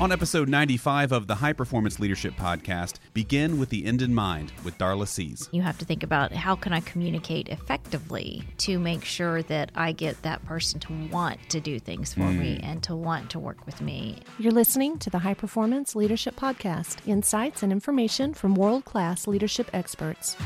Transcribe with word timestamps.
On 0.00 0.12
episode 0.12 0.48
95 0.48 1.10
of 1.10 1.26
the 1.26 1.34
High 1.34 1.52
Performance 1.52 1.98
Leadership 1.98 2.34
Podcast, 2.34 2.98
begin 3.14 3.58
with 3.58 3.68
the 3.70 3.84
end 3.84 4.00
in 4.00 4.14
mind 4.14 4.52
with 4.62 4.78
Darla 4.78 5.08
Sees. 5.08 5.48
You 5.50 5.62
have 5.62 5.76
to 5.78 5.84
think 5.84 6.04
about 6.04 6.30
how 6.30 6.54
can 6.54 6.72
I 6.72 6.78
communicate 6.78 7.48
effectively 7.48 8.44
to 8.58 8.78
make 8.78 9.04
sure 9.04 9.42
that 9.42 9.72
I 9.74 9.90
get 9.90 10.22
that 10.22 10.44
person 10.46 10.78
to 10.78 10.92
want 11.10 11.40
to 11.48 11.58
do 11.58 11.80
things 11.80 12.14
for 12.14 12.20
me 12.30 12.58
mm. 12.58 12.64
and 12.64 12.80
to 12.84 12.94
want 12.94 13.30
to 13.30 13.40
work 13.40 13.66
with 13.66 13.80
me. 13.80 14.20
You're 14.38 14.52
listening 14.52 14.98
to 14.98 15.10
the 15.10 15.18
High 15.18 15.34
Performance 15.34 15.96
Leadership 15.96 16.36
Podcast 16.36 16.98
insights 17.04 17.64
and 17.64 17.72
information 17.72 18.34
from 18.34 18.54
world 18.54 18.84
class 18.84 19.26
leadership 19.26 19.68
experts. 19.72 20.36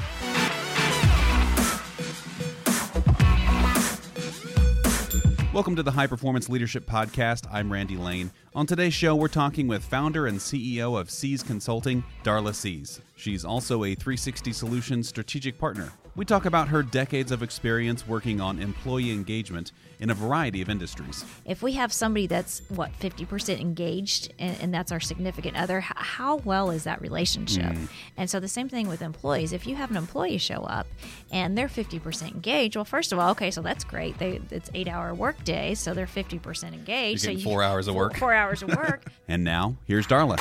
Welcome 5.52 5.76
to 5.76 5.82
the 5.82 5.90
High 5.90 6.06
Performance 6.06 6.48
Leadership 6.48 6.86
Podcast. 6.86 7.46
I'm 7.52 7.70
Randy 7.70 7.98
Lane. 7.98 8.30
On 8.54 8.66
today's 8.66 8.94
show, 8.94 9.14
we're 9.14 9.28
talking 9.28 9.68
with 9.68 9.84
founder 9.84 10.26
and 10.26 10.38
CEO 10.38 10.98
of 10.98 11.10
Sees 11.10 11.42
Consulting, 11.42 12.02
Darla 12.24 12.54
Sees. 12.54 13.02
She's 13.16 13.44
also 13.44 13.84
a 13.84 13.94
360 13.94 14.50
Solutions 14.50 15.10
strategic 15.10 15.58
partner. 15.58 15.92
We 16.14 16.26
talk 16.26 16.44
about 16.44 16.68
her 16.68 16.82
decades 16.82 17.32
of 17.32 17.42
experience 17.42 18.06
working 18.06 18.40
on 18.40 18.58
employee 18.58 19.12
engagement 19.12 19.72
in 19.98 20.10
a 20.10 20.14
variety 20.14 20.60
of 20.60 20.68
industries. 20.68 21.24
If 21.46 21.62
we 21.62 21.72
have 21.72 21.90
somebody 21.90 22.26
that's, 22.26 22.60
what, 22.68 22.92
50% 22.98 23.58
engaged 23.60 24.34
and, 24.38 24.56
and 24.60 24.74
that's 24.74 24.92
our 24.92 25.00
significant 25.00 25.56
other, 25.56 25.80
how 25.80 26.36
well 26.38 26.70
is 26.70 26.84
that 26.84 27.00
relationship? 27.00 27.72
Mm. 27.72 27.88
And 28.18 28.28
so 28.28 28.40
the 28.40 28.48
same 28.48 28.68
thing 28.68 28.88
with 28.88 29.00
employees. 29.00 29.54
If 29.54 29.66
you 29.66 29.76
have 29.76 29.90
an 29.90 29.96
employee 29.96 30.38
show 30.38 30.64
up 30.64 30.86
and 31.30 31.56
they're 31.56 31.68
50% 31.68 32.30
engaged, 32.30 32.76
well, 32.76 32.84
first 32.84 33.12
of 33.12 33.18
all, 33.18 33.30
okay, 33.30 33.50
so 33.50 33.62
that's 33.62 33.84
great. 33.84 34.18
They, 34.18 34.40
it's 34.50 34.70
eight 34.74 34.88
hour 34.88 35.14
work 35.14 35.42
day, 35.44 35.74
so 35.74 35.94
they're 35.94 36.06
50% 36.06 36.74
engaged. 36.74 37.22
So 37.22 37.38
four 37.38 37.62
hours 37.62 37.88
of 37.88 37.94
four- 37.94 38.04
work. 38.04 38.16
Four 38.18 38.34
hours 38.34 38.62
of 38.62 38.68
work. 38.68 39.04
And 39.28 39.44
now, 39.44 39.76
here's 39.86 40.06
Darla. 40.06 40.38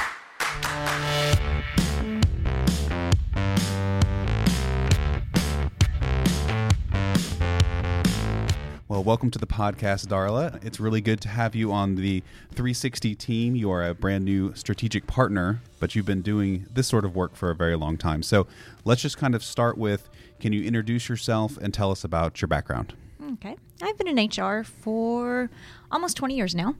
Well, 8.91 9.05
welcome 9.05 9.31
to 9.31 9.39
the 9.39 9.47
podcast, 9.47 10.07
Darla. 10.07 10.61
It's 10.65 10.77
really 10.77 10.99
good 10.99 11.21
to 11.21 11.29
have 11.29 11.55
you 11.55 11.71
on 11.71 11.95
the 11.95 12.21
360 12.49 13.15
team. 13.15 13.55
You 13.55 13.71
are 13.71 13.87
a 13.87 13.93
brand 13.93 14.25
new 14.25 14.53
strategic 14.53 15.07
partner, 15.07 15.61
but 15.79 15.95
you've 15.95 16.05
been 16.05 16.21
doing 16.21 16.67
this 16.73 16.89
sort 16.89 17.05
of 17.05 17.15
work 17.15 17.37
for 17.37 17.51
a 17.51 17.55
very 17.55 17.77
long 17.77 17.95
time. 17.95 18.21
So 18.21 18.47
let's 18.83 19.01
just 19.01 19.17
kind 19.17 19.33
of 19.33 19.45
start 19.45 19.77
with 19.77 20.09
can 20.41 20.51
you 20.51 20.65
introduce 20.65 21.07
yourself 21.07 21.55
and 21.55 21.73
tell 21.73 21.89
us 21.89 22.03
about 22.03 22.41
your 22.41 22.49
background? 22.49 22.93
Okay. 23.35 23.55
I've 23.81 23.97
been 23.97 24.09
in 24.09 24.27
HR 24.27 24.65
for 24.65 25.49
almost 25.89 26.17
20 26.17 26.35
years 26.35 26.53
now. 26.53 26.75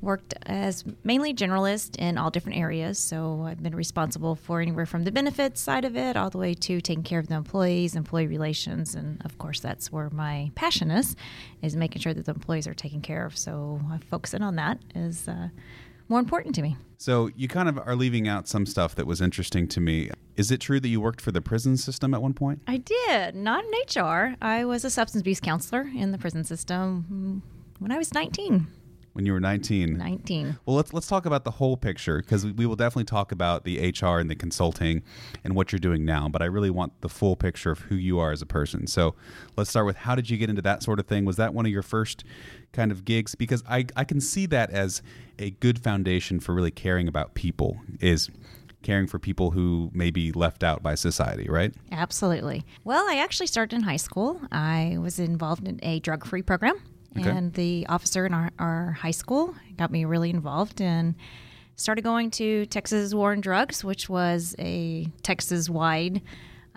Worked 0.00 0.34
as 0.46 0.84
mainly 1.02 1.34
generalist 1.34 1.96
in 1.98 2.18
all 2.18 2.30
different 2.30 2.58
areas. 2.58 2.98
So 2.98 3.44
I've 3.46 3.62
been 3.62 3.74
responsible 3.74 4.36
for 4.36 4.60
anywhere 4.60 4.86
from 4.86 5.04
the 5.04 5.10
benefits 5.10 5.60
side 5.60 5.84
of 5.84 5.96
it 5.96 6.16
all 6.16 6.30
the 6.30 6.38
way 6.38 6.54
to 6.54 6.80
taking 6.80 7.02
care 7.02 7.18
of 7.18 7.26
the 7.26 7.34
employees, 7.34 7.96
employee 7.96 8.28
relations, 8.28 8.94
and 8.94 9.20
of 9.24 9.38
course 9.38 9.60
that's 9.60 9.90
where 9.90 10.08
my 10.10 10.52
passion 10.54 10.90
is, 10.90 11.16
is 11.62 11.74
making 11.74 12.00
sure 12.00 12.14
that 12.14 12.26
the 12.26 12.32
employees 12.32 12.66
are 12.66 12.74
taken 12.74 13.00
care 13.00 13.26
of. 13.26 13.36
So 13.36 13.80
focusing 14.08 14.42
on 14.42 14.56
that 14.56 14.78
is 14.94 15.26
uh, 15.26 15.48
more 16.08 16.20
important 16.20 16.54
to 16.56 16.62
me. 16.62 16.76
So 16.96 17.30
you 17.36 17.48
kind 17.48 17.68
of 17.68 17.78
are 17.78 17.94
leaving 17.94 18.26
out 18.26 18.48
some 18.48 18.66
stuff 18.66 18.94
that 18.96 19.06
was 19.06 19.20
interesting 19.20 19.68
to 19.68 19.80
me. 19.80 20.10
Is 20.36 20.50
it 20.50 20.60
true 20.60 20.80
that 20.80 20.88
you 20.88 21.00
worked 21.00 21.20
for 21.20 21.32
the 21.32 21.40
prison 21.40 21.76
system 21.76 22.14
at 22.14 22.22
one 22.22 22.34
point? 22.34 22.60
I 22.66 22.78
did, 22.78 23.34
not 23.34 23.64
in 23.64 24.02
HR. 24.02 24.36
I 24.40 24.64
was 24.64 24.84
a 24.84 24.90
substance 24.90 25.20
abuse 25.20 25.40
counselor 25.40 25.90
in 25.94 26.12
the 26.12 26.18
prison 26.18 26.44
system 26.44 27.42
when 27.78 27.92
I 27.92 27.98
was 27.98 28.12
19. 28.12 28.66
When 29.18 29.26
you 29.26 29.32
were 29.32 29.40
19? 29.40 29.98
19. 29.98 30.58
Well, 30.64 30.76
let's 30.76 30.92
let's 30.94 31.08
talk 31.08 31.26
about 31.26 31.42
the 31.42 31.50
whole 31.50 31.76
picture 31.76 32.18
because 32.18 32.46
we 32.46 32.66
will 32.66 32.76
definitely 32.76 33.02
talk 33.02 33.32
about 33.32 33.64
the 33.64 33.90
HR 33.90 34.20
and 34.20 34.30
the 34.30 34.36
consulting 34.36 35.02
and 35.42 35.56
what 35.56 35.72
you're 35.72 35.80
doing 35.80 36.04
now. 36.04 36.28
But 36.28 36.40
I 36.40 36.44
really 36.44 36.70
want 36.70 37.00
the 37.00 37.08
full 37.08 37.34
picture 37.34 37.72
of 37.72 37.80
who 37.80 37.96
you 37.96 38.20
are 38.20 38.30
as 38.30 38.42
a 38.42 38.46
person. 38.46 38.86
So 38.86 39.16
let's 39.56 39.70
start 39.70 39.86
with 39.86 39.96
how 39.96 40.14
did 40.14 40.30
you 40.30 40.36
get 40.36 40.48
into 40.48 40.62
that 40.62 40.84
sort 40.84 41.00
of 41.00 41.08
thing? 41.08 41.24
Was 41.24 41.34
that 41.34 41.52
one 41.52 41.66
of 41.66 41.72
your 41.72 41.82
first 41.82 42.22
kind 42.72 42.92
of 42.92 43.04
gigs? 43.04 43.34
Because 43.34 43.64
I 43.68 43.86
I 43.96 44.04
can 44.04 44.20
see 44.20 44.46
that 44.46 44.70
as 44.70 45.02
a 45.36 45.50
good 45.50 45.80
foundation 45.80 46.38
for 46.38 46.54
really 46.54 46.70
caring 46.70 47.08
about 47.08 47.34
people 47.34 47.80
is 47.98 48.30
caring 48.84 49.08
for 49.08 49.18
people 49.18 49.50
who 49.50 49.90
may 49.92 50.12
be 50.12 50.30
left 50.30 50.62
out 50.62 50.80
by 50.80 50.94
society, 50.94 51.48
right? 51.48 51.74
Absolutely. 51.90 52.64
Well, 52.84 53.04
I 53.08 53.16
actually 53.16 53.48
started 53.48 53.74
in 53.74 53.82
high 53.82 53.96
school. 53.96 54.40
I 54.52 54.96
was 55.00 55.18
involved 55.18 55.66
in 55.66 55.80
a 55.82 55.98
drug 55.98 56.24
free 56.24 56.42
program, 56.42 56.80
Okay. 57.20 57.30
and 57.30 57.52
the 57.54 57.86
officer 57.88 58.26
in 58.26 58.34
our, 58.34 58.50
our 58.58 58.92
high 58.92 59.10
school 59.12 59.54
got 59.76 59.90
me 59.90 60.04
really 60.04 60.30
involved 60.30 60.80
and 60.80 61.14
started 61.76 62.02
going 62.02 62.30
to 62.32 62.66
Texas 62.66 63.14
War 63.14 63.32
on 63.32 63.40
Drugs, 63.40 63.84
which 63.84 64.08
was 64.08 64.54
a 64.58 65.06
Texas 65.22 65.68
wide 65.70 66.20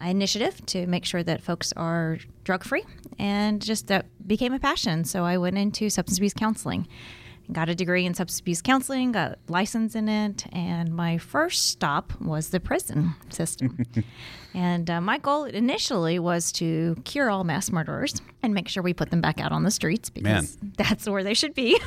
initiative 0.04 0.66
to 0.68 0.88
make 0.88 1.06
sure 1.06 1.24
that 1.24 1.42
folks 1.42 1.74
are 1.74 2.18
drug 2.44 2.64
free. 2.64 2.84
And 3.20 3.62
just 3.62 3.88
that 3.88 4.06
became 4.28 4.54
a 4.54 4.60
passion. 4.60 5.04
So 5.04 5.24
I 5.24 5.38
went 5.38 5.58
into 5.58 5.90
substance 5.90 6.18
abuse 6.18 6.34
counseling. 6.34 6.88
Got 7.52 7.70
a 7.70 7.76
degree 7.76 8.06
in 8.06 8.14
substance 8.14 8.40
abuse 8.40 8.62
counseling, 8.62 9.12
got 9.12 9.40
license 9.48 9.96
in 9.96 10.08
it, 10.08 10.46
and 10.54 10.94
my 10.94 11.18
first 11.18 11.68
stop 11.68 12.14
was 12.22 12.50
the 12.50 12.60
prison 12.60 13.14
system. 13.30 13.86
and 14.54 14.90
uh, 14.90 15.02
my 15.02 15.18
goal 15.18 15.46
initially 15.46 16.20
was 16.20 16.52
to 16.54 16.96
cure 17.04 17.30
all 17.30 17.44
mass 17.44 17.72
murderers 17.72 18.22
and 18.42 18.54
make 18.54 18.68
sure 18.68 18.84
we 18.84 18.94
put 18.94 19.12
them 19.12 19.22
back 19.22 19.40
out 19.40 19.52
on 19.52 19.64
the 19.64 19.72
streets 19.72 20.10
because 20.10 20.58
that's 20.78 21.08
where 21.08 21.24
they 21.24 21.34
should 21.34 21.54
be. 21.54 21.80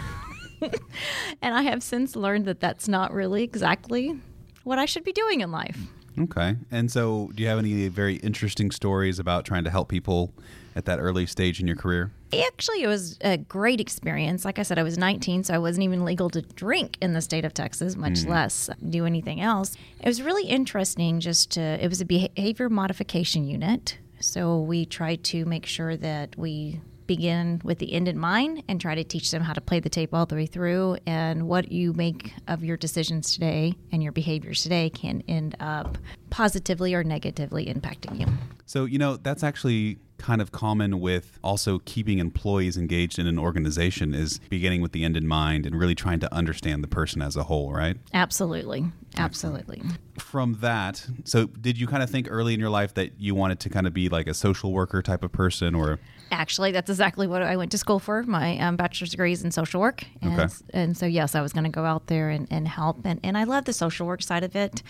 and 1.43 1.55
I 1.55 1.63
have 1.63 1.83
since 1.83 2.17
learned 2.17 2.45
that 2.47 2.61
that's 2.61 2.89
not 2.89 3.13
really 3.13 3.43
exactly 3.43 4.19
what 4.65 4.79
I 4.79 4.85
should 4.87 5.05
be 5.05 5.13
doing 5.13 5.41
in 5.41 5.51
life. 5.51 5.79
Okay. 6.19 6.57
And 6.71 6.91
so, 6.91 7.31
do 7.35 7.43
you 7.43 7.49
have 7.49 7.59
any 7.59 7.89
very 7.89 8.17
interesting 8.17 8.71
stories 8.71 9.19
about 9.19 9.45
trying 9.45 9.65
to 9.65 9.71
help 9.71 9.89
people 9.89 10.33
at 10.77 10.85
that 10.85 10.99
early 10.99 11.27
stage 11.27 11.61
in 11.61 11.67
your 11.67 11.77
career? 11.77 12.13
Actually, 12.43 12.83
it 12.83 12.87
was 12.87 13.19
a 13.21 13.37
great 13.37 13.81
experience. 13.81 14.45
Like 14.45 14.59
I 14.59 14.63
said, 14.63 14.79
I 14.79 14.83
was 14.83 14.99
19, 14.99 15.45
so 15.45 15.55
I 15.55 15.59
wasn't 15.59 15.85
even 15.85 16.05
legal 16.05 16.31
to 16.31 16.43
drink 16.43 16.99
in 17.01 17.13
the 17.13 17.21
state 17.21 17.45
of 17.45 17.55
Texas, 17.55 17.97
much 17.97 18.21
mm. 18.21 18.29
less 18.29 18.71
do 18.89 19.07
anything 19.07 19.41
else. 19.41 19.77
It 20.01 20.07
was 20.07 20.23
really 20.23 20.49
interesting 20.49 21.21
just 21.21 21.53
to, 21.53 21.61
it 21.61 21.89
was 21.89 22.01
a 22.01 22.05
behavior 22.05 22.69
modification 22.69 23.45
unit. 23.45 23.99
So 24.21 24.61
we 24.61 24.87
tried 24.87 25.23
to 25.25 25.45
make 25.45 25.67
sure 25.67 25.97
that 25.97 26.37
we 26.39 26.81
begin 27.07 27.61
with 27.65 27.79
the 27.79 27.93
end 27.93 28.09
in 28.09 28.19
mind 28.19 28.63
and 28.69 28.81
try 28.81 28.95
to 28.95 29.05
teach 29.05 29.31
them 29.31 29.43
how 29.43 29.53
to 29.53 29.61
play 29.61 29.81
the 29.81 29.89
tape 29.89 30.15
all 30.15 30.27
the 30.27 30.35
way 30.35 30.47
through 30.47 30.97
and 31.07 31.47
what 31.47 31.71
you 31.71 31.93
make 31.93 32.33
of 32.49 32.65
your 32.65 32.77
decisions 32.77 33.35
today 33.35 33.75
and 33.93 34.03
your 34.03 34.13
behaviors 34.13 34.63
today 34.63 34.91
can 34.91 35.23
end 35.29 35.55
up 35.61 35.99
positively 36.31 36.95
or 36.95 37.05
negatively 37.05 37.67
impacting 37.67 38.19
you. 38.19 38.27
So, 38.67 38.85
you 38.85 38.99
know, 38.99 39.17
that's 39.17 39.43
actually 39.43 39.99
kind 40.17 40.41
of 40.41 40.53
common 40.53 41.01
with 41.01 41.39
also 41.43 41.81
keeping 41.81 42.19
employees 42.19 42.77
engaged 42.79 43.19
in 43.19 43.27
an 43.27 43.39
organization 43.39 44.15
is 44.15 44.39
beginning 44.49 44.81
with 44.81 44.93
the 44.93 45.05
end 45.05 45.17
in 45.17 45.27
mind 45.27 45.67
and 45.67 45.79
really 45.79 45.95
trying 45.95 46.21
to 46.21 46.33
understand 46.35 46.83
the 46.83 46.89
person 46.89 47.21
as 47.21 47.37
a 47.37 47.43
whole, 47.43 47.73
right? 47.73 47.97
Absolutely. 48.15 48.87
Absolutely. 49.19 49.83
From 50.19 50.55
that, 50.61 51.07
so 51.25 51.47
did 51.47 51.79
you 51.79 51.87
kind 51.87 52.03
of 52.03 52.09
think 52.09 52.29
early 52.31 52.55
in 52.55 52.61
your 52.61 52.71
life 52.71 52.95
that 52.95 53.21
you 53.21 53.35
wanted 53.35 53.61
to 53.61 53.69
kind 53.69 53.87
of 53.87 53.93
be 53.93 54.09
like 54.09 54.27
a 54.27 54.35
social 54.35 54.73
worker 54.73 55.03
type 55.03 55.23
of 55.25 55.33
person 55.33 55.75
or 55.75 55.99
Actually, 56.31 56.73
that's 56.73 56.89
exactly 56.89 57.27
what 57.27 57.43
I 57.43 57.57
went 57.57 57.71
to 57.73 57.79
school 57.79 57.99
for. 57.99 58.23
My 58.23 58.59
um, 58.59 58.77
bachelor's 58.77 59.11
degree 59.11 59.33
is 59.33 59.45
in 59.45 59.51
social 59.51 59.81
work. 59.81 60.05
And, 60.23 60.41
Okay. 60.41 60.53
and 60.73 60.97
so, 60.97 61.07
yes, 61.07 61.35
I 61.35 61.43
was 61.43 61.53
going 61.53 61.65
to 61.65 61.71
go 61.71 61.85
out 61.85 62.07
there 62.07 62.31
and, 62.31 62.49
and 62.51 62.67
help. 62.67 63.05
And, 63.05 63.21
and 63.23 63.37
I 63.37 63.45
love 63.45 63.67
the 63.67 63.73
social 63.75 64.07
work 64.07 64.23
side 64.23 64.43
of 64.43 64.57
it. 64.57 64.83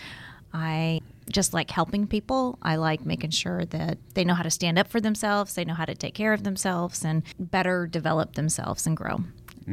I 0.53 1.01
just 1.31 1.53
like 1.53 1.71
helping 1.71 2.07
people. 2.07 2.57
I 2.61 2.75
like 2.75 3.05
making 3.05 3.31
sure 3.31 3.65
that 3.65 3.97
they 4.13 4.23
know 4.23 4.33
how 4.33 4.43
to 4.43 4.51
stand 4.51 4.77
up 4.79 4.87
for 4.87 5.01
themselves, 5.01 5.55
they 5.55 5.65
know 5.65 5.73
how 5.73 5.85
to 5.85 5.95
take 5.95 6.13
care 6.13 6.33
of 6.33 6.43
themselves, 6.43 7.03
and 7.03 7.23
better 7.39 7.87
develop 7.87 8.35
themselves 8.35 8.85
and 8.85 8.95
grow 8.95 9.19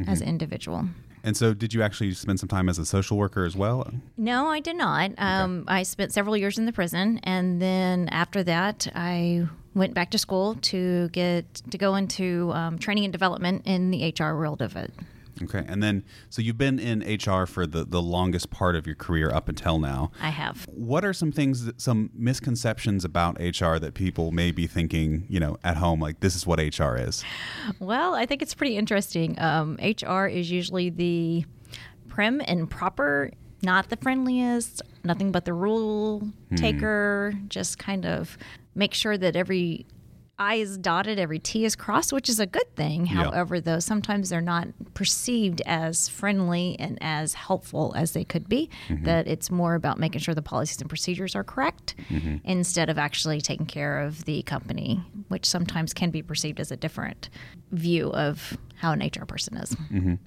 as 0.06 0.20
an 0.20 0.28
individual. 0.28 0.86
And 1.24 1.36
so 1.36 1.54
did 1.54 1.72
you 1.72 1.82
actually 1.82 2.12
spend 2.14 2.40
some 2.40 2.48
time 2.48 2.68
as 2.68 2.78
a 2.78 2.84
social 2.84 3.16
worker 3.16 3.44
as 3.44 3.54
well? 3.54 3.88
No, 4.16 4.48
I 4.48 4.60
did 4.60 4.76
not. 4.76 5.12
Um, 5.18 5.64
I 5.68 5.84
spent 5.84 6.12
several 6.12 6.36
years 6.36 6.58
in 6.58 6.66
the 6.66 6.72
prison, 6.72 7.20
and 7.22 7.62
then 7.62 8.08
after 8.08 8.42
that, 8.42 8.88
I 8.94 9.46
went 9.74 9.94
back 9.94 10.10
to 10.10 10.18
school 10.18 10.56
to 10.56 11.08
get 11.10 11.54
to 11.70 11.78
go 11.78 11.94
into 11.94 12.50
um, 12.52 12.78
training 12.78 13.04
and 13.04 13.12
development 13.12 13.62
in 13.66 13.90
the 13.90 14.12
HR 14.18 14.34
world 14.34 14.62
of 14.62 14.76
it. 14.76 14.92
Okay. 15.44 15.64
And 15.66 15.82
then 15.82 16.04
so 16.30 16.42
you've 16.42 16.58
been 16.58 16.78
in 16.78 17.00
HR 17.00 17.46
for 17.46 17.66
the 17.66 17.84
the 17.84 18.02
longest 18.02 18.50
part 18.50 18.76
of 18.76 18.86
your 18.86 18.96
career 18.96 19.30
up 19.30 19.48
until 19.48 19.78
now. 19.78 20.10
I 20.20 20.30
have. 20.30 20.66
What 20.68 21.04
are 21.04 21.12
some 21.12 21.32
things, 21.32 21.64
that, 21.64 21.80
some 21.80 22.10
misconceptions 22.14 23.04
about 23.04 23.38
HR 23.40 23.76
that 23.78 23.94
people 23.94 24.30
may 24.30 24.50
be 24.50 24.66
thinking, 24.66 25.26
you 25.28 25.40
know, 25.40 25.56
at 25.64 25.76
home, 25.76 26.00
like 26.00 26.20
this 26.20 26.34
is 26.34 26.46
what 26.46 26.58
HR 26.58 26.96
is? 26.96 27.24
Well, 27.78 28.14
I 28.14 28.26
think 28.26 28.42
it's 28.42 28.54
pretty 28.54 28.76
interesting. 28.76 29.38
Um, 29.38 29.78
HR 29.80 30.26
is 30.26 30.50
usually 30.50 30.90
the 30.90 31.44
prim 32.08 32.42
and 32.46 32.68
proper, 32.70 33.30
not 33.62 33.88
the 33.88 33.96
friendliest, 33.96 34.82
nothing 35.04 35.32
but 35.32 35.44
the 35.44 35.54
rule 35.54 36.28
taker, 36.56 37.32
just 37.48 37.78
kind 37.78 38.04
of 38.04 38.36
make 38.74 38.94
sure 38.94 39.16
that 39.16 39.36
every 39.36 39.86
I 40.42 40.54
is 40.54 40.76
dotted, 40.76 41.20
every 41.20 41.38
T 41.38 41.64
is 41.64 41.76
crossed, 41.76 42.12
which 42.12 42.28
is 42.28 42.40
a 42.40 42.46
good 42.46 42.74
thing. 42.74 43.06
Yeah. 43.06 43.24
However, 43.24 43.60
though, 43.60 43.78
sometimes 43.78 44.28
they're 44.28 44.40
not 44.40 44.66
perceived 44.94 45.62
as 45.66 46.08
friendly 46.08 46.74
and 46.80 46.98
as 47.00 47.34
helpful 47.34 47.94
as 47.96 48.10
they 48.12 48.24
could 48.24 48.48
be. 48.48 48.68
Mm-hmm. 48.88 49.04
That 49.04 49.28
it's 49.28 49.50
more 49.50 49.74
about 49.76 50.00
making 50.00 50.20
sure 50.20 50.34
the 50.34 50.42
policies 50.42 50.80
and 50.80 50.88
procedures 50.88 51.36
are 51.36 51.44
correct 51.44 51.94
mm-hmm. 52.08 52.36
instead 52.42 52.90
of 52.90 52.98
actually 52.98 53.40
taking 53.40 53.66
care 53.66 54.00
of 54.00 54.24
the 54.24 54.42
company, 54.42 55.00
which 55.28 55.46
sometimes 55.46 55.94
can 55.94 56.10
be 56.10 56.22
perceived 56.22 56.58
as 56.58 56.72
a 56.72 56.76
different 56.76 57.30
view 57.70 58.10
of 58.12 58.58
how 58.82 58.90
an 58.90 58.98
HR 59.00 59.24
person 59.24 59.56
is. 59.58 59.76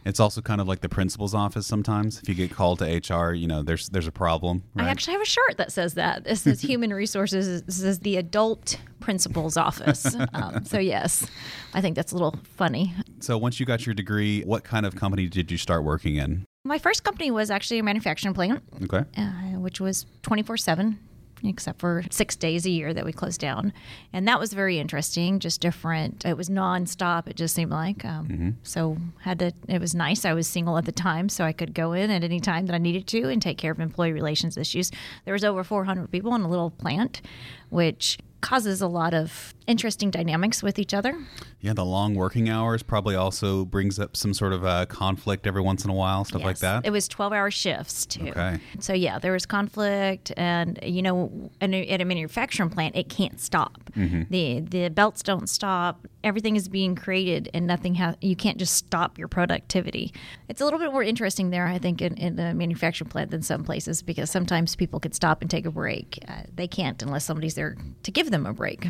It's 0.06 0.22
also 0.22 0.42
kind 0.42 0.62
of 0.62 0.68
like 0.68 0.80
the 0.80 0.88
principal's 0.88 1.34
office 1.36 1.68
sometimes. 1.68 2.22
If 2.22 2.30
you 2.30 2.36
get 2.36 2.52
called 2.52 2.80
to 2.80 2.86
HR, 2.86 3.34
you 3.34 3.48
know, 3.48 3.62
there's 3.64 3.90
there's 3.90 4.08
a 4.08 4.14
problem, 4.14 4.64
right? 4.76 4.86
I 4.88 4.90
actually 4.90 5.12
have 5.14 5.22
a 5.22 5.26
shirt 5.26 5.58
that 5.58 5.74
says 5.74 5.96
that. 5.96 6.24
This 6.24 6.44
says 6.44 6.62
Human 6.72 6.94
Resources. 6.94 7.64
This 7.64 7.82
is 7.82 8.00
the 8.00 8.16
Adult 8.16 8.78
Principal's 9.02 9.58
Office. 9.58 10.16
Um, 10.34 10.64
so 10.64 10.80
yes, 10.80 11.28
I 11.74 11.82
think 11.82 11.98
that's 11.98 12.14
a 12.14 12.16
little 12.16 12.36
funny. 12.56 12.94
so 13.20 13.38
once 13.38 13.60
you 13.60 13.66
got 13.66 13.86
your 13.86 13.94
degree, 13.94 14.42
what 14.44 14.64
kind 14.64 14.86
of 14.86 14.96
company 14.96 15.28
did 15.28 15.52
you 15.52 15.58
start 15.58 15.84
working 15.84 16.16
in? 16.16 16.46
My 16.64 16.78
first 16.80 17.04
company 17.04 17.30
was 17.32 17.52
actually 17.52 17.80
a 17.80 17.84
manufacturing 17.84 18.34
plant, 18.34 18.64
Okay. 18.84 19.04
uh, 19.18 19.60
which 19.60 19.82
was 19.82 20.06
twenty 20.22 20.44
four 20.44 20.56
seven. 20.56 20.98
Except 21.46 21.80
for 21.80 22.04
six 22.12 22.36
days 22.36 22.66
a 22.66 22.70
year 22.70 22.94
that 22.94 23.06
we 23.06 23.12
closed 23.14 23.40
down, 23.42 23.74
and 24.14 24.28
that 24.28 24.40
was 24.40 24.54
very 24.54 24.78
interesting. 24.80 25.40
Just 25.40 25.62
different. 25.62 26.26
It 26.26 26.38
was 26.38 26.50
nonstop. 26.50 27.28
It 27.28 27.36
just 27.36 27.56
seemed 27.56 27.72
like. 27.72 28.06
Um, 28.06 28.58
So 28.64 28.98
had 29.22 29.40
to. 29.40 29.52
It 29.68 29.80
was 29.82 29.96
nice. 29.96 30.26
I 30.26 30.34
was 30.34 30.48
single 30.48 30.78
at 30.78 30.86
the 30.86 30.92
time, 30.92 31.30
so 31.30 31.44
I 31.46 31.54
could 31.54 31.74
go 31.74 31.94
in 31.94 32.12
at 32.12 32.24
any 32.24 32.40
time 32.40 32.68
that 32.68 32.76
I 32.76 32.78
needed 32.80 33.08
to 33.08 33.30
and 33.30 33.42
take 33.42 33.58
care 33.58 33.72
of 33.72 33.80
employee 33.80 34.14
relations 34.14 34.58
issues. 34.58 34.92
There 35.26 35.34
was 35.34 35.44
over 35.44 35.64
400 35.64 36.12
people 36.12 36.36
in 36.36 36.42
a 36.42 36.48
little 36.50 36.70
plant, 36.72 37.22
which 37.70 38.20
causes 38.42 38.80
a 38.80 38.88
lot 38.88 39.14
of 39.16 39.55
interesting 39.68 40.12
dynamics 40.12 40.62
with 40.62 40.78
each 40.80 40.94
other. 40.94 41.18
Yeah, 41.60 41.74
the 41.74 41.86
long 41.86 42.14
working 42.16 42.50
hours 42.50 42.84
probably 42.84 43.16
also 43.16 43.66
brings 43.66 43.98
up 44.00 44.16
some 44.16 44.34
sort 44.34 44.54
of 44.54 44.64
uh, 44.66 44.86
conflict 44.86 45.48
every 45.48 45.62
once 45.62 45.84
in 45.84 45.90
a 45.90 45.94
while, 45.94 46.24
stuff 46.26 46.44
like 46.44 46.60
that. 46.60 46.86
It 46.86 46.92
was 46.92 47.08
12 47.08 47.34
hour 47.34 47.50
shifts 47.50 48.06
too. 48.06 48.28
Okay. 48.30 48.60
So 48.80 48.94
yeah, 48.94 49.18
there 49.20 49.32
was 49.32 49.46
conflict 49.46 50.32
and 50.38 50.78
you 50.84 51.02
know 51.02 51.50
in 51.62 51.74
a- 51.74 51.88
at 51.88 52.02
a 52.02 52.06
manufacturing 52.06 52.70
plant 52.70 52.96
it 52.96 53.10
can't 53.10 53.40
stop. 53.40 53.80
Mm-hmm. 53.96 54.24
The 54.30 54.60
the 54.62 54.90
belts 54.90 55.24
don't 55.24 55.50
stop. 55.50 56.08
Everything 56.24 56.56
is 56.56 56.68
being 56.68 56.96
created 56.96 57.50
and 57.54 57.66
nothing 57.68 57.96
has 57.96 58.16
you 58.22 58.36
can't 58.36 58.58
just 58.58 58.76
stop 58.76 59.18
your 59.18 59.28
productivity. 59.28 60.14
It's 60.50 60.62
a 60.62 60.66
little 60.66 60.80
bit 60.80 60.92
more 60.92 61.04
interesting 61.04 61.50
there 61.50 61.66
I 61.68 61.78
think 61.80 62.02
in, 62.02 62.16
in 62.18 62.36
the 62.36 62.54
manufacturing 62.54 63.10
plant 63.10 63.32
than 63.32 63.42
some 63.42 63.64
places 63.64 64.02
because 64.04 64.30
sometimes 64.30 64.76
people 64.76 65.00
could 65.00 65.16
stop 65.16 65.42
and 65.42 65.50
take 65.50 65.66
a 65.66 65.72
break. 65.72 66.20
Uh, 66.28 66.42
they 66.54 66.68
can't 66.68 67.02
unless 67.02 67.26
somebody's 67.26 67.56
there 67.56 67.76
to 68.04 68.12
give 68.12 68.30
them 68.32 68.46
a 68.46 68.54
break. 68.54 68.86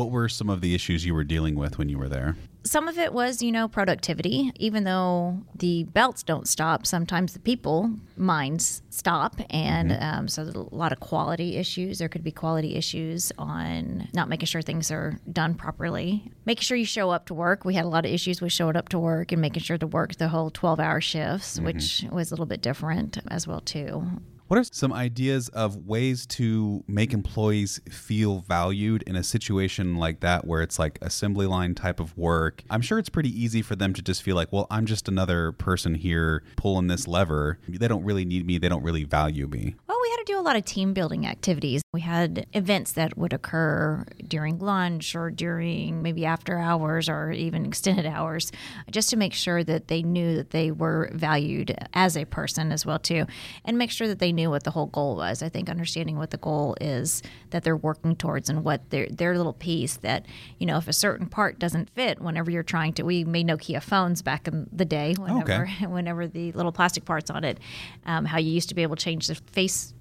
What 0.00 0.10
were 0.10 0.28
some 0.28 0.48
of 0.48 0.62
the 0.62 0.74
issues 0.74 1.04
you 1.04 1.14
were 1.14 1.24
dealing 1.24 1.56
with 1.56 1.76
when 1.76 1.90
you 1.90 1.98
were 1.98 2.08
there? 2.08 2.36
some 2.64 2.88
of 2.88 2.98
it 2.98 3.12
was, 3.12 3.42
you 3.42 3.52
know, 3.52 3.68
productivity. 3.68 4.52
Even 4.56 4.84
though 4.84 5.42
the 5.54 5.84
belts 5.84 6.22
don't 6.22 6.48
stop, 6.48 6.86
sometimes 6.86 7.32
the 7.32 7.38
people 7.38 7.90
minds 8.16 8.82
stop, 8.90 9.40
and 9.50 9.96
um, 10.00 10.28
so 10.28 10.44
there's 10.44 10.56
a 10.56 10.74
lot 10.74 10.92
of 10.92 11.00
quality 11.00 11.56
issues. 11.56 11.98
There 11.98 12.08
could 12.08 12.24
be 12.24 12.30
quality 12.30 12.76
issues 12.76 13.32
on 13.38 14.08
not 14.12 14.28
making 14.28 14.46
sure 14.46 14.62
things 14.62 14.90
are 14.90 15.18
done 15.32 15.54
properly, 15.54 16.30
making 16.44 16.62
sure 16.62 16.76
you 16.76 16.84
show 16.84 17.10
up 17.10 17.26
to 17.26 17.34
work. 17.34 17.64
We 17.64 17.74
had 17.74 17.84
a 17.84 17.88
lot 17.88 18.04
of 18.04 18.12
issues 18.12 18.40
with 18.40 18.52
showing 18.52 18.76
up 18.76 18.90
to 18.90 18.98
work 18.98 19.32
and 19.32 19.40
making 19.40 19.62
sure 19.62 19.78
to 19.78 19.86
work 19.86 20.16
the 20.16 20.28
whole 20.28 20.50
12-hour 20.50 21.00
shifts, 21.00 21.58
which 21.60 22.04
was 22.10 22.30
a 22.30 22.34
little 22.34 22.46
bit 22.46 22.60
different 22.60 23.18
as 23.28 23.46
well 23.46 23.60
too. 23.60 24.06
What 24.50 24.58
are 24.58 24.64
some 24.64 24.92
ideas 24.92 25.48
of 25.50 25.86
ways 25.86 26.26
to 26.26 26.82
make 26.88 27.12
employees 27.12 27.80
feel 27.88 28.40
valued 28.40 29.04
in 29.04 29.14
a 29.14 29.22
situation 29.22 29.94
like 29.94 30.18
that 30.22 30.44
where 30.44 30.60
it's 30.60 30.76
like 30.76 30.98
assembly 31.02 31.46
line 31.46 31.76
type 31.76 32.00
of 32.00 32.18
work? 32.18 32.64
I'm 32.68 32.80
sure 32.80 32.98
it's 32.98 33.08
pretty 33.08 33.30
easy 33.30 33.62
for 33.62 33.76
them 33.76 33.94
to 33.94 34.02
just 34.02 34.24
feel 34.24 34.34
like, 34.34 34.52
well, 34.52 34.66
I'm 34.68 34.86
just 34.86 35.06
another 35.06 35.52
person 35.52 35.94
here 35.94 36.42
pulling 36.56 36.88
this 36.88 37.06
lever. 37.06 37.60
They 37.68 37.86
don't 37.86 38.02
really 38.02 38.24
need 38.24 38.44
me. 38.44 38.58
They 38.58 38.68
don't 38.68 38.82
really 38.82 39.04
value 39.04 39.46
me. 39.46 39.76
Well, 39.86 39.98
we 40.02 40.10
had 40.10 40.16
to 40.16 40.24
do 40.24 40.40
a 40.40 40.42
lot 40.42 40.56
of 40.56 40.64
team 40.64 40.94
building 40.94 41.28
activities. 41.28 41.82
We 41.92 42.00
had 42.00 42.46
events 42.52 42.92
that 42.92 43.16
would 43.16 43.32
occur 43.32 44.04
during 44.26 44.58
lunch 44.58 45.14
or 45.14 45.30
during 45.30 46.02
maybe 46.02 46.26
after 46.26 46.58
hours 46.58 47.08
or 47.08 47.30
even 47.30 47.66
extended 47.66 48.06
hours, 48.18 48.50
just 48.90 49.10
to 49.10 49.16
make 49.16 49.32
sure 49.32 49.62
that 49.62 49.86
they 49.86 50.02
knew 50.02 50.34
that 50.34 50.50
they 50.50 50.72
were 50.72 51.08
valued 51.12 51.76
as 51.94 52.16
a 52.16 52.24
person 52.24 52.72
as 52.72 52.84
well 52.84 52.98
too, 52.98 53.26
and 53.64 53.78
make 53.78 53.92
sure 53.92 54.08
that 54.08 54.18
they 54.18 54.32
knew 54.32 54.39
what 54.48 54.64
the 54.64 54.70
whole 54.70 54.86
goal 54.86 55.16
was. 55.16 55.42
I 55.42 55.48
think 55.48 55.68
understanding 55.68 56.16
what 56.16 56.30
the 56.30 56.36
goal 56.38 56.76
is 56.80 57.22
that 57.50 57.64
they're 57.64 57.76
working 57.76 58.16
towards 58.16 58.48
and 58.48 58.64
what 58.64 58.88
their 58.90 59.06
their 59.10 59.36
little 59.36 59.52
piece 59.52 59.96
that 59.98 60.24
you 60.58 60.66
know 60.66 60.76
if 60.78 60.88
a 60.88 60.92
certain 60.92 61.26
part 61.26 61.58
doesn't 61.58 61.90
fit 61.90 62.20
whenever 62.20 62.50
you're 62.50 62.62
trying 62.62 62.92
to 62.94 63.02
we 63.02 63.24
made 63.24 63.46
Nokia 63.48 63.82
phones 63.82 64.22
back 64.22 64.46
in 64.48 64.68
the 64.72 64.84
day 64.84 65.14
whenever 65.18 65.64
Okay. 65.64 65.86
whenever 65.86 66.26
the 66.28 66.52
little 66.52 66.72
plastic 66.72 67.04
parts 67.04 67.30
on 67.30 67.44
it, 67.44 67.58
um, 68.06 68.24
how 68.24 68.38
you 68.38 68.50
used 68.52 68.68
to 68.68 68.74
be 68.74 68.82
able 68.82 68.96
to 68.96 69.04
change 69.04 69.26
the 69.26 69.34
face 69.34 69.92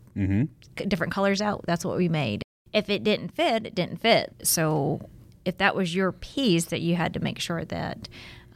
c- 0.77 0.85
different 0.85 1.11
colors 1.13 1.41
out. 1.41 1.63
That's 1.65 1.83
what 1.83 1.97
we 1.97 2.07
made. 2.09 2.43
If 2.71 2.89
it 2.89 3.03
didn't 3.03 3.29
fit, 3.29 3.65
it 3.65 3.73
didn't 3.73 3.97
fit. 3.97 4.33
So 4.43 5.01
if 5.45 5.57
that 5.57 5.75
was 5.75 5.95
your 5.95 6.11
piece 6.11 6.65
that 6.65 6.81
you 6.81 6.95
had 6.95 7.13
to 7.15 7.19
make 7.19 7.39
sure 7.39 7.65
that 7.65 8.07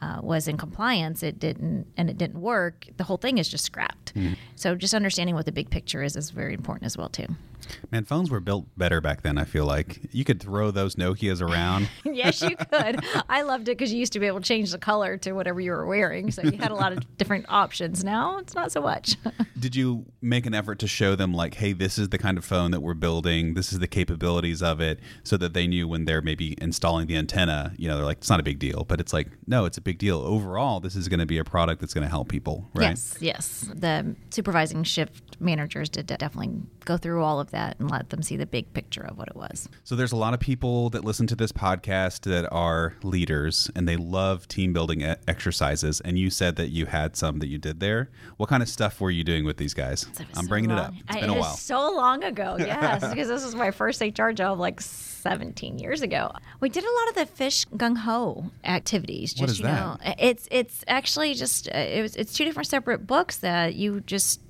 uh, 0.04 0.20
was 0.22 0.46
in 0.48 0.56
compliance, 0.56 1.22
it 1.22 1.38
didn't, 1.38 1.86
and 1.96 2.10
it 2.10 2.18
didn't 2.18 2.40
work. 2.40 2.76
The 2.98 3.04
whole 3.04 3.16
thing 3.24 3.38
is 3.38 3.48
just 3.48 3.64
scrapped. 3.64 4.12
So 4.56 4.74
just 4.74 4.94
understanding 4.94 5.34
what 5.34 5.46
the 5.46 5.52
big 5.52 5.68
picture 5.70 6.02
is 6.02 6.14
is 6.16 6.30
very 6.30 6.54
important 6.54 6.84
as 6.86 6.96
well 6.98 7.08
too. 7.08 7.28
Man, 7.90 8.04
phones 8.04 8.30
were 8.30 8.40
built 8.40 8.66
better 8.76 9.00
back 9.00 9.22
then, 9.22 9.38
I 9.38 9.44
feel 9.44 9.66
like. 9.66 10.00
You 10.12 10.24
could 10.24 10.40
throw 10.40 10.70
those 10.70 10.96
Nokias 10.96 11.40
around. 11.40 11.88
yes, 12.04 12.42
you 12.42 12.56
could. 12.56 13.04
I 13.28 13.42
loved 13.42 13.68
it 13.68 13.78
because 13.78 13.92
you 13.92 13.98
used 13.98 14.12
to 14.14 14.20
be 14.20 14.26
able 14.26 14.40
to 14.40 14.46
change 14.46 14.70
the 14.72 14.78
color 14.78 15.16
to 15.18 15.32
whatever 15.32 15.60
you 15.60 15.70
were 15.70 15.86
wearing. 15.86 16.30
So 16.30 16.42
you 16.42 16.58
had 16.58 16.70
a 16.70 16.74
lot 16.74 16.92
of 16.92 17.16
different 17.16 17.46
options. 17.48 18.04
Now 18.04 18.38
it's 18.38 18.54
not 18.54 18.72
so 18.72 18.80
much. 18.80 19.16
Did 19.58 19.76
you 19.76 20.06
make 20.20 20.46
an 20.46 20.54
effort 20.54 20.78
to 20.80 20.86
show 20.88 21.14
them, 21.14 21.32
like, 21.32 21.54
hey, 21.54 21.72
this 21.72 21.98
is 21.98 22.08
the 22.10 22.18
kind 22.18 22.38
of 22.38 22.44
phone 22.44 22.70
that 22.72 22.80
we're 22.80 22.94
building, 22.94 23.54
this 23.54 23.72
is 23.72 23.78
the 23.78 23.86
capabilities 23.86 24.62
of 24.62 24.80
it, 24.80 25.00
so 25.22 25.36
that 25.36 25.54
they 25.54 25.66
knew 25.66 25.88
when 25.88 26.04
they're 26.04 26.22
maybe 26.22 26.56
installing 26.60 27.06
the 27.06 27.16
antenna, 27.16 27.72
you 27.76 27.88
know, 27.88 27.96
they're 27.96 28.04
like, 28.04 28.18
it's 28.18 28.30
not 28.30 28.40
a 28.40 28.42
big 28.42 28.58
deal. 28.58 28.84
But 28.84 29.00
it's 29.00 29.12
like, 29.12 29.28
no, 29.46 29.64
it's 29.64 29.78
a 29.78 29.80
big 29.80 29.98
deal. 29.98 30.18
Overall, 30.18 30.80
this 30.80 30.96
is 30.96 31.08
going 31.08 31.20
to 31.20 31.26
be 31.26 31.38
a 31.38 31.44
product 31.44 31.80
that's 31.80 31.94
going 31.94 32.04
to 32.04 32.10
help 32.10 32.28
people, 32.28 32.68
right? 32.74 32.90
Yes, 32.90 33.16
yes. 33.20 33.70
The 33.74 34.16
supervising 34.30 34.84
shift 34.84 35.23
managers 35.40 35.88
did 35.88 36.06
definitely 36.06 36.50
go 36.84 36.96
through 36.96 37.22
all 37.22 37.40
of 37.40 37.50
that 37.50 37.78
and 37.78 37.90
let 37.90 38.10
them 38.10 38.22
see 38.22 38.36
the 38.36 38.46
big 38.46 38.72
picture 38.74 39.02
of 39.02 39.16
what 39.18 39.28
it 39.28 39.36
was. 39.36 39.68
So 39.84 39.96
there's 39.96 40.12
a 40.12 40.16
lot 40.16 40.34
of 40.34 40.40
people 40.40 40.90
that 40.90 41.04
listen 41.04 41.26
to 41.28 41.36
this 41.36 41.52
podcast 41.52 42.20
that 42.22 42.48
are 42.52 42.94
leaders 43.02 43.70
and 43.74 43.88
they 43.88 43.96
love 43.96 44.46
team 44.48 44.72
building 44.72 45.02
exercises. 45.02 46.00
And 46.00 46.18
you 46.18 46.30
said 46.30 46.56
that 46.56 46.68
you 46.68 46.86
had 46.86 47.16
some 47.16 47.38
that 47.40 47.48
you 47.48 47.58
did 47.58 47.80
there. 47.80 48.10
What 48.36 48.48
kind 48.48 48.62
of 48.62 48.68
stuff 48.68 49.00
were 49.00 49.10
you 49.10 49.24
doing 49.24 49.44
with 49.44 49.56
these 49.56 49.74
guys? 49.74 50.06
I'm 50.36 50.44
so 50.44 50.48
bringing 50.48 50.70
it 50.70 50.78
up. 50.78 50.92
It's 51.08 51.16
I- 51.16 51.20
been 51.20 51.30
a 51.30 51.34
it 51.34 51.40
while. 51.40 51.56
so 51.56 51.94
long 51.94 52.24
ago, 52.24 52.56
yes, 52.60 53.06
because 53.08 53.28
this 53.28 53.44
was 53.44 53.54
my 53.54 53.70
first 53.70 54.00
HR 54.00 54.30
job 54.30 54.58
like 54.58 54.80
17 54.80 55.78
years 55.78 56.02
ago. 56.02 56.30
We 56.60 56.68
did 56.68 56.84
a 56.84 56.86
lot 56.92 57.08
of 57.08 57.14
the 57.16 57.26
fish 57.26 57.64
gung 57.66 57.96
ho 57.96 58.50
activities. 58.64 59.30
Just 59.32 59.40
What 59.40 59.50
is 59.50 59.58
you 59.60 59.64
know, 59.66 59.96
it's 60.18 60.48
it's 60.50 60.84
actually 60.86 61.34
just 61.34 61.68
uh, 61.68 61.76
it 61.78 62.02
was, 62.02 62.16
it's 62.16 62.32
two 62.32 62.44
different 62.44 62.66
separate 62.68 63.06
books 63.06 63.38
that 63.38 63.74
you 63.74 64.00
just 64.00 64.40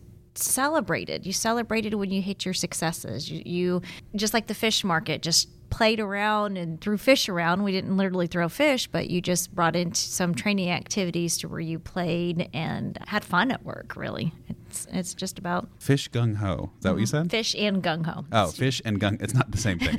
celebrated. 0.42 1.26
You 1.26 1.32
celebrated 1.32 1.94
when 1.94 2.10
you 2.10 2.22
hit 2.22 2.44
your 2.44 2.54
successes. 2.54 3.30
You, 3.30 3.42
you 3.44 3.82
just 4.16 4.34
like 4.34 4.46
the 4.46 4.54
fish 4.54 4.84
market, 4.84 5.22
just 5.22 5.48
played 5.70 5.98
around 5.98 6.56
and 6.56 6.80
threw 6.80 6.96
fish 6.96 7.28
around. 7.28 7.64
We 7.64 7.72
didn't 7.72 7.96
literally 7.96 8.26
throw 8.26 8.48
fish, 8.48 8.86
but 8.86 9.10
you 9.10 9.20
just 9.20 9.54
brought 9.54 9.74
in 9.74 9.94
some 9.94 10.34
training 10.34 10.70
activities 10.70 11.36
to 11.38 11.48
where 11.48 11.60
you 11.60 11.78
played 11.78 12.48
and 12.54 12.98
had 13.08 13.24
fun 13.24 13.50
at 13.50 13.64
work. 13.64 13.96
Really, 13.96 14.32
it's 14.74 14.86
it's 14.92 15.14
just 15.14 15.38
about 15.38 15.68
Fish 15.78 16.10
gung 16.10 16.36
ho. 16.36 16.70
Is 16.78 16.82
that 16.82 16.90
what 16.92 17.00
you 17.00 17.06
mm-hmm. 17.06 17.22
said? 17.22 17.30
fish 17.30 17.54
and 17.56 17.82
gung 17.82 18.06
ho. 18.06 18.24
Oh, 18.32 18.48
fish 18.48 18.82
and 18.84 19.00
gung. 19.00 19.22
It's 19.22 19.34
not 19.34 19.50
the 19.50 19.58
same 19.58 19.78
thing. 19.78 19.96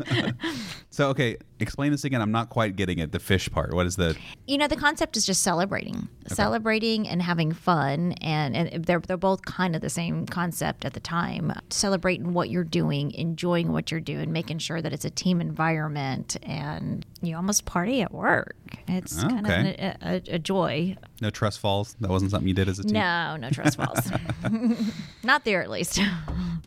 Okay. 0.00 0.32
so, 0.90 1.08
okay, 1.08 1.36
explain 1.60 1.92
this 1.92 2.04
again. 2.04 2.20
I'm 2.20 2.32
not 2.32 2.50
quite 2.50 2.76
getting 2.76 2.98
it. 2.98 3.12
The 3.12 3.18
fish 3.18 3.50
part. 3.50 3.72
What 3.72 3.86
is 3.86 3.96
the? 3.96 4.16
you 4.46 4.58
know 4.58 4.66
the 4.66 4.76
concept 4.76 5.16
is 5.16 5.24
just 5.24 5.42
celebrating 5.42 6.08
celebrating 6.26 7.08
and 7.08 7.22
having 7.22 7.52
fun 7.52 8.12
and, 8.20 8.56
and 8.56 8.84
they're, 8.84 9.00
they're 9.00 9.16
both 9.16 9.44
kind 9.44 9.74
of 9.74 9.82
the 9.82 9.90
same 9.90 10.26
concept 10.26 10.84
at 10.84 10.92
the 10.92 11.00
time 11.00 11.52
celebrating 11.70 12.32
what 12.32 12.50
you're 12.50 12.64
doing 12.64 13.12
enjoying 13.12 13.72
what 13.72 13.90
you're 13.90 14.00
doing 14.00 14.32
making 14.32 14.58
sure 14.58 14.82
that 14.82 14.92
it's 14.92 15.04
a 15.04 15.10
team 15.10 15.40
environment 15.40 16.36
and 16.42 17.06
you 17.22 17.36
almost 17.36 17.64
party 17.64 18.02
at 18.02 18.12
work 18.12 18.56
it's 18.88 19.22
oh, 19.22 19.28
kind 19.28 19.46
of 19.46 19.52
Okay. 19.52 19.76
an, 19.78 19.96
a, 20.02 20.34
a 20.34 20.38
joy 20.38 20.96
No 21.22 21.30
trust 21.30 21.60
falls. 21.60 21.94
That 22.00 22.10
wasn't 22.10 22.30
something 22.32 22.48
you 22.48 22.54
did 22.54 22.68
as 22.68 22.78
a 22.78 22.82
team. 22.82 22.94
no 22.94 23.36
no 23.36 23.48
trust 23.50 23.76
falls 23.78 24.10
not 25.22 25.44
there 25.44 25.62
at 25.62 25.70
least 25.70 25.98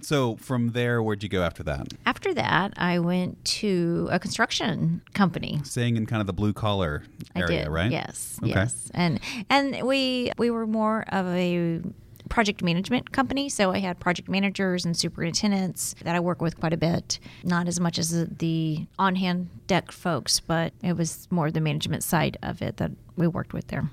So 0.02 0.36
from 0.38 0.70
there, 0.70 1.02
where'd 1.04 1.24
you 1.24 1.30
go 1.30 1.44
after 1.44 1.62
that? 1.64 1.88
after 2.06 2.34
that 2.34 2.74
i 2.78 2.98
went 3.00 3.44
to 3.62 4.08
a 4.12 4.18
construction 4.20 5.02
company 5.14 5.60
Staying 5.64 5.98
in 5.98 6.06
kind 6.06 6.22
of 6.22 6.28
the 6.28 6.34
blue 6.42 6.54
collar 6.54 7.04
I 7.36 7.42
area, 7.42 7.64
did. 7.66 7.70
right? 7.72 7.92
Yes, 7.92 8.40
Okay. 8.42 8.52
yes, 8.54 8.90
and 8.94 9.20
and 9.50 9.66
we 9.84 10.32
we 10.38 10.50
were 10.50 10.66
more 10.68 11.04
of 11.10 11.26
a 11.28 11.82
project 12.28 12.64
management 12.64 13.12
company, 13.12 13.50
so 13.50 13.72
I 13.72 13.78
had 13.80 14.00
project 14.00 14.28
managers 14.30 14.84
and 14.84 14.98
superintendents 14.98 15.94
that 16.04 16.16
I 16.16 16.20
work 16.20 16.42
with 16.42 16.60
quite 16.60 16.74
a 16.74 16.78
bit. 16.78 17.20
Not 17.44 17.68
as 17.68 17.80
much 17.80 18.00
as 18.00 18.10
the- 18.10 18.26
the 18.40 18.88
on 18.98 19.16
hand 19.16 19.50
deck 19.68 19.92
folks, 19.92 20.40
but 20.40 20.74
it 20.82 20.98
was 20.98 21.28
more 21.30 21.52
the 21.52 21.62
management 21.62 22.04
side 22.04 22.38
of 22.42 22.62
it 22.64 22.78
that 22.78 22.92
we 23.16 23.28
worked 23.28 23.54
with 23.54 23.68
there. 23.68 23.92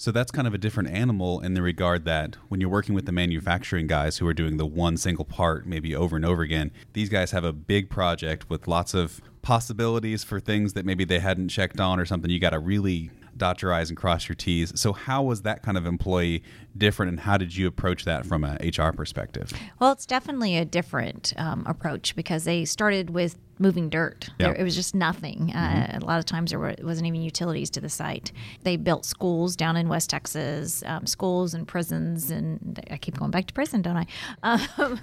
So 0.00 0.10
that's 0.10 0.30
kind 0.30 0.48
of 0.48 0.54
a 0.54 0.58
different 0.58 0.88
animal 0.88 1.40
in 1.40 1.52
the 1.52 1.60
regard 1.60 2.06
that 2.06 2.36
when 2.48 2.58
you're 2.58 2.70
working 2.70 2.94
with 2.94 3.04
the 3.04 3.12
manufacturing 3.12 3.86
guys 3.86 4.16
who 4.16 4.26
are 4.26 4.32
doing 4.32 4.56
the 4.56 4.64
one 4.64 4.96
single 4.96 5.26
part 5.26 5.66
maybe 5.66 5.94
over 5.94 6.16
and 6.16 6.24
over 6.24 6.40
again, 6.40 6.70
these 6.94 7.10
guys 7.10 7.32
have 7.32 7.44
a 7.44 7.52
big 7.52 7.90
project 7.90 8.48
with 8.48 8.66
lots 8.66 8.94
of 8.94 9.20
possibilities 9.42 10.24
for 10.24 10.40
things 10.40 10.72
that 10.72 10.86
maybe 10.86 11.04
they 11.04 11.18
hadn't 11.18 11.50
checked 11.50 11.80
on 11.80 12.00
or 12.00 12.06
something. 12.06 12.30
You 12.30 12.40
got 12.40 12.50
to 12.50 12.58
really 12.58 13.10
dot 13.36 13.60
your 13.60 13.74
I's 13.74 13.90
and 13.90 13.96
cross 13.98 14.26
your 14.26 14.36
T's. 14.36 14.72
So 14.80 14.94
how 14.94 15.22
was 15.22 15.42
that 15.42 15.62
kind 15.62 15.76
of 15.76 15.84
employee 15.84 16.42
different 16.78 17.10
and 17.10 17.20
how 17.20 17.36
did 17.36 17.54
you 17.54 17.66
approach 17.66 18.06
that 18.06 18.24
from 18.24 18.42
a 18.42 18.56
HR 18.62 18.92
perspective? 18.92 19.52
Well, 19.80 19.92
it's 19.92 20.06
definitely 20.06 20.56
a 20.56 20.64
different 20.64 21.34
um, 21.36 21.62
approach 21.66 22.16
because 22.16 22.44
they 22.44 22.64
started 22.64 23.10
with 23.10 23.36
moving 23.60 23.90
dirt. 23.90 24.30
Yeah. 24.38 24.46
There, 24.46 24.54
it 24.56 24.62
was 24.64 24.74
just 24.74 24.94
nothing. 24.94 25.52
Uh, 25.54 25.98
a 26.00 26.04
lot 26.04 26.18
of 26.18 26.24
times 26.24 26.50
there 26.50 26.58
were, 26.58 26.74
wasn't 26.82 27.06
even 27.06 27.22
utilities 27.22 27.70
to 27.70 27.80
the 27.80 27.88
site. 27.88 28.32
They 28.62 28.76
built 28.76 29.04
schools 29.04 29.54
down 29.54 29.76
in 29.76 29.88
West 29.88 30.10
Texas, 30.10 30.82
um, 30.86 31.06
schools 31.06 31.54
and 31.54 31.68
prisons, 31.68 32.30
and 32.30 32.80
I 32.90 32.96
keep 32.96 33.18
going 33.18 33.30
back 33.30 33.46
to 33.46 33.54
prison, 33.54 33.82
don't 33.82 33.96
I? 33.96 34.06
Um, 34.42 35.00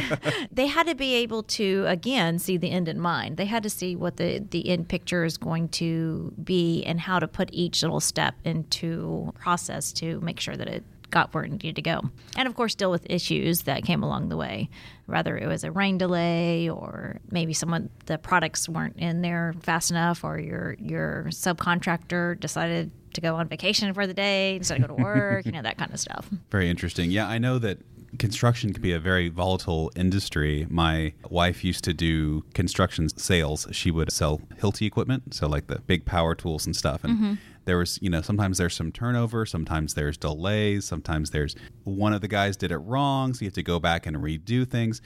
they 0.52 0.68
had 0.68 0.86
to 0.86 0.94
be 0.94 1.14
able 1.14 1.42
to 1.42 1.84
again 1.86 2.38
see 2.38 2.56
the 2.56 2.70
end 2.70 2.88
in 2.88 3.00
mind. 3.00 3.36
They 3.36 3.46
had 3.46 3.62
to 3.64 3.70
see 3.70 3.96
what 3.96 4.16
the 4.16 4.44
the 4.50 4.68
end 4.68 4.88
picture 4.88 5.24
is 5.24 5.36
going 5.36 5.68
to 5.70 6.32
be 6.42 6.84
and 6.84 7.00
how 7.00 7.18
to 7.18 7.26
put 7.26 7.50
each 7.52 7.82
little 7.82 8.00
step 8.00 8.34
into 8.44 9.32
process 9.38 9.92
to 9.94 10.20
make 10.20 10.38
sure 10.38 10.56
that 10.56 10.68
it 10.68 10.84
got 11.10 11.32
where 11.34 11.44
it 11.44 11.50
needed 11.52 11.76
to 11.76 11.82
go. 11.82 12.02
And 12.36 12.48
of 12.48 12.54
course, 12.54 12.74
deal 12.74 12.90
with 12.90 13.06
issues 13.08 13.62
that 13.62 13.84
came 13.84 14.02
along 14.02 14.28
the 14.28 14.36
way. 14.36 14.68
Whether 15.06 15.38
it 15.38 15.46
was 15.46 15.62
a 15.62 15.70
rain 15.70 15.98
delay 15.98 16.68
or 16.68 17.20
maybe 17.30 17.52
someone 17.52 17.90
the 18.06 18.18
products 18.18 18.68
weren't 18.68 18.96
in 18.96 19.22
there 19.22 19.54
fast 19.60 19.90
enough, 19.90 20.24
or 20.24 20.38
your 20.38 20.76
your 20.80 21.26
subcontractor 21.28 22.40
decided 22.40 22.90
to 23.14 23.20
go 23.20 23.36
on 23.36 23.48
vacation 23.48 23.94
for 23.94 24.06
the 24.06 24.14
day 24.14 24.56
instead 24.56 24.80
of 24.80 24.88
go 24.88 24.96
to 24.96 25.02
work, 25.02 25.46
you 25.46 25.52
know 25.52 25.62
that 25.62 25.78
kind 25.78 25.92
of 25.92 26.00
stuff. 26.00 26.28
Very 26.50 26.68
interesting. 26.68 27.10
Yeah, 27.10 27.28
I 27.28 27.38
know 27.38 27.58
that 27.58 27.78
construction 28.18 28.72
can 28.72 28.82
be 28.82 28.92
a 28.92 28.98
very 28.98 29.28
volatile 29.28 29.90
industry. 29.94 30.66
My 30.70 31.12
wife 31.28 31.64
used 31.64 31.84
to 31.84 31.94
do 31.94 32.42
construction 32.54 33.08
sales. 33.08 33.66
She 33.72 33.90
would 33.90 34.10
sell 34.10 34.38
Hilti 34.60 34.86
equipment, 34.86 35.34
so 35.34 35.46
like 35.46 35.66
the 35.66 35.80
big 35.80 36.04
power 36.04 36.34
tools 36.34 36.66
and 36.66 36.74
stuff. 36.74 37.04
And 37.04 37.14
mm-hmm. 37.14 37.34
There 37.66 37.76
was, 37.76 37.98
you 38.00 38.08
know, 38.08 38.22
sometimes 38.22 38.58
there's 38.58 38.74
some 38.74 38.90
turnover, 38.90 39.44
sometimes 39.44 39.94
there's 39.94 40.16
delays, 40.16 40.84
sometimes 40.84 41.30
there's 41.30 41.54
one 41.84 42.12
of 42.12 42.22
the 42.22 42.28
guys 42.28 42.56
did 42.56 42.72
it 42.72 42.78
wrong, 42.78 43.34
so 43.34 43.40
you 43.40 43.48
have 43.48 43.54
to 43.54 43.62
go 43.62 43.78
back 43.78 44.06
and 44.06 44.16
redo 44.16 44.66
things. 44.66 45.02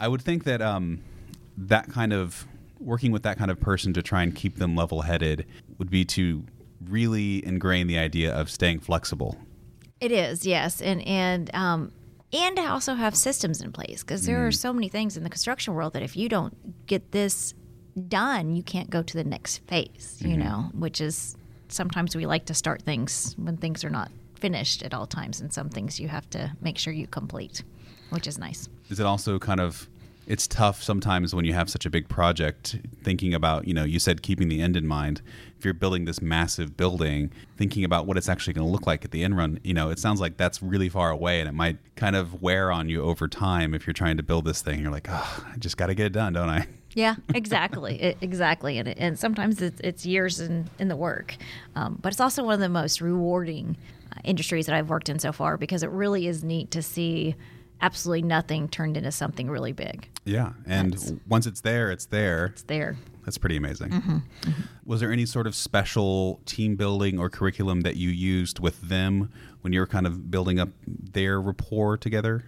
I 0.00 0.08
would 0.08 0.22
think 0.22 0.44
that 0.44 0.60
um, 0.60 1.00
that 1.56 1.88
kind 1.88 2.12
of 2.12 2.46
working 2.80 3.12
with 3.12 3.22
that 3.24 3.38
kind 3.38 3.50
of 3.50 3.60
person 3.60 3.92
to 3.92 4.02
try 4.02 4.22
and 4.22 4.34
keep 4.34 4.56
them 4.56 4.74
level 4.74 5.02
headed 5.02 5.46
would 5.78 5.90
be 5.90 6.04
to 6.06 6.44
really 6.86 7.44
ingrain 7.44 7.86
the 7.86 7.98
idea 7.98 8.32
of 8.34 8.50
staying 8.50 8.80
flexible. 8.80 9.36
It 10.00 10.12
is, 10.12 10.46
yes, 10.46 10.80
and 10.80 11.06
and 11.06 11.50
um, 11.54 11.92
and 12.32 12.56
to 12.56 12.62
also 12.62 12.94
have 12.94 13.16
systems 13.16 13.60
in 13.60 13.72
place 13.72 14.02
because 14.02 14.24
there 14.26 14.46
are 14.46 14.52
so 14.52 14.72
many 14.72 14.88
things 14.88 15.16
in 15.16 15.24
the 15.24 15.30
construction 15.30 15.74
world 15.74 15.92
that 15.94 16.02
if 16.02 16.16
you 16.16 16.28
don't 16.28 16.86
get 16.86 17.10
this 17.10 17.52
done, 18.06 18.54
you 18.54 18.62
can't 18.62 18.88
go 18.90 19.02
to 19.02 19.16
the 19.16 19.24
next 19.24 19.58
phase. 19.66 20.18
You 20.20 20.36
know, 20.36 20.70
which 20.72 21.00
is 21.00 21.36
sometimes 21.68 22.16
we 22.16 22.26
like 22.26 22.46
to 22.46 22.54
start 22.54 22.82
things 22.82 23.34
when 23.38 23.56
things 23.56 23.84
are 23.84 23.90
not 23.90 24.10
finished 24.34 24.82
at 24.82 24.94
all 24.94 25.06
times, 25.06 25.40
and 25.40 25.52
some 25.52 25.68
things 25.68 25.98
you 25.98 26.08
have 26.08 26.28
to 26.30 26.52
make 26.60 26.78
sure 26.78 26.92
you 26.92 27.06
complete, 27.06 27.62
which 28.10 28.26
is 28.26 28.38
nice. 28.38 28.68
is 28.88 29.00
it 29.00 29.06
also 29.06 29.38
kind 29.38 29.60
of 29.60 29.88
it's 30.28 30.46
tough 30.46 30.82
sometimes 30.82 31.34
when 31.34 31.46
you 31.46 31.54
have 31.54 31.70
such 31.70 31.86
a 31.86 31.90
big 31.90 32.06
project 32.06 32.76
thinking 33.02 33.32
about 33.32 33.66
you 33.66 33.72
know 33.72 33.84
you 33.84 33.98
said 33.98 34.22
keeping 34.22 34.48
the 34.48 34.60
end 34.60 34.76
in 34.76 34.86
mind. 34.86 35.22
If 35.58 35.64
you're 35.64 35.74
building 35.74 36.04
this 36.04 36.22
massive 36.22 36.76
building 36.76 37.32
thinking 37.56 37.82
about 37.82 38.06
what 38.06 38.16
it's 38.16 38.28
actually 38.28 38.52
going 38.52 38.66
to 38.66 38.70
look 38.70 38.86
like 38.86 39.04
at 39.04 39.10
the 39.10 39.24
end 39.24 39.36
run 39.36 39.58
you 39.64 39.74
know 39.74 39.90
it 39.90 39.98
sounds 39.98 40.20
like 40.20 40.36
that's 40.36 40.62
really 40.62 40.88
far 40.88 41.10
away 41.10 41.40
and 41.40 41.48
it 41.48 41.52
might 41.52 41.78
kind 41.96 42.14
of 42.14 42.40
wear 42.40 42.70
on 42.70 42.88
you 42.88 43.02
over 43.02 43.26
time 43.26 43.74
if 43.74 43.84
you're 43.86 43.94
trying 43.94 44.16
to 44.18 44.22
build 44.22 44.44
this 44.44 44.62
thing. 44.62 44.80
You're 44.80 44.92
like 44.92 45.08
oh 45.10 45.44
i 45.52 45.56
just 45.56 45.76
got 45.78 45.86
to 45.86 45.94
get 45.94 46.06
it 46.06 46.12
done 46.12 46.34
don't 46.34 46.50
i 46.50 46.68
Yeah, 46.98 47.14
exactly, 47.32 47.94
it, 48.02 48.16
exactly, 48.20 48.78
and 48.78 48.88
it, 48.88 48.96
and 48.98 49.16
sometimes 49.18 49.62
it's, 49.62 49.80
it's 49.84 50.04
years 50.04 50.40
in 50.40 50.68
in 50.80 50.88
the 50.88 50.96
work, 50.96 51.36
um, 51.76 51.98
but 52.02 52.12
it's 52.12 52.20
also 52.20 52.42
one 52.44 52.54
of 52.54 52.60
the 52.60 52.68
most 52.68 53.00
rewarding 53.00 53.76
uh, 54.12 54.20
industries 54.24 54.66
that 54.66 54.74
I've 54.74 54.90
worked 54.90 55.08
in 55.08 55.18
so 55.20 55.30
far 55.32 55.56
because 55.56 55.82
it 55.84 55.90
really 55.90 56.26
is 56.26 56.42
neat 56.42 56.70
to 56.72 56.82
see 56.82 57.36
absolutely 57.80 58.22
nothing 58.22 58.68
turned 58.68 58.96
into 58.96 59.12
something 59.12 59.48
really 59.48 59.72
big. 59.72 60.08
yeah 60.24 60.52
and 60.66 60.92
That's- 60.94 61.12
once 61.28 61.46
it's 61.46 61.60
there 61.60 61.92
it's 61.92 62.06
there 62.06 62.46
It's 62.46 62.64
there. 62.64 62.96
That's 63.24 63.38
pretty 63.38 63.56
amazing. 63.58 63.90
Mm-hmm. 63.90 64.18
Was 64.86 65.00
there 65.00 65.12
any 65.12 65.26
sort 65.26 65.46
of 65.46 65.54
special 65.54 66.40
team 66.46 66.76
building 66.76 67.18
or 67.20 67.28
curriculum 67.28 67.82
that 67.82 67.96
you 67.96 68.08
used 68.08 68.58
with 68.58 68.80
them 68.80 69.30
when 69.60 69.72
you 69.74 69.80
were 69.80 69.86
kind 69.86 70.06
of 70.06 70.30
building 70.30 70.58
up 70.58 70.70
their 70.86 71.38
rapport 71.40 71.96
together? 71.98 72.44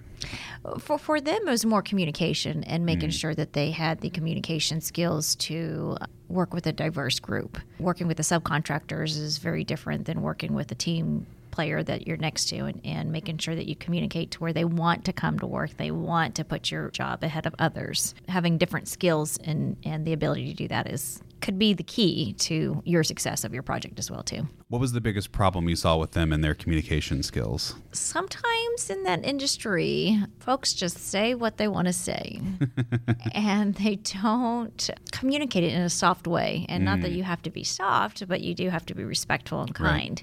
For 0.79 0.99
for 0.99 1.21
them, 1.21 1.41
it 1.47 1.51
was 1.51 1.65
more 1.65 1.83
communication 1.83 2.65
and 2.65 2.85
making 2.85 3.11
Mm. 3.11 3.21
sure 3.21 3.35
that 3.35 3.53
they 3.55 3.71
had 3.71 4.01
the 4.01 4.11
communication 4.11 4.81
skills 4.81 5.35
to 5.37 5.97
work 6.29 6.53
with 6.55 6.67
a 6.67 6.73
diverse 6.73 7.19
group. 7.19 7.59
Working 7.79 8.07
with 8.07 8.17
the 8.17 8.23
subcontractors 8.23 9.17
is 9.19 9.39
very 9.39 9.65
different 9.65 10.05
than 10.07 10.23
working 10.23 10.53
with 10.55 10.71
a 10.71 10.75
team 10.75 11.27
player 11.51 11.83
that 11.83 12.07
you're 12.07 12.17
next 12.17 12.45
to 12.51 12.59
and, 12.67 12.81
and 12.85 13.11
making 13.11 13.37
sure 13.39 13.57
that 13.57 13.67
you 13.67 13.75
communicate 13.75 14.31
to 14.31 14.39
where 14.39 14.53
they 14.53 14.65
want 14.65 15.05
to 15.05 15.13
come 15.13 15.37
to 15.37 15.47
work 15.49 15.77
they 15.79 15.91
want 15.91 16.37
to 16.37 16.45
put 16.45 16.71
your 16.71 16.91
job 16.93 17.25
ahead 17.25 17.45
of 17.45 17.53
others 17.59 18.15
having 18.29 18.57
different 18.57 18.87
skills 18.87 19.37
and 19.43 19.77
and 19.85 20.07
the 20.07 20.13
ability 20.13 20.47
to 20.47 20.55
do 20.55 20.69
that 20.69 20.89
is 20.89 21.21
could 21.41 21.59
be 21.59 21.73
the 21.75 21.83
key 21.83 22.33
to 22.35 22.81
your 22.85 23.03
success 23.03 23.43
of 23.43 23.53
your 23.53 23.65
project 23.65 23.99
as 23.99 24.09
well 24.09 24.23
too 24.23 24.47
What 24.71 24.81
was 24.81 24.93
the 24.93 25.01
biggest 25.01 25.33
problem 25.33 25.69
you 25.69 25.75
saw 25.75 25.97
with 25.97 26.13
them 26.13 26.33
and 26.33 26.45
their 26.45 26.55
communication 26.55 27.25
skills? 27.25 27.75
sometimes 27.93 28.89
in 28.89 29.03
that 29.05 29.25
industry, 29.25 30.23
folks 30.39 30.73
just 30.73 30.99
say 30.99 31.35
what 31.35 31.57
they 31.57 31.69
want 31.69 31.87
to 31.87 31.93
say 31.93 32.41
and 33.35 33.75
they 33.75 33.97
don't 33.97 34.91
communicate 35.13 35.65
it 35.65 35.73
in 35.73 35.83
a 35.83 35.91
soft 35.91 36.27
way. 36.27 36.67
And 36.69 36.85
not 36.85 37.01
that 37.03 37.13
mm. 37.13 37.17
you 37.17 37.23
have 37.25 37.43
to 37.43 37.51
be 37.51 37.65
soft, 37.65 38.27
but 38.29 38.41
you 38.41 38.55
do 38.55 38.71
have 38.71 38.87
to 38.87 38.95
be 38.95 39.05
respectful 39.05 39.61
and 39.61 39.75
kind. 39.75 40.23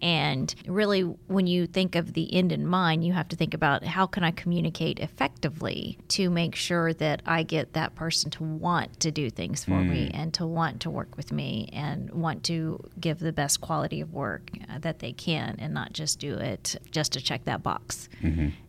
And 0.00 0.54
really, 0.66 1.02
when 1.02 1.46
you 1.46 1.66
think 1.66 1.94
of 1.94 2.12
the 2.12 2.32
end 2.32 2.52
in 2.52 2.66
mind, 2.66 3.04
you 3.04 3.12
have 3.12 3.28
to 3.28 3.36
think 3.36 3.54
about 3.54 3.84
how 3.84 4.06
can 4.06 4.22
I 4.22 4.30
communicate 4.30 5.00
effectively 5.00 5.98
to 6.08 6.30
make 6.30 6.54
sure 6.54 6.92
that 6.94 7.22
I 7.26 7.42
get 7.42 7.72
that 7.72 7.94
person 7.94 8.30
to 8.32 8.44
want 8.44 9.00
to 9.00 9.10
do 9.10 9.30
things 9.30 9.64
for 9.64 9.80
me 9.80 10.08
mm. 10.08 10.10
and 10.14 10.32
to 10.34 10.46
want 10.46 10.80
to 10.82 10.90
work 10.90 11.16
with 11.16 11.32
me 11.32 11.68
and 11.72 12.10
want 12.10 12.44
to 12.44 12.82
give 13.00 13.18
the 13.18 13.32
best 13.32 13.60
quality 13.60 13.87
of 14.00 14.12
work 14.12 14.50
uh, 14.68 14.78
that 14.78 14.98
they 15.00 15.12
can 15.12 15.56
and 15.58 15.74
not 15.74 15.92
just 15.92 16.18
do 16.18 16.34
it 16.34 16.76
just 16.90 17.12
to 17.12 17.20
check 17.20 17.44
that 17.44 17.62
box. 17.62 18.08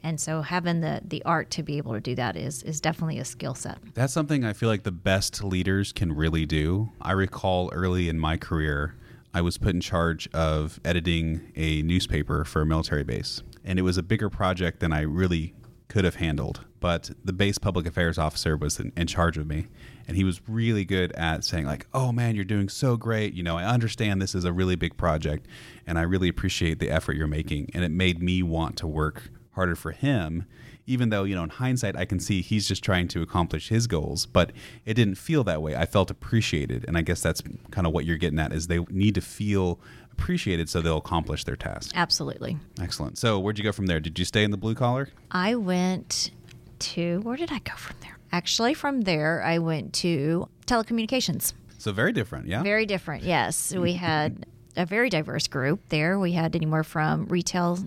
And 0.04 0.20
so 0.20 0.42
having 0.42 0.82
the 0.82 1.02
the 1.04 1.24
art 1.24 1.50
to 1.52 1.64
be 1.64 1.78
able 1.78 1.94
to 1.94 2.00
do 2.00 2.16
that 2.16 2.36
is 2.36 2.64
is 2.64 2.82
definitely 2.82 3.20
a 3.20 3.26
skill 3.26 3.56
set. 3.56 3.78
That's 3.94 4.14
something 4.14 4.44
I 4.44 4.54
feel 4.54 4.70
like 4.70 4.84
the 4.84 4.92
best 4.92 5.44
leaders 5.44 5.92
can 5.92 6.14
really 6.14 6.46
do. 6.46 6.92
I 7.02 7.12
recall 7.12 7.70
early 7.74 8.10
in 8.10 8.20
my 8.20 8.38
career, 8.38 8.96
I 9.34 9.42
was 9.42 9.58
put 9.58 9.76
in 9.76 9.82
charge 9.82 10.28
of 10.34 10.80
editing 10.84 11.52
a 11.56 11.82
newspaper 11.82 12.46
for 12.46 12.62
a 12.62 12.66
military 12.66 13.04
base. 13.04 13.44
And 13.64 13.78
it 13.78 13.84
was 13.84 13.98
a 13.98 14.04
bigger 14.04 14.30
project 14.30 14.80
than 14.80 14.92
I 14.94 15.02
really 15.02 15.54
could 15.88 16.06
have 16.06 16.16
handled. 16.16 16.66
But 16.80 17.12
the 17.24 17.34
base 17.34 17.58
public 17.58 17.86
affairs 17.86 18.18
officer 18.18 18.56
was 18.56 18.80
in, 18.80 18.92
in 18.96 19.08
charge 19.08 19.38
of 19.38 19.46
me. 19.48 19.68
And 20.10 20.18
he 20.18 20.24
was 20.24 20.42
really 20.48 20.84
good 20.84 21.12
at 21.13 21.44
saying, 21.44 21.66
like, 21.66 21.86
oh 21.94 22.12
man, 22.12 22.36
you're 22.36 22.44
doing 22.44 22.68
so 22.68 22.98
great. 22.98 23.34
You 23.34 23.44
know, 23.44 23.58
I 23.58 23.63
understand 23.63 24.22
this 24.22 24.36
is 24.36 24.44
a 24.44 24.51
really 24.51 24.75
big 24.75 24.98
project 24.98 25.48
and 25.86 25.98
I 25.98 26.01
really 26.01 26.28
appreciate 26.28 26.80
the 26.80 26.89
effort 26.89 27.16
you're 27.16 27.28
making. 27.28 27.70
And 27.74 27.84
it 27.84 27.92
made 27.92 28.22
me 28.22 28.44
want 28.44 28.75
to 28.78 28.88
work 28.88 29.30
harder 29.51 29.75
for 29.75 29.92
him 29.92 30.46
even 30.86 31.10
though 31.10 31.24
you 31.24 31.36
know 31.36 31.44
in 31.44 31.50
hindsight 31.50 31.98
i 31.98 32.06
can 32.06 32.20
see 32.20 32.42
he's 32.42 32.68
just 32.68 32.82
trying 32.84 33.08
to 33.08 33.22
accomplish 33.22 33.68
his 33.68 33.88
goals 33.88 34.25
but 34.25 34.51
it 34.86 34.94
didn't 34.94 35.16
feel 35.16 35.44
that 35.44 35.62
way 35.62 35.75
i 35.75 35.86
felt 35.86 36.10
appreciated 36.10 36.86
and 36.88 36.98
i 36.98 37.01
guess 37.01 37.22
that's 37.22 37.42
kind 37.70 37.86
of 37.86 37.92
what 37.92 38.06
you're 38.06 38.16
getting 38.16 38.39
at 38.39 38.54
is 38.54 38.68
they 38.68 38.80
need 38.89 39.16
to 39.16 39.22
feel 39.22 39.80
appreciated 40.13 40.70
so 40.70 40.80
they'll 40.82 40.98
accomplish 40.98 41.44
their 41.44 41.58
task 41.58 41.92
Absolutely. 41.96 42.58
excellent 42.80 43.18
so 43.18 43.38
where'd 43.38 43.58
you 43.58 43.63
go 43.63 43.72
from 43.72 43.88
there 43.88 44.00
did 44.00 44.18
you 44.18 44.24
stay 44.24 44.44
in 44.44 44.51
the 44.51 44.58
blue 44.58 44.75
collar 44.75 45.10
I 45.32 45.56
went 45.56 46.32
to 46.80 47.20
where 47.22 47.38
did 47.38 47.51
I 47.51 47.60
go 47.60 47.75
from 47.75 47.98
there? 48.01 48.19
Actually, 48.31 48.74
from 48.74 49.01
there 49.01 49.41
I 49.43 49.57
went 49.59 49.93
to 49.95 50.48
telecommunications. 50.67 51.53
so 51.77 51.91
very 51.91 52.12
different 52.12 52.48
yeah 52.48 52.62
Very 52.63 52.86
different, 52.86 53.24
yes. 53.24 53.74
We 53.74 53.93
had 53.93 54.45
a 54.77 54.86
very 54.86 55.09
diverse 55.09 55.48
group 55.48 55.79
there. 55.89 56.19
We 56.19 56.33
had 56.33 56.55
anywhere 56.55 56.83
from 56.83 57.25
retail 57.27 57.79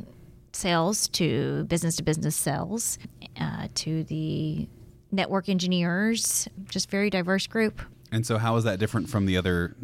sales 0.52 1.08
to 1.08 1.64
business 1.64 1.96
to 1.96 2.02
business 2.02 2.36
sales 2.36 2.98
uh, 3.40 3.68
to 3.74 4.04
the 4.04 4.68
network 5.10 5.48
engineers, 5.48 6.48
just 6.68 6.90
very 6.90 7.08
diverse 7.10 7.46
group. 7.46 7.80
and 8.10 8.26
so 8.26 8.36
how 8.38 8.56
is 8.56 8.64
that 8.64 8.78
different 8.78 9.08
from 9.08 9.26
the 9.26 9.36
other 9.36 9.74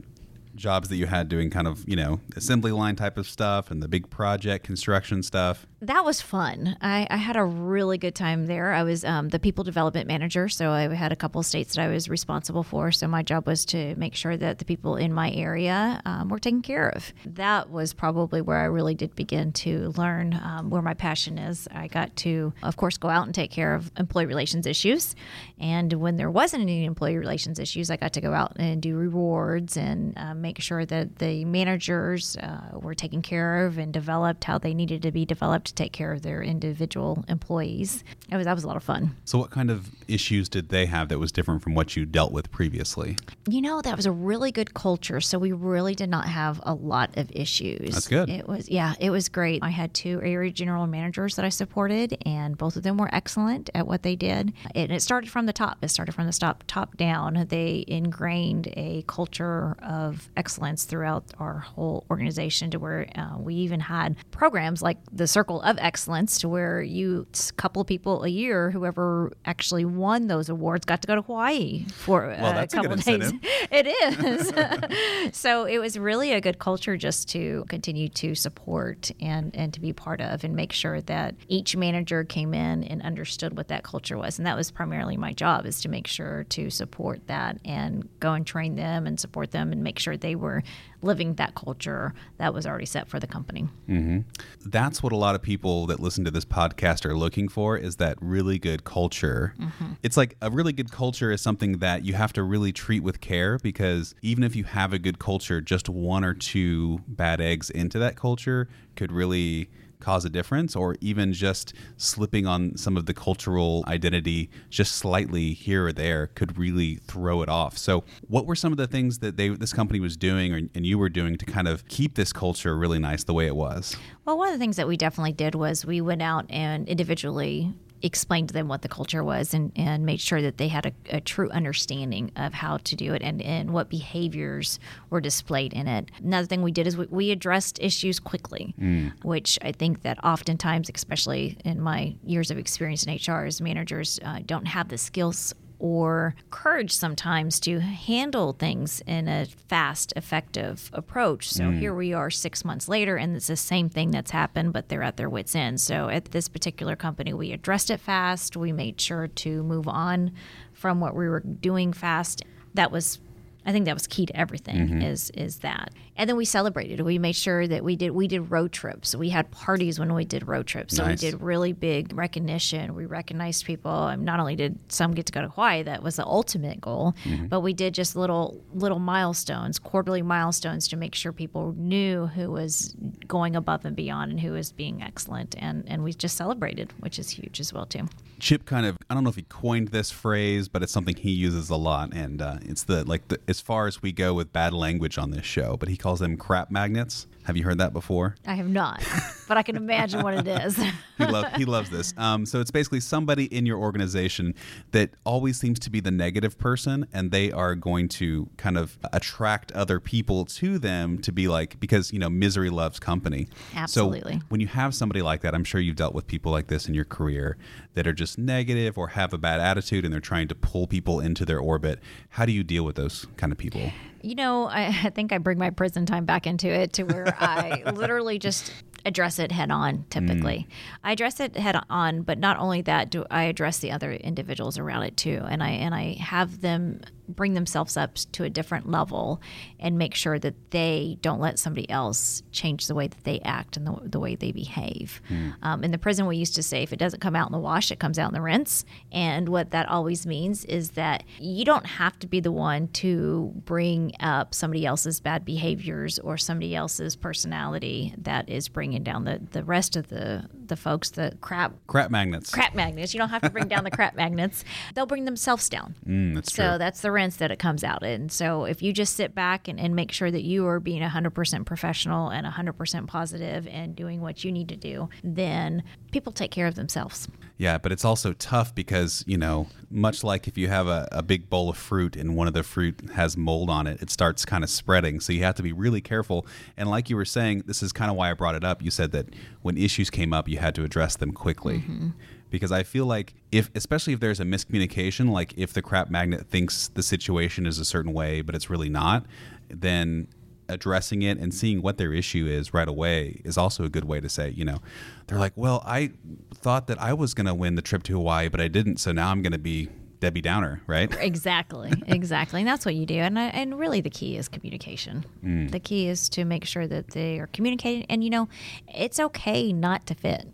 jobs 0.54 0.88
that 0.88 0.96
you 0.96 1.06
had 1.06 1.28
doing 1.28 1.50
kind 1.50 1.68
of, 1.68 1.88
you 1.88 1.94
know, 1.96 2.20
assembly 2.36 2.72
line 2.72 2.96
type 2.96 3.16
of 3.16 3.28
stuff 3.28 3.70
and 3.70 3.80
the 3.82 3.88
big 3.88 4.10
project 4.10 4.64
construction 4.64 5.22
stuff? 5.22 5.66
That 5.80 6.04
was 6.04 6.20
fun. 6.20 6.76
I, 6.80 7.06
I 7.08 7.16
had 7.16 7.36
a 7.36 7.44
really 7.44 7.98
good 7.98 8.16
time 8.16 8.46
there. 8.46 8.72
I 8.72 8.82
was 8.82 9.04
um, 9.04 9.28
the 9.28 9.38
people 9.38 9.62
development 9.62 10.08
manager, 10.08 10.48
so 10.48 10.72
I 10.72 10.92
had 10.92 11.12
a 11.12 11.16
couple 11.16 11.40
states 11.44 11.76
that 11.76 11.82
I 11.82 11.86
was 11.88 12.08
responsible 12.08 12.64
for. 12.64 12.90
So 12.90 13.06
my 13.06 13.22
job 13.22 13.46
was 13.46 13.64
to 13.66 13.94
make 13.94 14.16
sure 14.16 14.36
that 14.36 14.58
the 14.58 14.64
people 14.64 14.96
in 14.96 15.12
my 15.12 15.30
area 15.30 16.02
um, 16.04 16.30
were 16.30 16.40
taken 16.40 16.62
care 16.62 16.88
of. 16.88 17.12
That 17.24 17.70
was 17.70 17.92
probably 17.92 18.40
where 18.40 18.58
I 18.58 18.64
really 18.64 18.96
did 18.96 19.14
begin 19.14 19.52
to 19.52 19.90
learn 19.96 20.34
um, 20.42 20.68
where 20.68 20.82
my 20.82 20.94
passion 20.94 21.38
is. 21.38 21.68
I 21.70 21.86
got 21.86 22.16
to, 22.16 22.52
of 22.64 22.76
course, 22.76 22.96
go 22.96 23.08
out 23.08 23.26
and 23.26 23.34
take 23.34 23.52
care 23.52 23.76
of 23.76 23.92
employee 23.96 24.26
relations 24.26 24.66
issues. 24.66 25.14
And 25.60 25.92
when 25.92 26.16
there 26.16 26.30
wasn't 26.30 26.62
any 26.62 26.86
employee 26.86 27.18
relations 27.18 27.60
issues, 27.60 27.88
I 27.88 27.96
got 27.96 28.14
to 28.14 28.20
go 28.20 28.34
out 28.34 28.54
and 28.56 28.82
do 28.82 28.96
rewards 28.96 29.76
and 29.76 30.18
uh, 30.18 30.34
make 30.34 30.60
sure 30.60 30.84
that 30.86 31.20
the 31.20 31.44
managers 31.44 32.36
uh, 32.36 32.78
were 32.80 32.96
taken 32.96 33.22
care 33.22 33.64
of 33.66 33.78
and 33.78 33.92
developed 33.92 34.42
how 34.42 34.58
they 34.58 34.74
needed 34.74 35.02
to 35.02 35.12
be 35.12 35.24
developed 35.24 35.67
to 35.68 35.74
take 35.74 35.92
care 35.92 36.12
of 36.12 36.22
their 36.22 36.42
individual 36.42 37.24
employees. 37.28 38.04
It 38.30 38.36
was 38.36 38.44
that 38.44 38.54
was 38.54 38.64
a 38.64 38.66
lot 38.66 38.76
of 38.76 38.82
fun. 38.82 39.14
So, 39.24 39.38
what 39.38 39.50
kind 39.50 39.70
of 39.70 39.90
issues 40.08 40.48
did 40.48 40.68
they 40.68 40.86
have 40.86 41.08
that 41.08 41.18
was 41.18 41.32
different 41.32 41.62
from 41.62 41.74
what 41.74 41.96
you 41.96 42.04
dealt 42.04 42.32
with 42.32 42.50
previously? 42.50 43.16
You 43.48 43.60
know, 43.60 43.80
that 43.82 43.96
was 43.96 44.06
a 44.06 44.12
really 44.12 44.52
good 44.52 44.74
culture. 44.74 45.20
So 45.20 45.38
we 45.38 45.52
really 45.52 45.94
did 45.94 46.10
not 46.10 46.26
have 46.26 46.60
a 46.64 46.74
lot 46.74 47.16
of 47.16 47.30
issues. 47.32 47.94
That's 47.94 48.08
good. 48.08 48.28
It 48.28 48.48
was 48.48 48.68
yeah, 48.68 48.94
it 48.98 49.10
was 49.10 49.28
great. 49.28 49.62
I 49.62 49.70
had 49.70 49.94
two 49.94 50.20
area 50.22 50.50
general 50.50 50.86
managers 50.86 51.36
that 51.36 51.44
I 51.44 51.48
supported, 51.48 52.16
and 52.26 52.56
both 52.56 52.76
of 52.76 52.82
them 52.82 52.96
were 52.96 53.12
excellent 53.12 53.70
at 53.74 53.86
what 53.86 54.02
they 54.02 54.16
did. 54.16 54.52
And 54.74 54.92
it 54.92 55.02
started 55.02 55.30
from 55.30 55.46
the 55.46 55.52
top. 55.52 55.78
It 55.82 55.88
started 55.88 56.14
from 56.14 56.26
the 56.26 56.32
top 56.32 56.64
top 56.66 56.96
down. 56.96 57.46
They 57.48 57.84
ingrained 57.86 58.68
a 58.76 59.04
culture 59.06 59.76
of 59.82 60.30
excellence 60.36 60.84
throughout 60.84 61.24
our 61.38 61.58
whole 61.58 62.04
organization 62.10 62.70
to 62.70 62.78
where 62.78 63.08
uh, 63.14 63.38
we 63.38 63.54
even 63.54 63.80
had 63.80 64.16
programs 64.30 64.82
like 64.82 64.98
the 65.12 65.26
Circle 65.26 65.57
of 65.62 65.78
Excellence 65.78 66.38
to 66.40 66.48
where 66.48 66.82
you 66.82 67.26
couple 67.56 67.84
people 67.84 68.24
a 68.24 68.28
year, 68.28 68.70
whoever 68.70 69.32
actually 69.44 69.84
won 69.84 70.26
those 70.26 70.48
awards, 70.48 70.84
got 70.84 71.02
to 71.02 71.08
go 71.08 71.14
to 71.14 71.22
Hawaii 71.22 71.86
for 71.94 72.26
Well, 72.26 72.46
uh, 72.46 72.52
that's 72.52 72.74
a 72.74 72.78
a 72.78 72.82
couple 72.82 72.96
good 72.96 73.04
days. 73.04 73.32
It 73.70 73.86
is. 73.86 75.36
so 75.36 75.64
it 75.64 75.78
was 75.78 75.98
really 75.98 76.32
a 76.32 76.40
good 76.40 76.58
culture 76.58 76.96
just 76.96 77.28
to 77.30 77.64
continue 77.68 78.08
to 78.10 78.34
support 78.34 79.10
and, 79.20 79.54
and 79.54 79.74
to 79.74 79.80
be 79.80 79.92
part 79.92 80.20
of 80.20 80.42
and 80.44 80.56
make 80.56 80.72
sure 80.72 81.00
that 81.02 81.34
each 81.48 81.76
manager 81.76 82.24
came 82.24 82.54
in 82.54 82.84
and 82.84 83.02
understood 83.02 83.56
what 83.56 83.68
that 83.68 83.82
culture 83.82 84.16
was. 84.16 84.38
And 84.38 84.46
that 84.46 84.56
was 84.56 84.70
primarily 84.70 85.16
my 85.16 85.32
job 85.32 85.66
is 85.66 85.80
to 85.82 85.88
make 85.88 86.06
sure 86.06 86.44
to 86.50 86.70
support 86.70 87.26
that 87.26 87.58
and 87.64 88.08
go 88.20 88.32
and 88.32 88.46
train 88.46 88.76
them 88.76 89.06
and 89.06 89.20
support 89.20 89.50
them 89.50 89.72
and 89.72 89.82
make 89.82 89.98
sure 89.98 90.16
they 90.16 90.34
were 90.34 90.62
living 91.02 91.34
that 91.34 91.54
culture 91.54 92.12
that 92.38 92.52
was 92.52 92.66
already 92.66 92.86
set 92.86 93.08
for 93.08 93.20
the 93.20 93.26
company. 93.26 93.68
Mm-hmm. 93.88 94.20
that's 94.66 95.02
what 95.02 95.12
a 95.12 95.16
lot 95.16 95.34
of 95.34 95.42
people 95.42 95.86
that 95.86 96.00
listen 96.00 96.24
to 96.24 96.30
this 96.30 96.44
podcast 96.44 97.04
are 97.04 97.16
looking 97.16 97.48
for 97.48 97.76
is 97.76 97.96
that 97.96 98.16
really 98.20 98.58
good 98.58 98.84
culture. 98.84 99.54
Mm-hmm. 99.58 99.92
It's 100.02 100.16
like 100.16 100.36
a 100.42 100.50
really 100.50 100.72
good 100.72 100.90
culture 100.90 101.30
is 101.30 101.40
something 101.40 101.78
that 101.78 102.04
you 102.04 102.14
have 102.14 102.32
to 102.34 102.42
really 102.42 102.72
treat 102.72 103.02
with 103.02 103.20
care 103.20 103.58
because 103.58 104.14
even 104.22 104.44
if 104.44 104.54
you 104.56 104.64
have 104.64 104.92
a 104.92 104.98
good 104.98 105.18
culture, 105.18 105.60
just 105.60 105.88
one 105.88 106.24
or 106.24 106.34
two 106.34 107.00
bad 107.06 107.40
eggs 107.40 107.70
into 107.70 107.98
that 107.98 108.16
culture 108.16 108.68
could 108.96 109.12
really 109.12 109.70
cause 110.00 110.24
a 110.24 110.30
difference 110.30 110.76
or 110.76 110.96
even 111.00 111.32
just 111.32 111.72
slipping 111.96 112.46
on 112.46 112.76
some 112.76 112.96
of 112.96 113.06
the 113.06 113.14
cultural 113.14 113.84
identity 113.86 114.50
just 114.70 114.92
slightly 114.92 115.52
here 115.52 115.86
or 115.86 115.92
there 115.92 116.28
could 116.28 116.58
really 116.58 116.96
throw 116.96 117.42
it 117.42 117.48
off. 117.48 117.76
So 117.76 118.04
what 118.26 118.46
were 118.46 118.54
some 118.54 118.72
of 118.72 118.78
the 118.78 118.86
things 118.86 119.18
that 119.18 119.36
they 119.36 119.48
this 119.48 119.72
company 119.72 120.00
was 120.00 120.16
doing 120.16 120.52
or, 120.52 120.60
and 120.74 120.86
you 120.86 120.98
were 120.98 121.08
doing 121.08 121.36
to 121.36 121.44
kind 121.44 121.68
of 121.68 121.86
keep 121.88 122.14
this 122.14 122.32
culture 122.32 122.76
really 122.76 122.98
nice 122.98 123.24
the 123.24 123.34
way 123.34 123.46
it 123.46 123.56
was? 123.56 123.96
Well, 124.24 124.38
one 124.38 124.48
of 124.48 124.54
the 124.54 124.58
things 124.58 124.76
that 124.76 124.88
we 124.88 124.96
definitely 124.96 125.32
did 125.32 125.54
was 125.54 125.84
we 125.84 126.00
went 126.00 126.22
out 126.22 126.46
and 126.50 126.86
individually 126.88 127.72
explained 128.02 128.48
to 128.48 128.54
them 128.54 128.68
what 128.68 128.82
the 128.82 128.88
culture 128.88 129.24
was 129.24 129.54
and, 129.54 129.72
and 129.76 130.04
made 130.06 130.20
sure 130.20 130.40
that 130.42 130.58
they 130.58 130.68
had 130.68 130.86
a, 130.86 130.92
a 131.16 131.20
true 131.20 131.50
understanding 131.50 132.30
of 132.36 132.54
how 132.54 132.76
to 132.78 132.96
do 132.96 133.14
it 133.14 133.22
and, 133.22 133.42
and 133.42 133.70
what 133.70 133.88
behaviors 133.88 134.78
were 135.10 135.20
displayed 135.20 135.72
in 135.72 135.86
it. 135.88 136.10
Another 136.22 136.46
thing 136.46 136.62
we 136.62 136.72
did 136.72 136.86
is 136.86 136.96
we, 136.96 137.06
we 137.10 137.30
addressed 137.30 137.78
issues 137.80 138.20
quickly, 138.20 138.74
which 139.22 139.58
I 139.62 139.72
think 139.72 140.02
that 140.02 140.22
oftentimes, 140.24 140.90
especially 140.94 141.56
in 141.64 141.80
my 141.80 142.16
years 142.24 142.50
of 142.50 142.58
experience 142.58 143.04
in 143.04 143.14
HR 143.14 143.44
as 143.44 143.60
managers, 143.60 144.20
uh, 144.24 144.40
don't 144.44 144.66
have 144.66 144.88
the 144.88 144.98
skills 144.98 145.54
or 145.78 146.34
courage 146.50 146.92
sometimes 146.92 147.60
to 147.60 147.80
handle 147.80 148.52
things 148.52 149.00
in 149.06 149.28
a 149.28 149.46
fast, 149.46 150.12
effective 150.16 150.90
approach. 150.92 151.48
So 151.50 151.64
hmm. 151.70 151.78
here 151.78 151.94
we 151.94 152.12
are 152.12 152.30
six 152.30 152.64
months 152.64 152.88
later, 152.88 153.16
and 153.16 153.36
it's 153.36 153.46
the 153.46 153.56
same 153.56 153.88
thing 153.88 154.10
that's 154.10 154.30
happened, 154.30 154.72
but 154.72 154.88
they're 154.88 155.02
at 155.02 155.16
their 155.16 155.30
wits' 155.30 155.54
end. 155.54 155.80
So 155.80 156.08
at 156.08 156.26
this 156.26 156.48
particular 156.48 156.96
company, 156.96 157.32
we 157.32 157.52
addressed 157.52 157.90
it 157.90 158.00
fast. 158.00 158.56
We 158.56 158.72
made 158.72 159.00
sure 159.00 159.28
to 159.28 159.62
move 159.62 159.86
on 159.86 160.32
from 160.72 161.00
what 161.00 161.14
we 161.14 161.28
were 161.28 161.40
doing 161.40 161.92
fast. 161.92 162.42
That 162.74 162.90
was 162.90 163.20
I 163.68 163.72
think 163.72 163.84
that 163.84 163.94
was 163.94 164.06
key 164.06 164.24
to 164.24 164.34
everything 164.36 164.76
mm-hmm. 164.76 165.02
is 165.02 165.30
is 165.30 165.58
that. 165.58 165.92
And 166.18 166.28
then 166.28 166.36
we 166.36 166.44
celebrated. 166.44 167.00
We 167.00 167.18
made 167.18 167.36
sure 167.36 167.66
that 167.68 167.84
we 167.84 167.94
did 167.96 168.10
we 168.10 168.26
did 168.26 168.50
road 168.50 168.72
trips. 168.72 169.14
We 169.14 169.28
had 169.30 169.50
parties 169.52 169.98
when 170.00 170.12
we 170.12 170.24
did 170.24 170.46
road 170.48 170.66
trips. 170.66 170.96
So 170.96 171.04
Nice. 171.04 171.22
we 171.22 171.30
did 171.30 171.40
really 171.40 171.72
big 171.72 172.12
recognition. 172.12 172.96
We 172.96 173.06
recognized 173.06 173.64
people. 173.64 174.08
And 174.08 174.24
not 174.24 174.40
only 174.40 174.56
did 174.56 174.78
some 174.88 175.14
get 175.14 175.26
to 175.26 175.32
go 175.32 175.42
to 175.42 175.48
Hawaii, 175.48 175.84
that 175.84 176.02
was 176.02 176.16
the 176.16 176.26
ultimate 176.26 176.80
goal, 176.80 177.14
but 177.48 177.60
we 177.60 177.72
did 177.72 177.94
just 177.94 178.16
little 178.16 178.60
little 178.74 178.98
milestones, 178.98 179.78
quarterly 179.78 180.22
milestones 180.22 180.88
to 180.88 180.96
make 180.96 181.14
sure 181.14 181.32
people 181.32 181.72
knew 181.78 182.26
who 182.26 182.50
was 182.50 182.96
going 183.28 183.54
above 183.54 183.84
and 183.84 183.94
beyond 183.94 184.32
and 184.32 184.40
who 184.40 184.52
was 184.52 184.72
being 184.72 185.02
excellent. 185.02 185.54
And 185.58 185.84
and 185.86 186.02
we 186.02 186.12
just 186.12 186.36
celebrated, 186.36 186.92
which 186.98 187.20
is 187.20 187.30
huge 187.30 187.60
as 187.60 187.72
well 187.72 187.86
too. 187.86 188.08
Chip 188.40 188.64
kind 188.64 188.86
of 188.86 188.98
I 189.08 189.14
don't 189.14 189.22
know 189.22 189.30
if 189.30 189.36
he 189.36 189.42
coined 189.42 189.88
this 189.88 190.10
phrase, 190.10 190.66
but 190.66 190.82
it's 190.82 190.92
something 190.92 191.14
he 191.14 191.30
uses 191.30 191.70
a 191.70 191.76
lot, 191.76 192.12
and 192.12 192.42
uh, 192.42 192.56
it's 192.62 192.82
the 192.82 193.04
like 193.04 193.28
the, 193.28 193.38
as 193.46 193.60
far 193.60 193.86
as 193.86 194.02
we 194.02 194.10
go 194.10 194.34
with 194.34 194.52
bad 194.52 194.72
language 194.72 195.16
on 195.16 195.30
this 195.30 195.44
show. 195.44 195.76
But 195.76 195.88
he 195.88 195.96
calls 195.96 196.07
them 196.16 196.36
crap 196.36 196.70
magnets. 196.70 197.26
Have 197.48 197.56
you 197.56 197.64
heard 197.64 197.78
that 197.78 197.94
before? 197.94 198.36
I 198.46 198.54
have 198.56 198.68
not, 198.68 199.02
but 199.48 199.56
I 199.56 199.62
can 199.62 199.74
imagine 199.74 200.22
what 200.22 200.34
it 200.34 200.46
is. 200.46 200.78
He, 201.18 201.24
he 201.56 201.64
loves 201.64 201.90
this. 201.90 202.14
Um, 202.16 202.46
so 202.46 202.60
it's 202.60 202.70
basically 202.70 203.00
somebody 203.00 203.46
in 203.46 203.66
your 203.66 203.78
organization 203.78 204.54
that 204.92 205.10
always 205.24 205.58
seems 205.58 205.80
to 205.80 205.90
be 205.90 205.98
the 205.98 206.12
negative 206.12 206.56
person, 206.58 207.08
and 207.12 207.32
they 207.32 207.50
are 207.50 207.74
going 207.74 208.06
to 208.10 208.48
kind 208.56 208.78
of 208.78 208.96
attract 209.12 209.72
other 209.72 209.98
people 209.98 210.44
to 210.44 210.78
them 210.78 211.18
to 211.22 211.32
be 211.32 211.48
like 211.48 211.80
because 211.80 212.12
you 212.12 212.20
know 212.20 212.30
misery 212.30 212.70
loves 212.70 213.00
company. 213.00 213.48
Absolutely. 213.74 214.34
So 214.34 214.40
when 214.48 214.60
you 214.60 214.68
have 214.68 214.94
somebody 214.94 215.22
like 215.22 215.40
that, 215.40 215.56
I'm 215.56 215.64
sure 215.64 215.80
you've 215.80 215.96
dealt 215.96 216.14
with 216.14 216.28
people 216.28 216.52
like 216.52 216.68
this 216.68 216.86
in 216.86 216.94
your 216.94 217.04
career 217.04 217.56
that 217.94 218.06
are 218.06 218.12
just 218.12 218.38
negative 218.38 218.96
or 218.96 219.08
have 219.08 219.32
a 219.32 219.38
bad 219.38 219.60
attitude, 219.60 220.04
and 220.04 220.14
they're 220.14 220.20
trying 220.20 220.46
to 220.46 220.54
pull 220.54 220.86
people 220.86 221.18
into 221.18 221.44
their 221.44 221.58
orbit. 221.58 221.98
How 222.28 222.46
do 222.46 222.52
you 222.52 222.62
deal 222.62 222.84
with 222.84 222.94
those 222.94 223.26
kind 223.36 223.50
of 223.50 223.58
people? 223.58 223.90
You 224.28 224.34
know, 224.34 224.66
I, 224.66 224.86
I 225.04 225.10
think 225.10 225.32
I 225.32 225.38
bring 225.38 225.58
my 225.58 225.70
prison 225.70 226.06
time 226.06 226.24
back 226.24 226.46
into 226.46 226.68
it 226.68 226.92
to 226.94 227.04
where 227.04 227.34
I 227.38 227.82
literally 227.94 228.38
just 228.38 228.72
address 229.06 229.38
it 229.38 229.50
head 229.50 229.70
on 229.70 230.04
typically. 230.10 230.66
Mm. 230.68 230.72
I 231.04 231.12
address 231.12 231.40
it 231.40 231.56
head 231.56 231.80
on, 231.88 232.22
but 232.22 232.38
not 232.38 232.58
only 232.58 232.82
that, 232.82 233.10
do 233.10 233.24
I 233.30 233.44
address 233.44 233.78
the 233.78 233.90
other 233.90 234.12
individuals 234.12 234.76
around 234.76 235.04
it 235.04 235.16
too. 235.16 235.42
And 235.48 235.62
I 235.62 235.70
and 235.70 235.94
I 235.94 236.16
have 236.20 236.60
them 236.60 237.00
bring 237.28 237.54
themselves 237.54 237.96
up 237.96 238.14
to 238.32 238.44
a 238.44 238.50
different 238.50 238.88
level 238.90 239.40
and 239.78 239.98
make 239.98 240.14
sure 240.14 240.38
that 240.38 240.70
they 240.70 241.18
don't 241.20 241.40
let 241.40 241.58
somebody 241.58 241.88
else 241.90 242.42
change 242.52 242.86
the 242.86 242.94
way 242.94 243.06
that 243.06 243.24
they 243.24 243.40
act 243.40 243.76
and 243.76 243.86
the, 243.86 243.96
the 244.04 244.18
way 244.20 244.34
they 244.34 244.52
behave. 244.52 245.20
Um, 245.62 245.84
in 245.84 245.90
the 245.90 245.98
prison, 245.98 246.26
we 246.26 246.36
used 246.36 246.54
to 246.54 246.62
say 246.62 246.82
if 246.82 246.92
it 246.92 246.98
doesn't 246.98 247.20
come 247.20 247.36
out 247.36 247.48
in 247.48 247.52
the 247.52 247.58
wash, 247.58 247.90
it 247.90 247.98
comes 247.98 248.18
out 248.18 248.28
in 248.28 248.34
the 248.34 248.40
rinse. 248.40 248.84
And 249.12 249.48
what 249.48 249.70
that 249.70 249.88
always 249.88 250.26
means 250.26 250.64
is 250.64 250.92
that 250.92 251.22
you 251.38 251.64
don't 251.64 251.86
have 251.86 252.18
to 252.20 252.26
be 252.26 252.40
the 252.40 252.52
one 252.52 252.88
to 252.88 253.52
bring 253.64 254.12
up 254.20 254.54
somebody 254.54 254.86
else's 254.86 255.20
bad 255.20 255.44
behaviors 255.44 256.18
or 256.18 256.36
somebody 256.36 256.74
else's 256.74 257.16
personality 257.16 258.14
that 258.18 258.48
is 258.48 258.68
bringing 258.68 259.02
down 259.02 259.24
the, 259.24 259.40
the 259.52 259.62
rest 259.64 259.96
of 259.96 260.08
the, 260.08 260.48
the 260.66 260.76
folks, 260.76 261.10
the 261.10 261.36
crap 261.40 261.72
Crap 261.86 262.10
magnets. 262.10 262.50
crap 262.50 262.74
magnets. 262.74 263.14
You 263.14 263.18
don't 263.20 263.30
have 263.30 263.42
to 263.42 263.50
bring 263.50 263.68
down 263.68 263.84
the 263.84 263.90
crap 263.90 264.14
magnets. 264.16 264.64
They'll 264.94 265.06
bring 265.06 265.24
themselves 265.24 265.68
down. 265.68 265.94
Mm, 266.06 266.34
that's 266.34 266.50
true. 266.52 266.64
So 266.64 266.78
that's 266.78 267.00
the 267.00 267.10
rinse 267.18 267.36
that 267.36 267.50
it 267.50 267.58
comes 267.58 267.82
out 267.82 268.04
in. 268.04 268.28
So 268.28 268.64
if 268.64 268.80
you 268.80 268.92
just 268.92 269.16
sit 269.16 269.34
back 269.34 269.66
and, 269.66 269.78
and 269.80 269.96
make 269.96 270.12
sure 270.12 270.30
that 270.30 270.42
you 270.42 270.66
are 270.68 270.78
being 270.78 271.02
100% 271.02 271.66
professional 271.66 272.28
and 272.28 272.46
100% 272.46 273.06
positive 273.08 273.66
and 273.66 273.96
doing 273.96 274.20
what 274.20 274.44
you 274.44 274.52
need 274.52 274.68
to 274.68 274.76
do, 274.76 275.08
then 275.24 275.82
people 276.12 276.32
take 276.32 276.52
care 276.52 276.68
of 276.68 276.76
themselves. 276.76 277.28
Yeah, 277.56 277.76
but 277.76 277.90
it's 277.90 278.04
also 278.04 278.34
tough 278.34 278.72
because, 278.72 279.24
you 279.26 279.36
know, 279.36 279.66
much 279.90 280.22
like 280.22 280.46
if 280.46 280.56
you 280.56 280.68
have 280.68 280.86
a, 280.86 281.08
a 281.10 281.24
big 281.24 281.50
bowl 281.50 281.68
of 281.68 281.76
fruit 281.76 282.14
and 282.14 282.36
one 282.36 282.46
of 282.46 282.54
the 282.54 282.62
fruit 282.62 283.10
has 283.14 283.36
mold 283.36 283.68
on 283.68 283.88
it, 283.88 284.00
it 284.00 284.10
starts 284.10 284.44
kind 284.44 284.62
of 284.62 284.70
spreading. 284.70 285.18
So 285.18 285.32
you 285.32 285.42
have 285.42 285.56
to 285.56 285.62
be 285.62 285.72
really 285.72 286.00
careful. 286.00 286.46
And 286.76 286.88
like 286.88 287.10
you 287.10 287.16
were 287.16 287.24
saying, 287.24 287.64
this 287.66 287.82
is 287.82 287.92
kind 287.92 288.12
of 288.12 288.16
why 288.16 288.30
I 288.30 288.34
brought 288.34 288.54
it 288.54 288.62
up. 288.62 288.80
You 288.80 288.92
said 288.92 289.10
that 289.10 289.26
when 289.62 289.76
issues 289.76 290.08
came 290.08 290.32
up, 290.32 290.48
you 290.48 290.58
had 290.58 290.76
to 290.76 290.84
address 290.84 291.16
them 291.16 291.32
quickly. 291.32 291.78
Mm-hmm. 291.78 292.08
Because 292.50 292.72
I 292.72 292.82
feel 292.82 293.06
like 293.06 293.34
if, 293.52 293.70
especially 293.74 294.12
if 294.12 294.20
there's 294.20 294.40
a 294.40 294.44
miscommunication, 294.44 295.30
like 295.30 295.54
if 295.56 295.72
the 295.72 295.82
crap 295.82 296.10
magnet 296.10 296.46
thinks 296.48 296.88
the 296.88 297.02
situation 297.02 297.66
is 297.66 297.78
a 297.78 297.84
certain 297.84 298.12
way, 298.12 298.40
but 298.40 298.54
it's 298.54 298.70
really 298.70 298.88
not, 298.88 299.26
then 299.68 300.28
addressing 300.68 301.22
it 301.22 301.38
and 301.38 301.52
seeing 301.52 301.80
what 301.80 301.96
their 301.98 302.12
issue 302.12 302.46
is 302.46 302.74
right 302.74 302.88
away 302.88 303.40
is 303.44 303.56
also 303.56 303.84
a 303.84 303.88
good 303.88 304.04
way 304.04 304.20
to 304.20 304.28
say, 304.28 304.50
you 304.50 304.64
know, 304.64 304.78
they're 305.26 305.38
like, 305.38 305.54
well, 305.56 305.82
I 305.86 306.12
thought 306.54 306.86
that 306.88 307.00
I 307.00 307.14
was 307.14 307.34
going 307.34 307.46
to 307.46 307.54
win 307.54 307.74
the 307.74 307.82
trip 307.82 308.02
to 308.04 308.14
Hawaii, 308.14 308.48
but 308.48 308.60
I 308.60 308.68
didn't. 308.68 308.98
So 308.98 309.12
now 309.12 309.30
I'm 309.30 309.42
going 309.42 309.52
to 309.52 309.58
be 309.58 309.88
Debbie 310.20 310.40
Downer, 310.40 310.82
right? 310.86 311.14
Exactly, 311.28 311.92
exactly. 312.06 312.60
And 312.60 312.68
that's 312.68 312.84
what 312.84 312.94
you 312.94 313.06
do. 313.06 313.16
And, 313.16 313.38
I, 313.38 313.46
and 313.48 313.78
really, 313.78 314.00
the 314.00 314.10
key 314.10 314.36
is 314.36 314.48
communication. 314.48 315.24
Mm. 315.44 315.70
The 315.70 315.80
key 315.80 316.08
is 316.08 316.28
to 316.30 316.44
make 316.44 316.64
sure 316.64 316.86
that 316.86 317.08
they 317.10 317.38
are 317.38 317.48
communicating. 317.48 318.06
And, 318.08 318.24
you 318.24 318.30
know, 318.30 318.48
it's 318.88 319.20
okay 319.20 319.72
not 319.72 320.06
to 320.06 320.14
fit. 320.14 320.48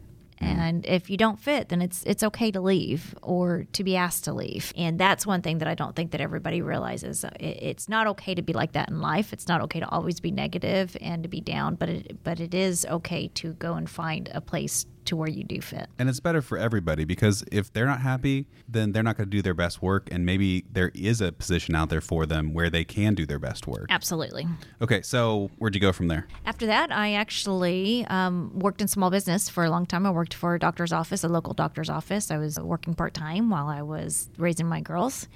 Mm-hmm. 0.45 0.61
And 0.61 0.87
if 0.87 1.11
you 1.11 1.17
don't 1.17 1.39
fit, 1.39 1.69
then 1.69 1.83
it's 1.83 2.03
it's 2.05 2.23
okay 2.23 2.51
to 2.51 2.61
leave 2.61 3.15
or 3.23 3.67
to 3.73 3.85
be 3.85 3.97
asked 3.97 4.25
to 4.25 4.33
leave. 4.33 4.73
And 4.77 4.99
that's 4.99 5.27
one 5.27 5.43
thing 5.43 5.59
that 5.59 5.69
I 5.69 5.75
don't 5.75 5.95
think 5.95 6.13
that 6.13 6.21
everybody 6.21 6.63
realizes. 6.63 7.25
Uh, 7.25 7.31
it, 7.41 7.59
it's 7.63 7.89
not 7.89 8.07
okay 8.09 8.35
to 8.35 8.43
be 8.43 8.53
like 8.53 8.73
that 8.73 8.89
in 8.89 9.01
life. 9.01 9.33
It's 9.33 9.49
not 9.49 9.61
okay 9.63 9.81
to 9.81 9.89
always 9.89 10.21
be 10.21 10.31
negative 10.31 10.97
and 11.01 11.23
to 11.23 11.29
be 11.29 11.41
down. 11.41 11.75
But 11.77 11.89
it 11.89 12.25
but 12.25 12.41
it 12.41 12.55
is 12.55 12.87
okay 12.87 13.29
to 13.29 13.55
go 13.55 13.75
and 13.75 13.89
find 13.89 14.31
a 14.33 14.41
place 14.41 14.87
to 15.07 15.17
where 15.17 15.29
you 15.29 15.45
do 15.45 15.61
fit. 15.61 15.89
And 15.99 16.09
it's 16.09 16.21
better 16.21 16.43
for 16.43 16.59
everybody 16.59 17.05
because 17.05 17.45
if 17.51 17.73
they're 17.73 17.87
not 17.87 18.01
happy, 18.01 18.47
then 18.69 18.93
they're 18.93 19.03
not 19.03 19.17
going 19.17 19.29
to 19.29 19.37
do 19.37 19.43
their 19.43 19.55
best 19.55 19.83
work. 19.83 20.09
And 20.11 20.25
maybe 20.27 20.65
there 20.71 20.91
is 20.95 21.21
a 21.21 21.33
position 21.33 21.75
out 21.75 21.91
there 21.91 22.01
for 22.01 22.27
them 22.27 22.53
where 22.53 22.71
they 22.71 22.85
can 22.85 23.15
do 23.15 23.27
their 23.27 23.39
best 23.39 23.67
work. 23.67 23.87
Absolutely. 23.91 24.47
Okay, 24.81 25.03
so 25.03 25.51
where'd 25.59 25.75
you 25.75 25.81
go 25.81 25.93
from 25.93 26.09
there? 26.09 26.27
After 26.47 26.67
that, 26.67 26.91
I 26.93 27.15
actually 27.15 28.07
um, 28.09 28.59
worked 28.59 28.81
in 28.81 28.89
small 28.89 29.11
business 29.11 29.49
for 29.49 29.65
a 29.65 29.71
long 29.71 29.87
time. 29.87 30.07
I 30.07 30.11
worked 30.11 30.35
for 30.35 30.55
a 30.55 30.59
doctor's 30.59 30.93
office, 30.93 31.25
a 31.25 31.29
local 31.29 31.55
doctor's 31.55 31.91
office. 31.91 32.31
I 32.31 32.39
was 32.39 32.59
working 32.59 32.95
part 32.95 33.15
time 33.15 33.51
while 33.51 33.69
I 33.69 33.83
was 33.83 34.29
raising 34.39 34.67
my 34.67 34.81
girls. 34.81 35.29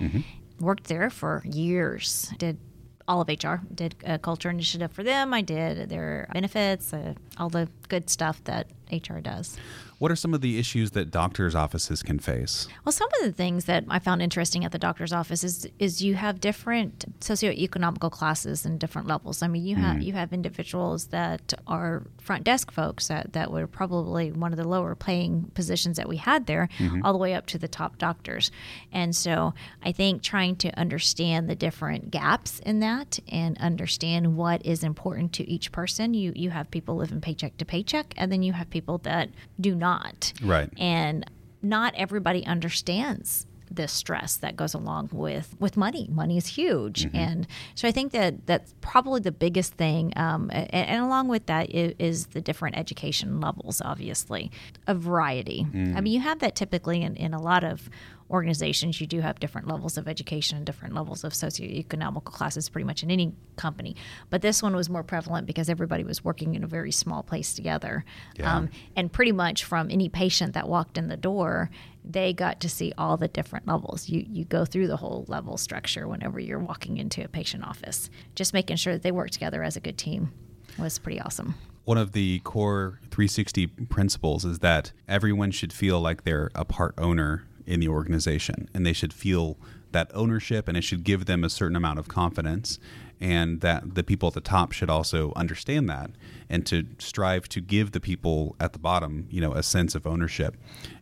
Worked 0.60 0.84
there 0.84 1.08
for 1.10 1.42
years. 1.44 2.32
Did 2.38 2.58
all 3.06 3.20
of 3.22 3.28
HR. 3.28 3.56
Did 3.74 3.94
a 4.04 4.18
culture 4.18 4.50
initiative 4.50 4.92
for 4.92 5.02
them. 5.02 5.32
I 5.32 5.40
did 5.40 5.88
their 5.88 6.28
benefits, 6.32 6.92
uh, 6.92 7.14
all 7.38 7.48
the 7.48 7.68
good 7.88 8.10
stuff 8.10 8.42
that 8.44 8.68
HR 8.92 9.18
does. 9.18 9.56
What 9.98 10.12
are 10.12 10.16
some 10.16 10.32
of 10.32 10.40
the 10.42 10.58
issues 10.58 10.92
that 10.92 11.10
doctors' 11.10 11.56
offices 11.56 12.04
can 12.04 12.20
face? 12.20 12.68
Well, 12.84 12.92
some 12.92 13.08
of 13.18 13.26
the 13.26 13.32
things 13.32 13.64
that 13.64 13.84
I 13.88 13.98
found 13.98 14.22
interesting 14.22 14.64
at 14.64 14.70
the 14.70 14.78
doctor's 14.78 15.12
office 15.12 15.42
is 15.42 15.68
is 15.80 16.00
you 16.00 16.14
have 16.14 16.40
different 16.40 17.18
socioeconomical 17.20 18.10
classes 18.12 18.64
and 18.64 18.78
different 18.78 19.08
levels. 19.08 19.42
I 19.42 19.48
mean, 19.48 19.64
you 19.64 19.74
have 19.74 19.96
mm. 19.96 20.04
you 20.04 20.12
have 20.12 20.32
individuals 20.32 21.06
that 21.06 21.52
are 21.66 22.04
front 22.20 22.44
desk 22.44 22.70
folks 22.70 23.08
that, 23.08 23.32
that 23.32 23.50
were 23.50 23.66
probably 23.66 24.30
one 24.30 24.52
of 24.52 24.56
the 24.56 24.68
lower 24.68 24.94
paying 24.94 25.50
positions 25.54 25.96
that 25.96 26.08
we 26.08 26.16
had 26.16 26.46
there, 26.46 26.68
mm-hmm. 26.78 27.04
all 27.04 27.12
the 27.12 27.18
way 27.18 27.34
up 27.34 27.46
to 27.46 27.58
the 27.58 27.68
top 27.68 27.98
doctors. 27.98 28.52
And 28.92 29.16
so 29.16 29.52
I 29.82 29.90
think 29.90 30.22
trying 30.22 30.56
to 30.56 30.70
understand 30.78 31.50
the 31.50 31.56
different 31.56 32.12
gaps 32.12 32.60
in 32.60 32.78
that 32.80 33.18
and 33.26 33.58
understand 33.58 34.36
what 34.36 34.64
is 34.64 34.84
important 34.84 35.32
to 35.34 35.48
each 35.50 35.72
person. 35.72 36.14
You 36.14 36.32
you 36.36 36.50
have 36.50 36.70
people 36.70 36.94
living 36.94 37.20
paycheck 37.28 37.58
to 37.58 37.64
paycheck, 37.66 38.14
and 38.16 38.32
then 38.32 38.42
you 38.42 38.54
have 38.54 38.70
people 38.70 38.98
that 38.98 39.28
do 39.60 39.74
not. 39.74 40.32
Right. 40.42 40.70
And 40.78 41.30
not 41.60 41.94
everybody 41.94 42.46
understands 42.46 43.46
this 43.70 43.92
stress 43.92 44.38
that 44.38 44.56
goes 44.56 44.72
along 44.72 45.10
with 45.12 45.54
with 45.60 45.76
money. 45.76 46.08
Money 46.10 46.38
is 46.38 46.46
huge, 46.46 47.06
and 47.12 47.46
so 47.74 47.86
I 47.86 47.92
think 47.92 48.12
that 48.12 48.46
that's 48.46 48.74
probably 48.80 49.20
the 49.20 49.32
biggest 49.32 49.74
thing. 49.74 50.14
Um, 50.16 50.48
and, 50.50 50.72
and 50.72 51.04
along 51.04 51.28
with 51.28 51.44
that 51.46 51.68
is, 51.68 51.92
is 51.98 52.26
the 52.28 52.40
different 52.40 52.78
education 52.78 53.42
levels. 53.42 53.82
Obviously, 53.84 54.50
a 54.86 54.94
variety. 54.94 55.66
I 55.74 56.00
mean, 56.00 56.14
you 56.14 56.20
have 56.20 56.38
that 56.38 56.54
typically 56.54 57.02
in, 57.02 57.14
in 57.16 57.34
a 57.34 57.40
lot 57.42 57.62
of 57.62 57.90
organizations. 58.30 59.00
You 59.00 59.06
do 59.06 59.20
have 59.20 59.40
different 59.40 59.66
levels 59.68 59.96
of 59.96 60.06
education 60.08 60.56
and 60.56 60.66
different 60.66 60.94
levels 60.94 61.24
of 61.24 61.32
socioeconomical 61.32 62.24
classes, 62.24 62.68
pretty 62.68 62.84
much 62.86 63.02
in 63.02 63.10
any 63.10 63.32
company. 63.56 63.96
But 64.30 64.42
this 64.42 64.62
one 64.62 64.74
was 64.76 64.88
more 64.90 65.02
prevalent 65.02 65.46
because 65.46 65.68
everybody 65.68 66.04
was 66.04 66.24
working 66.24 66.54
in 66.54 66.64
a 66.64 66.66
very 66.66 66.92
small 66.92 67.22
place 67.22 67.54
together, 67.54 68.04
Yeah. 68.36 68.56
um, 68.56 68.68
and 68.96 69.12
pretty 69.12 69.32
much 69.32 69.64
from 69.64 69.90
any 69.90 70.08
patient 70.08 70.52
that 70.54 70.68
walked 70.68 70.98
in 70.98 71.08
the 71.08 71.16
door 71.16 71.70
they 72.10 72.32
got 72.32 72.58
to 72.60 72.70
see 72.70 72.90
all 72.96 73.18
the 73.18 73.28
different 73.28 73.66
levels. 73.66 74.08
You 74.08 74.24
you 74.30 74.44
go 74.46 74.64
through 74.64 74.86
the 74.86 74.96
whole 74.96 75.26
level 75.28 75.58
structure 75.58 76.08
whenever 76.08 76.40
you're 76.40 76.58
walking 76.58 76.96
into 76.96 77.22
a 77.22 77.28
patient 77.28 77.64
office. 77.64 78.08
Just 78.34 78.54
making 78.54 78.76
sure 78.76 78.94
that 78.94 79.02
they 79.02 79.10
work 79.12 79.30
together 79.30 79.62
as 79.62 79.76
a 79.76 79.80
good 79.80 79.98
team 79.98 80.32
was 80.78 80.98
pretty 80.98 81.20
awesome. 81.20 81.54
One 81.84 81.98
of 81.98 82.12
the 82.12 82.38
core 82.40 82.98
360 83.10 83.66
principles 83.90 84.44
is 84.46 84.60
that 84.60 84.92
everyone 85.06 85.50
should 85.50 85.72
feel 85.72 86.00
like 86.00 86.24
they're 86.24 86.50
a 86.54 86.64
part 86.64 86.94
owner 86.96 87.44
in 87.68 87.80
the 87.80 87.88
organization 87.88 88.68
and 88.72 88.84
they 88.84 88.94
should 88.94 89.12
feel 89.12 89.58
that 89.92 90.10
ownership 90.14 90.68
and 90.68 90.76
it 90.76 90.82
should 90.82 91.04
give 91.04 91.26
them 91.26 91.44
a 91.44 91.50
certain 91.50 91.76
amount 91.76 91.98
of 91.98 92.08
confidence 92.08 92.78
and 93.20 93.60
that 93.60 93.94
the 93.94 94.02
people 94.02 94.28
at 94.28 94.34
the 94.34 94.40
top 94.40 94.72
should 94.72 94.88
also 94.88 95.32
understand 95.36 95.88
that 95.88 96.10
and 96.48 96.64
to 96.64 96.86
strive 96.98 97.48
to 97.48 97.60
give 97.60 97.92
the 97.92 98.00
people 98.00 98.56
at 98.58 98.72
the 98.72 98.78
bottom 98.78 99.26
you 99.30 99.40
know 99.40 99.52
a 99.52 99.62
sense 99.62 99.94
of 99.94 100.06
ownership. 100.06 100.56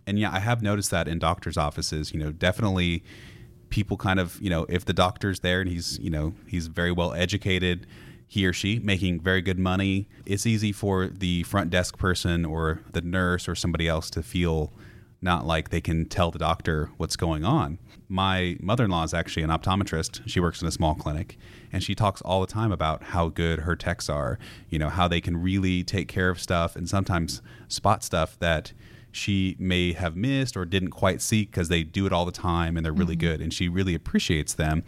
And 0.06 0.18
yeah 0.18 0.32
i 0.32 0.40
have 0.40 0.60
noticed 0.60 0.90
that 0.90 1.06
in 1.08 1.18
doctors 1.18 1.56
offices 1.56 2.12
you 2.12 2.18
know 2.18 2.32
definitely 2.32 3.04
people 3.70 3.96
kind 3.96 4.18
of 4.18 4.40
you 4.40 4.50
know 4.50 4.66
if 4.68 4.84
the 4.84 4.92
doctor's 4.92 5.40
there 5.40 5.60
and 5.60 5.70
he's 5.70 5.98
you 6.00 6.10
know 6.10 6.34
he's 6.46 6.66
very 6.66 6.92
well 6.92 7.12
educated 7.12 7.86
he 8.28 8.44
or 8.44 8.52
she 8.52 8.80
making 8.80 9.20
very 9.20 9.40
good 9.40 9.58
money 9.58 10.08
it's 10.24 10.46
easy 10.46 10.72
for 10.72 11.06
the 11.06 11.44
front 11.44 11.70
desk 11.70 11.96
person 11.96 12.44
or 12.44 12.82
the 12.92 13.00
nurse 13.00 13.48
or 13.48 13.54
somebody 13.54 13.86
else 13.86 14.10
to 14.10 14.22
feel 14.22 14.72
not 15.26 15.46
like 15.46 15.68
they 15.68 15.82
can 15.82 16.06
tell 16.06 16.30
the 16.30 16.38
doctor 16.38 16.90
what's 16.96 17.16
going 17.16 17.44
on. 17.44 17.78
My 18.08 18.56
mother-in-law 18.60 19.04
is 19.04 19.12
actually 19.12 19.42
an 19.42 19.50
optometrist. 19.50 20.22
She 20.26 20.40
works 20.40 20.62
in 20.62 20.68
a 20.68 20.70
small 20.70 20.94
clinic 20.94 21.36
and 21.72 21.82
she 21.82 21.94
talks 21.94 22.22
all 22.22 22.40
the 22.40 22.46
time 22.46 22.72
about 22.72 23.02
how 23.02 23.28
good 23.28 23.60
her 23.60 23.76
techs 23.76 24.08
are 24.08 24.38
you 24.70 24.78
know 24.78 24.88
how 24.88 25.06
they 25.06 25.20
can 25.20 25.36
really 25.36 25.84
take 25.84 26.08
care 26.08 26.30
of 26.30 26.40
stuff 26.40 26.76
and 26.76 26.88
sometimes 26.88 27.42
spot 27.68 28.02
stuff 28.02 28.38
that 28.38 28.72
she 29.12 29.56
may 29.58 29.92
have 29.92 30.16
missed 30.16 30.56
or 30.56 30.64
didn't 30.64 30.90
quite 30.90 31.22
see 31.22 31.44
because 31.44 31.68
they 31.68 31.82
do 31.82 32.06
it 32.06 32.12
all 32.12 32.24
the 32.24 32.32
time 32.32 32.76
and 32.76 32.84
they're 32.84 32.92
really 32.92 33.16
mm-hmm. 33.16 33.28
good 33.28 33.40
and 33.40 33.52
she 33.52 33.68
really 33.68 33.94
appreciates 33.94 34.54
them 34.54 34.84